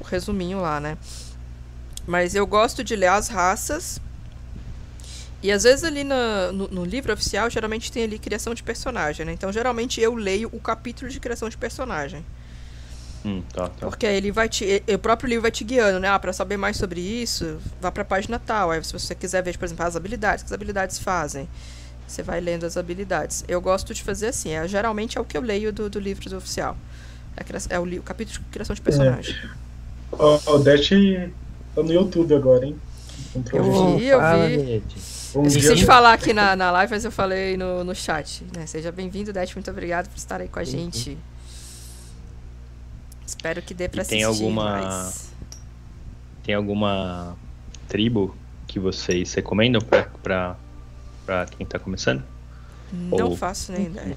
[0.00, 0.98] o resuminho lá, né?
[2.06, 4.00] Mas eu gosto de ler as raças.
[5.42, 9.24] E às vezes ali na- no, no livro oficial, geralmente tem ali criação de personagem,
[9.24, 9.32] né?
[9.32, 12.24] Então geralmente eu leio o capítulo de criação de personagem.
[13.24, 13.86] Hum, tá, tá.
[13.86, 14.82] Porque aí ele vai te.
[14.92, 16.08] O próprio livro vai te guiando, né?
[16.08, 18.70] Ah, pra saber mais sobre isso, vá pra página tal.
[18.70, 21.48] Aí se você quiser ver, por exemplo, as habilidades, o que as habilidades fazem.
[22.08, 23.44] Você vai lendo as habilidades.
[23.46, 24.50] Eu gosto de fazer assim.
[24.50, 26.76] É, geralmente é o que eu leio do, do livro do oficial.
[27.36, 29.36] É, é o, o capítulo de criação de personagem.
[30.12, 30.90] Ó, o Dash
[31.74, 32.76] tá no YouTube agora, hein?
[33.52, 33.62] Eu
[33.98, 34.82] vi, eu vi.
[35.46, 38.44] Esqueci de no- falar aqui na, na live, mas eu falei no, no chat.
[38.56, 38.66] Né?
[38.66, 39.54] Seja bem-vindo, Dash.
[39.54, 41.16] Muito obrigado por estar aí com a gente.
[43.30, 45.30] Espero que dê pra E tem assistir alguma- mais.
[46.42, 47.36] Tem alguma
[47.88, 48.34] tribo
[48.66, 50.56] que vocês recomendam pra, pra,
[51.24, 52.22] pra quem tá começando?
[52.92, 54.16] Não Ou- faço nem ideia.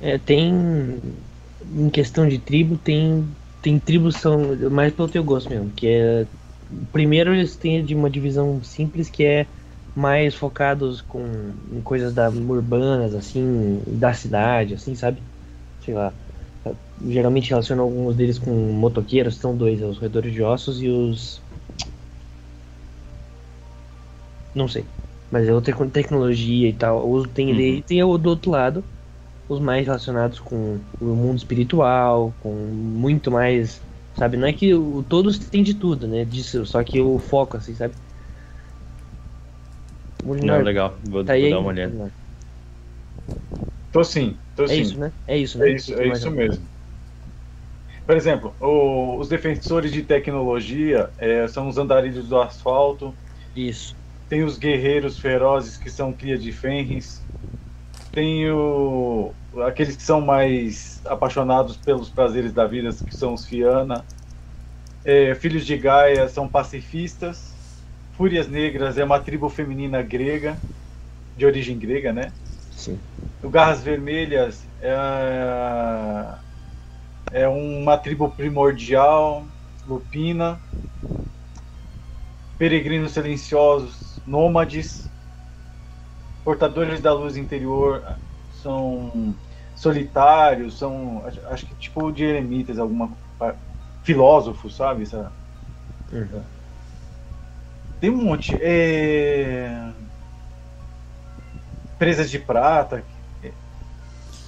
[0.00, 1.00] É, tem.
[1.74, 3.26] Em questão de tribo, tem.
[3.62, 5.70] Tem tribos que são mais pelo teu gosto mesmo.
[5.70, 6.26] Que é.
[6.92, 9.46] Primeiro eles têm de uma divisão simples que é
[9.94, 11.24] mais focados com
[11.72, 15.20] em coisas da, urbanas, assim, da cidade, assim, sabe?
[15.84, 16.12] Sei lá.
[17.00, 21.40] Geralmente relacionam alguns deles com motoqueiros, são dois, é os roedores de ossos e os.
[24.54, 24.84] Não sei.
[25.30, 27.08] Mas é outra com tecnologia e tal.
[27.10, 27.82] Os tem Uhum.
[27.82, 28.84] tem o do outro lado,
[29.48, 33.80] os mais relacionados com o mundo espiritual, com muito mais,
[34.14, 34.36] sabe?
[34.36, 36.24] Não é que o, todos têm de tudo, né?
[36.24, 37.94] Disso, só que o foco, assim, sabe?
[40.24, 40.98] O Não, legal.
[41.02, 41.94] Vou, tá vou dar uma olhada.
[43.90, 44.82] Tô sim, tô É sim.
[44.82, 45.12] isso, né?
[45.26, 45.66] É isso, né?
[45.68, 46.68] É isso, é isso mesmo.
[48.06, 53.18] Por exemplo, o- os defensores de tecnologia é, são os andarilhos do asfalto,
[53.56, 53.96] Isso.
[54.28, 57.26] tem os guerreiros ferozes que são cria de Fenris,
[58.12, 64.08] tem o, aqueles que são mais apaixonados pelos prazeres da vida, que são os Fiana,
[65.04, 70.64] É, filhos de Gaia são pacifistas, Fúrias Negras é uma tribo feminina grega,
[71.36, 72.36] de origem grega, né?
[72.70, 73.00] Sim.
[73.42, 74.94] O Garras Vermelhas é,
[77.32, 79.46] é uma tribo primordial,
[79.86, 80.60] lupina.
[82.58, 85.06] Peregrinos silenciosos, nômades.
[86.44, 88.02] Portadores da luz interior
[88.62, 89.36] são
[89.74, 93.12] solitários, são acho, que tipo de eremitas, alguma
[94.02, 95.02] filósofos, sabe?
[95.02, 95.32] Essa,
[96.12, 96.44] Uhum.
[98.00, 98.56] tem um monte.
[98.62, 99.92] É...
[101.98, 103.04] Presas de prata.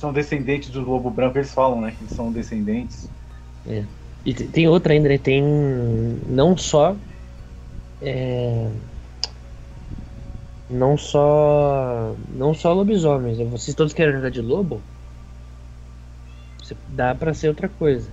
[0.00, 1.38] São descendentes do lobo branco.
[1.38, 1.90] Eles falam, né?
[1.96, 3.08] Que eles são descendentes.
[4.24, 5.18] E te- tem outra ainda, né?
[5.18, 5.42] Tem
[6.26, 6.94] não só.
[8.00, 8.70] é,
[10.70, 12.14] não só.
[12.34, 13.38] Não só lobisomens.
[13.38, 13.44] né?
[13.46, 14.80] Vocês todos querem jogar de lobo?
[16.88, 18.10] Dá pra ser outra coisa.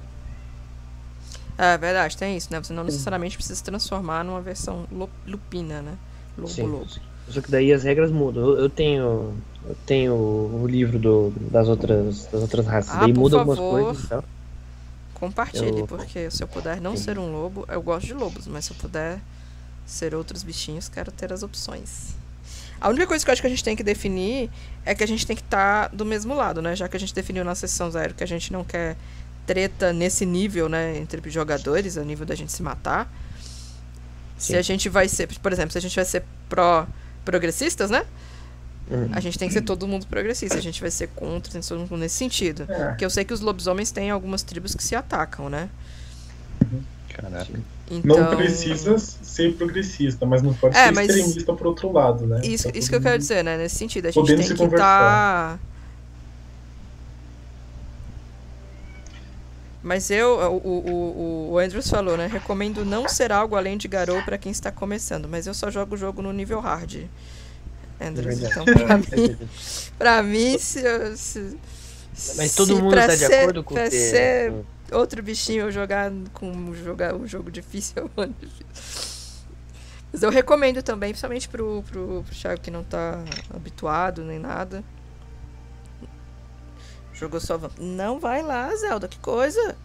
[1.58, 2.62] É verdade, tem isso, né?
[2.62, 4.86] Você não necessariamente precisa se transformar numa versão
[5.26, 5.98] lupina, né?
[6.38, 6.64] Lobo Sim.
[6.64, 6.88] lobo.
[7.30, 8.44] Só que daí as regras mudam.
[8.44, 9.34] Eu, eu tenho.
[9.68, 12.96] Eu tenho o livro do, das, outras, das outras raças.
[12.96, 13.82] Ah, daí muda algumas favor.
[13.84, 14.24] coisas e tal.
[15.16, 17.04] Compartilhe, Eu- porque se eu puder não Sim.
[17.04, 19.20] ser um lobo, eu gosto de lobos, mas se eu puder
[19.86, 22.10] ser outros bichinhos, quero ter as opções.
[22.80, 24.52] A única coisa que eu acho que a gente tem que definir
[24.86, 26.76] é que a gente tem que estar do mesmo lado, né?
[26.76, 28.98] Já que a gente definiu na sessão zero que a gente não quer
[29.48, 33.12] treta nesse nível, né, entre jogadores, a nível da gente se matar.
[34.38, 34.56] Se Sim.
[34.58, 36.86] a gente vai ser, por exemplo, se a gente vai ser pró
[37.26, 38.06] progressistas, né?
[38.90, 39.10] Uhum.
[39.14, 40.58] A gente tem que ser todo mundo progressista.
[40.58, 42.66] A gente vai ser contra, tem que ser todo mundo nesse sentido.
[42.70, 42.90] É.
[42.90, 45.70] Porque eu sei que os lobisomens têm algumas tribos que se atacam, né?
[47.10, 47.48] Caraca.
[47.90, 52.26] Então, Não precisa ser progressista, mas não pode É, ser mas- extremista por outro lado,
[52.28, 52.42] né?
[52.44, 53.58] Isso, Tá isso que eu quero dizer, né?
[53.58, 54.66] Nesse sentido, a gente podendo tem que estar.
[54.66, 55.60] conversar.
[59.86, 62.26] Mas eu, o, o, o- o Andrews falou, né?
[62.26, 65.30] Recomendo não ser algo além de Garou pra quem está começando.
[65.30, 67.04] Mas eu só jogo o jogo no nível hard.
[68.02, 69.38] Andrews, É então pra mim,
[69.96, 71.56] pra mim se, eu- se,
[72.36, 74.52] Mas todo se mundo tá de ser- acordo com pra ter- ser
[74.90, 78.66] com- outro bichinho eu jogar com jogar um jogo difícil é um ano difícil.
[80.12, 84.84] Mas eu recomendo também, principalmente pro, pro, pro Thiago que não tá habituado nem nada.
[87.16, 87.60] Jogou só.
[87.80, 89.76] Não vai lá, Zelda, que coisa.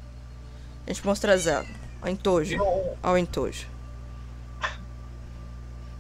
[0.87, 1.69] A gente mostra a Zelda.
[2.03, 2.57] Ao entojo.
[3.03, 3.67] Ao entojo.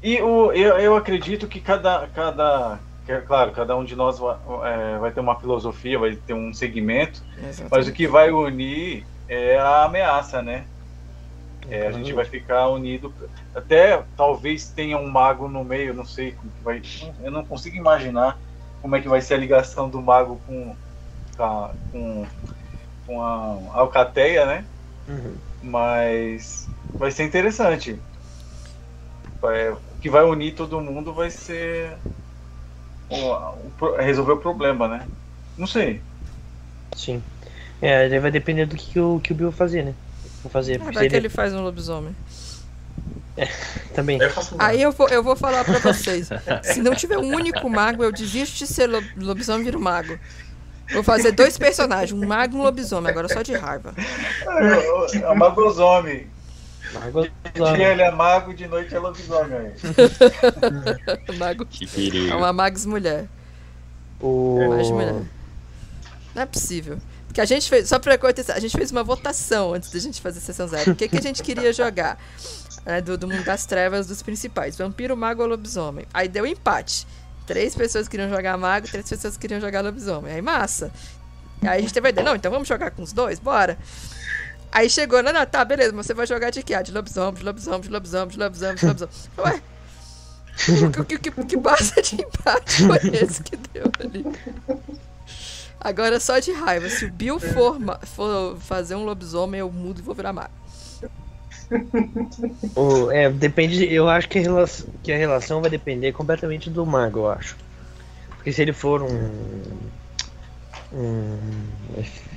[0.02, 2.78] E o, eu, eu acredito que cada, cada.
[3.04, 6.32] que, é claro, cada um de nós vai, é, vai ter uma filosofia, vai ter
[6.32, 7.22] um segmento,
[7.70, 10.64] mas o que vai unir é a ameaça, né?
[11.68, 13.12] É, a gente vai ficar unido.
[13.54, 16.82] Até talvez tenha um mago no meio, não sei como que vai.
[17.22, 18.38] Eu não consigo imaginar
[18.80, 20.74] como é que vai ser a ligação do mago com,
[21.92, 22.26] com,
[23.06, 24.64] com a Alcateia, né?
[25.08, 25.34] Uhum.
[25.62, 27.98] Mas vai ser interessante.
[29.42, 31.92] É, o que vai unir todo mundo vai ser
[33.08, 35.06] o, o, resolver o problema, né?
[35.56, 36.00] Não sei.
[36.96, 37.22] Sim.
[37.80, 39.94] É, aí vai depender do que, o, que o Bill vai fazer, né?
[40.42, 40.74] Vou fazer.
[40.74, 42.14] Ah, porque vai que ele- ele faz um lobisomem.
[43.94, 44.20] Também.
[44.20, 46.28] Eu faço Aí eu vou, eu vou falar pra vocês.
[46.62, 50.18] Se não tiver um único mago, eu desisto de ser lo- lobisomem e viro mago.
[50.92, 53.94] Vou fazer dois personagens, um mago e um lobisomem, agora só de raiva.
[53.96, 56.26] É, é o magosome.
[56.92, 59.72] Mago- De dia ele é mago, de noite é lobisomem.
[61.38, 61.64] Mago.
[61.66, 63.26] Que É uma Mags mulher.
[64.20, 64.58] O...
[64.82, 65.22] De mulher.
[66.34, 66.98] Não é possível.
[67.26, 70.20] Porque a gente fez, só pra acontecer, a gente fez uma votação antes da gente
[70.20, 70.90] fazer a sessão zero.
[70.90, 72.18] O que, que a gente queria jogar?
[72.84, 74.76] É, do, do mundo das trevas dos principais.
[74.76, 76.06] Vampiro, mago ou lobisomem.
[76.12, 77.06] Aí deu empate.
[77.50, 80.32] Três pessoas queriam jogar mago, três pessoas queriam jogar lobisomem.
[80.32, 80.92] Aí massa.
[81.60, 83.40] Aí a gente teve a ideia, não, então vamos jogar com os dois?
[83.40, 83.76] Bora.
[84.70, 86.74] Aí chegou, não, não, tá, beleza, mas você vai jogar de quê?
[86.74, 89.14] Ah, de lobisomem, de lobisomem, de lobisomem, de lobisomem, de lobisomem.
[89.38, 89.62] Ué?
[90.60, 94.24] Que, que, que, que base de empate foi esse que deu ali?
[95.80, 96.88] Agora só de raiva.
[96.88, 100.52] Se o Bill for, for fazer um lobisomem, eu mudo e vou virar mago.
[102.76, 103.92] o- é, depende.
[103.92, 107.56] Eu acho que a, relação, que a relação vai depender completamente do mago, eu acho.
[108.36, 109.10] Porque se ele for um.
[110.92, 111.38] um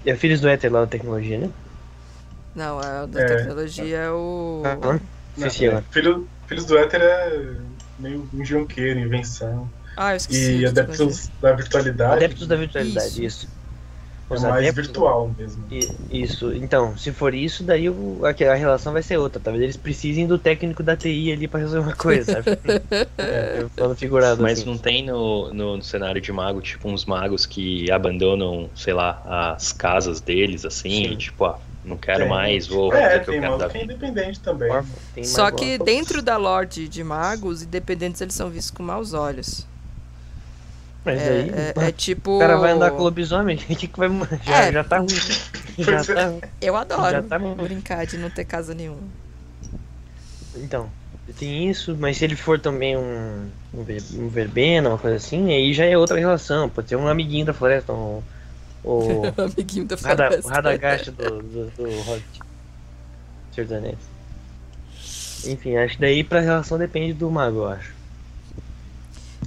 [0.05, 1.49] é é Filhos do Éter lá da tecnologia, né?
[2.55, 3.25] Não, a da É.
[3.25, 4.61] tecnologia é o.
[4.65, 4.75] Ah,
[5.37, 5.81] Não, agora.
[5.91, 7.29] filho, Filhos do Éter é
[7.97, 9.69] meio engenhoqueiro, invenção.
[9.97, 10.61] Ah, eu esqueci.
[10.61, 10.65] E.
[10.65, 13.47] Adeptos da Virtualidade Adeptos da virtualidade, isso.
[14.37, 15.63] É mais adeptos- virtual mesmo.
[16.11, 19.39] Isso, então, se for isso, daí o, a, a relação vai ser outra.
[19.43, 22.57] Talvez eles precisem do técnico da TI ali pra resolver uma coisa, sabe?
[23.17, 24.69] é, falando figurado Mas assim.
[24.69, 29.55] não tem no, no, no cenário de mago, tipo, uns magos que abandonam, sei lá,
[29.55, 31.11] as casas deles, assim, Sim.
[31.11, 32.29] e, tipo, ah, não quero Tem.
[32.29, 34.71] mais, vou fazer É, o que eu tem quero que é independente também.
[35.13, 39.67] Tem Só que dentro da lorde de magos, independentes eles são vistos com maus olhos.
[41.05, 42.37] Mas É, aí, é- é tipo.
[42.37, 44.09] o cara vai andar com lobisomem, o que, que vai.
[44.45, 44.71] Já, É.
[44.71, 45.07] já tá ruim.
[45.77, 46.47] Já tá.
[46.61, 49.01] Eu adoro Já tá brincar de não ter casa nenhuma.
[50.55, 50.89] Então,
[51.37, 55.51] tem isso, mas se ele for também um, um, ver- um verbena, uma coisa assim,
[55.51, 56.69] aí já é outra relação.
[56.69, 58.21] Pode ser um amiguinho da floresta, um,
[58.83, 60.47] o Amiguinho da floresta.
[60.47, 62.41] o Radagast do, do, do Hobbit.
[63.75, 63.97] Anéis.
[65.45, 67.92] Enfim, acho que daí pra relação depende do mago, eu acho.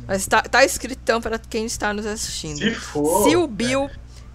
[0.07, 2.59] Mas tá, tá escritão para quem está nos assistindo.
[2.59, 3.28] Se for.
[3.28, 3.91] Se o Bill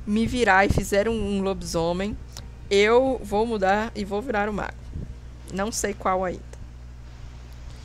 [0.05, 2.17] me virar e fizer um, um lobisomem,
[2.69, 4.73] eu vou mudar e vou virar o mago.
[5.53, 6.41] Não sei qual ainda.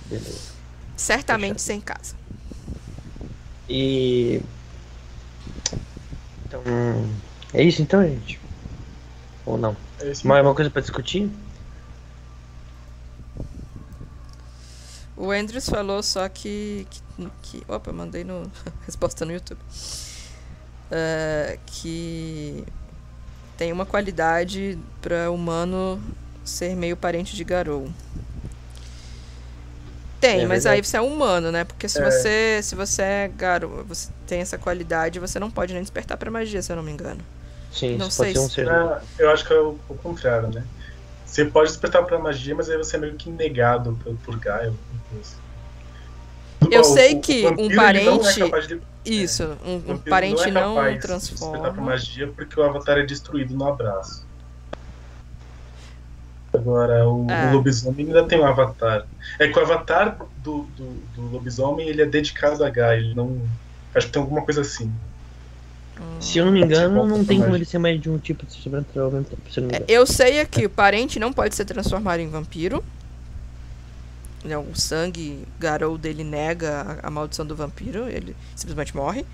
[0.06, 0.56] Beleza.
[0.96, 2.14] Certamente sem casa.
[3.68, 4.40] E.
[6.44, 6.62] Então.
[7.52, 8.40] É isso então, gente?
[9.44, 9.76] Ou não?
[10.00, 11.30] É Mais uma coisa pra discutir?
[15.16, 16.86] O Andrews falou só que.
[16.90, 18.50] que, que- opa, mandei no.
[18.86, 19.58] resposta no YouTube.
[20.90, 22.64] É, que
[23.56, 26.00] tem uma qualidade para humano
[26.44, 27.88] ser meio parente de Garou.
[30.20, 30.76] Tem, É mas verdade.
[30.76, 31.64] aí você é humano, né?
[31.64, 32.10] Porque se É.
[32.10, 36.30] você se você é Garou, você tem essa qualidade, você não pode nem despertar pra
[36.30, 37.20] magia, se eu não me engano.
[37.72, 38.68] Sim, Não isso pode sei ser um se- ser.
[38.70, 40.64] Ah, eu acho que é o, o contrário, né?
[41.36, 44.72] Você pode despertar pra magia, mas aí você é meio que negado por, por Gaia.
[45.10, 45.36] coisa.
[46.70, 49.78] Eu sei o- o que vampiro, um não é parente- capaz de- Isso, um, um
[49.80, 51.72] vampiro parente é não, capaz de pra transforma.
[51.72, 54.24] magia porque o avatar é destruído no abraço.
[56.54, 57.50] Agora, o, É.
[57.50, 59.04] o lobisomem ainda tem um avatar.
[59.38, 60.84] É que o avatar do, do,
[61.14, 62.96] do lobisomem ele é dedicado a Gaia.
[62.98, 63.38] Ele não.
[63.94, 64.90] Acho que tem alguma coisa assim.
[66.20, 68.52] Se eu não me engano, não tem como ele ser mais de um tipo de
[68.52, 69.84] sobrenatural ao mesmo tempo, se eu não me engano.
[69.88, 72.82] Eu sei aqui, o parente não pode ser transformado em vampiro.
[74.44, 79.24] Né, O sangue Garou dele nega a, a maldição do vampiro, ele simplesmente morre.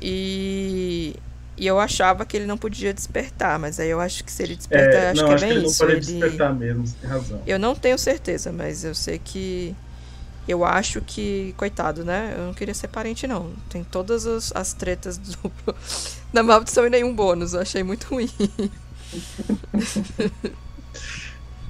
[0.00, 1.14] E,
[1.56, 4.56] e eu achava que ele não podia despertar, mas aí eu acho que se ele
[4.56, 5.78] despertar, É, acho não, que é acho que bem ele não isso.
[5.78, 7.40] pode ele- despertar mesmo, você tem razão.
[7.46, 9.74] Eu não tenho certeza, mas eu sei que
[10.48, 12.34] Eu acho que, coitado, né?
[12.36, 13.52] Eu não queria ser parente, não.
[13.68, 15.52] Tem todas as, as tretas do,
[16.32, 17.54] da maldição e nenhum bônus.
[17.54, 18.30] Eu achei muito ruim.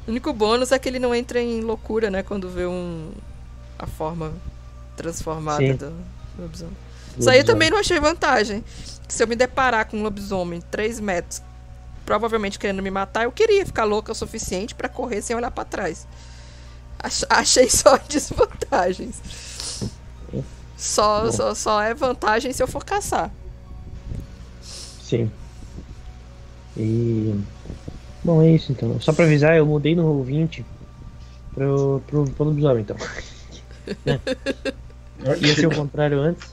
[0.06, 2.22] o único bônus é que ele não entra em loucura, né?
[2.22, 3.12] Quando vê um,
[3.78, 4.32] a forma
[4.96, 5.74] transformada Sim.
[5.76, 5.92] do
[6.38, 6.76] lobisomem.
[7.18, 8.62] Isso aí eu também não achei vantagem.
[9.08, 11.40] Se eu me deparar com um lobisomem 3 metros,
[12.04, 15.64] provavelmente querendo me matar, eu queria ficar louca o suficiente pra correr sem olhar pra
[15.64, 16.06] trás.
[17.02, 19.20] Ach- Achei só desvantagens.
[20.76, 21.32] Só, Bom.
[21.32, 23.30] só, só é vantagem se eu for caçar.
[24.62, 25.30] Sim.
[26.76, 27.34] E.
[28.22, 29.00] Bom, é isso então.
[29.00, 30.64] Só pra avisar, eu mudei no roll 20
[31.54, 32.96] pro, pro, pro lobisomem, então.
[35.40, 36.52] Ia ser o contrário antes.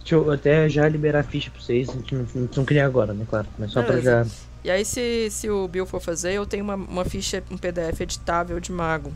[0.00, 1.88] Deixa eu até já liberar a ficha pra vocês.
[1.88, 3.26] A gente não, não precisa criar agora, né?
[3.28, 3.48] Claro.
[3.58, 4.18] Mas só pra já.
[4.18, 4.30] Beleza.
[4.62, 8.00] E aí, se, se o Bill for fazer, eu tenho uma, uma ficha, um PDF
[8.00, 9.12] editável de mago.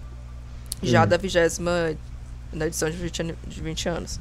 [0.82, 1.06] Já Hum.
[1.06, 1.94] da vigésima
[2.52, 4.18] da edição de 20, ani- de 20 anos.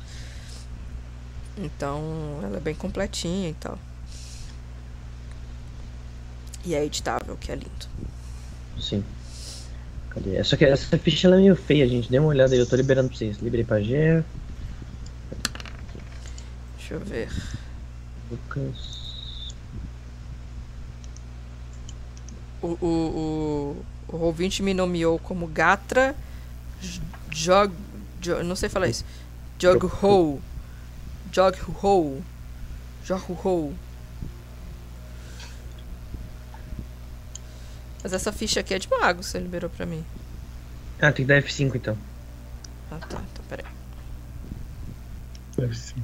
[1.58, 3.78] Então, ela é bem completinha e tal.
[6.66, 7.88] E é editável, que é lindo.
[8.80, 9.04] Sim.
[10.10, 10.44] Cadê?
[10.44, 12.10] Só que essa ficha é meio feia, gente.
[12.12, 13.38] Dê uma olhada aí, eu tô liberando pra vocês.
[13.40, 14.24] Liberei pra Gé,
[16.78, 17.30] Deixa eu ver.
[18.32, 19.00] Lucas.
[22.62, 22.86] O, o,
[24.12, 26.16] o, o ouvinte me nomeou como Gatra
[27.32, 27.74] Jog.
[28.22, 29.06] Jo- não sei falar isso.
[29.60, 30.42] Jogho.
[31.32, 32.24] Jogho.
[33.04, 33.76] Jogho.
[38.04, 40.04] Mas essa ficha aqui é de mago, você liberou pra mim.
[41.02, 41.98] Ah, tem que dar F5 então.
[42.92, 43.66] Ah tá, então peraí.
[45.58, 45.96] Deve ser.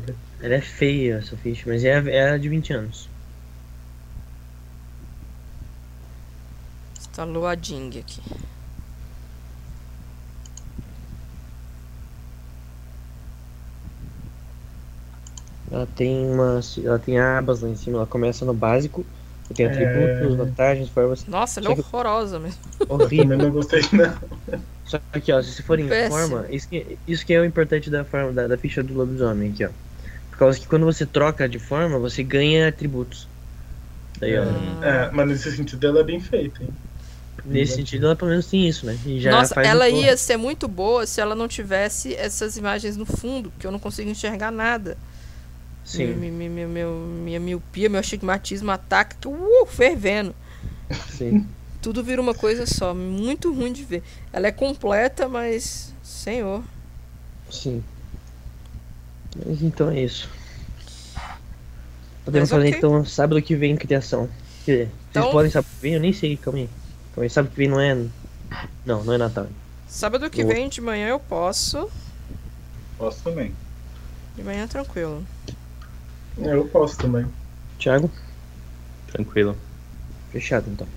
[0.41, 1.91] Ela é feia essa ficha, mas é,
[2.33, 3.09] é de 20 anos.
[6.99, 8.21] Instalou a Ding aqui.
[15.75, 16.61] Ela tem uma.
[16.81, 19.05] Ela tem abas lá em cima, ela começa no básico.
[19.53, 20.35] Tem atributos, É.
[20.37, 21.25] vantagens, formas.
[21.27, 22.59] Nossa, ela é horrorosa mesmo.
[22.87, 23.37] Horrível.
[23.37, 24.61] não gostei, não.
[24.85, 26.17] Só que ó, se for em Péssimo.
[26.17, 29.51] forma, isso que, isso que é o importante da, forma, da, da ficha do lobisomem
[29.51, 29.69] aqui, ó.
[30.31, 33.27] Por causa que quando você troca de forma, você ganha atributos.
[34.19, 34.43] Daí, ó.
[34.43, 34.83] Hum.
[34.83, 36.69] É, mas nesse sentido ela é bem feita, hein?
[37.43, 38.97] Nesse sentido, ela pelo menos tem isso, né?
[39.05, 42.57] E já Nossa, faz ela um ia ser muito boa se ela não tivesse essas
[42.57, 44.97] imagens no fundo, que eu não consigo enxergar nada.
[45.85, 50.35] Sim, Mi- mi- mi- meu- minha miopia, meu astigmatismo ataca, que uh, fervendo.
[51.09, 51.47] sim.
[51.81, 54.01] Tudo vira uma coisa só, muito ruim de ver.
[54.33, 55.93] Ela é completa, mas.
[56.03, 56.63] Senhor.
[57.51, 57.83] Sim.
[59.45, 60.27] Mas então é isso.
[62.23, 62.77] Podemos Mas fazer ok.
[62.79, 64.27] então sábado que vem criação.
[64.65, 65.93] Quer dizer, Então- Vocês podem sábado que vem?
[65.93, 66.69] Eu nem sei, calma aí.
[67.13, 67.93] Calma aí, sábado que vem não é.
[68.83, 69.47] Não, não é Natal.
[69.87, 71.87] Sábado que Eu- vem de manhã eu posso.
[72.97, 73.53] Posso também.
[74.35, 75.23] De manhã tranquilo.
[76.39, 77.25] É, Eu posso também.
[77.79, 78.09] Thiago?
[79.07, 79.55] Tranquilo.
[80.31, 80.87] Fechado então.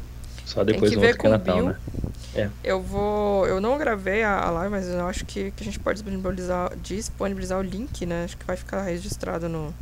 [0.44, 1.66] Só depois ver outro que é com o Natal, Bill.
[1.68, 2.50] né?
[2.64, 3.46] Eu vou.
[3.46, 6.72] Eu não gravei a, a live, mas eu acho que, que a gente pode disponibilizar,
[6.82, 8.24] disponibilizar o link, né?
[8.24, 9.74] Acho que vai ficar registrado no,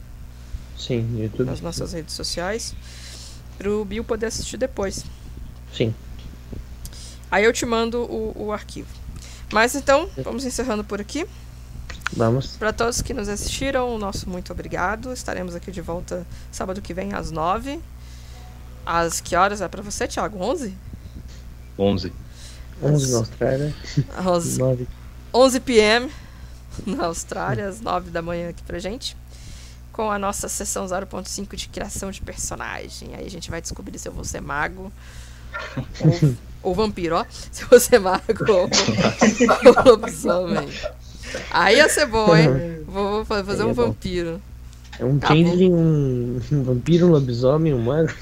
[0.77, 1.47] Sim, no YouTube.
[1.47, 2.75] nas nossas redes sociais.
[3.59, 5.05] Pro Bill poder assistir depois.
[5.73, 5.95] Sim.
[7.31, 8.89] Aí eu te mando o, o arquivo.
[9.53, 11.27] Mas então, vamos encerrando por aqui.
[12.13, 12.57] Vamos.
[12.57, 15.13] Para todos que nos assistiram, o nosso muito obrigado.
[15.13, 17.81] Estaremos aqui de volta sábado que vem às nove.
[18.85, 20.41] Às que horas é para você, Thiago?
[20.41, 20.77] 11?
[21.79, 22.13] 11.
[22.83, 23.75] 11 na Austrália.
[24.17, 24.89] Às 9.
[25.35, 26.11] 11 p.m.
[26.87, 29.17] na Austrália, às 9 da manhã aqui pra gente.
[29.93, 33.15] Com a nossa sessão 0.5 de criação de personagem.
[33.15, 34.93] Aí a gente vai descobrir se eu vou ser mago
[36.01, 36.37] ou,
[36.71, 37.27] ou vampiro, ó.
[37.51, 38.69] Se eu vou ser mago ou,
[39.85, 40.69] ou lobisomem.
[41.51, 42.83] Aí ia ser bom, hein?
[42.87, 43.87] Vou, vou fa- fazer Aí é um bom.
[43.87, 44.43] vampiro.
[44.99, 45.37] É um Acabou.
[45.37, 48.13] changeling, um, um vampiro, um lobisomem, um mago,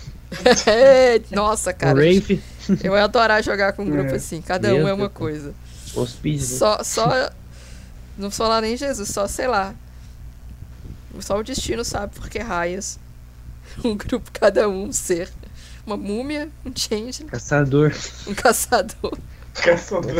[0.66, 1.94] É, Nossa, um cara.
[1.94, 2.40] Wraith,
[2.82, 4.16] Eu ia adorar jogar com um grupo É.
[4.16, 4.40] assim.
[4.40, 5.12] Cada um Meu é uma Deus.
[5.18, 5.54] coisa.
[5.94, 6.58] hospício.
[6.58, 7.30] Só, só.
[8.18, 9.74] Não sou lá nem Jesus, só sei lá.
[11.20, 12.98] Só o destino sabe por que raios.
[13.84, 15.30] Um grupo, cada um, um ser.
[15.86, 17.92] Uma múmia, um change, Caçador.
[18.26, 19.16] um caçador.
[19.54, 20.14] Caçador.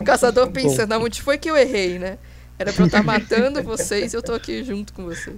[0.00, 2.18] Um caçador pensando, onde foi que eu errei, né?
[2.58, 5.36] Era pra eu estar matando vocês e eu tô aqui junto com vocês.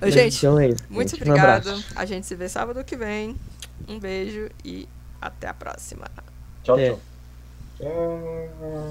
[0.00, 0.84] Mas, Gente, então é isso.
[0.88, 1.20] muito gente.
[1.28, 1.68] Um obrigado.
[1.68, 1.84] abraço.
[1.96, 3.34] A gente se vê sábado que vem.
[3.88, 4.88] Um beijo e
[5.20, 6.04] até a próxima.
[6.62, 6.90] Tchau, É.
[6.90, 7.00] tchau.
[7.78, 8.88] Tchau.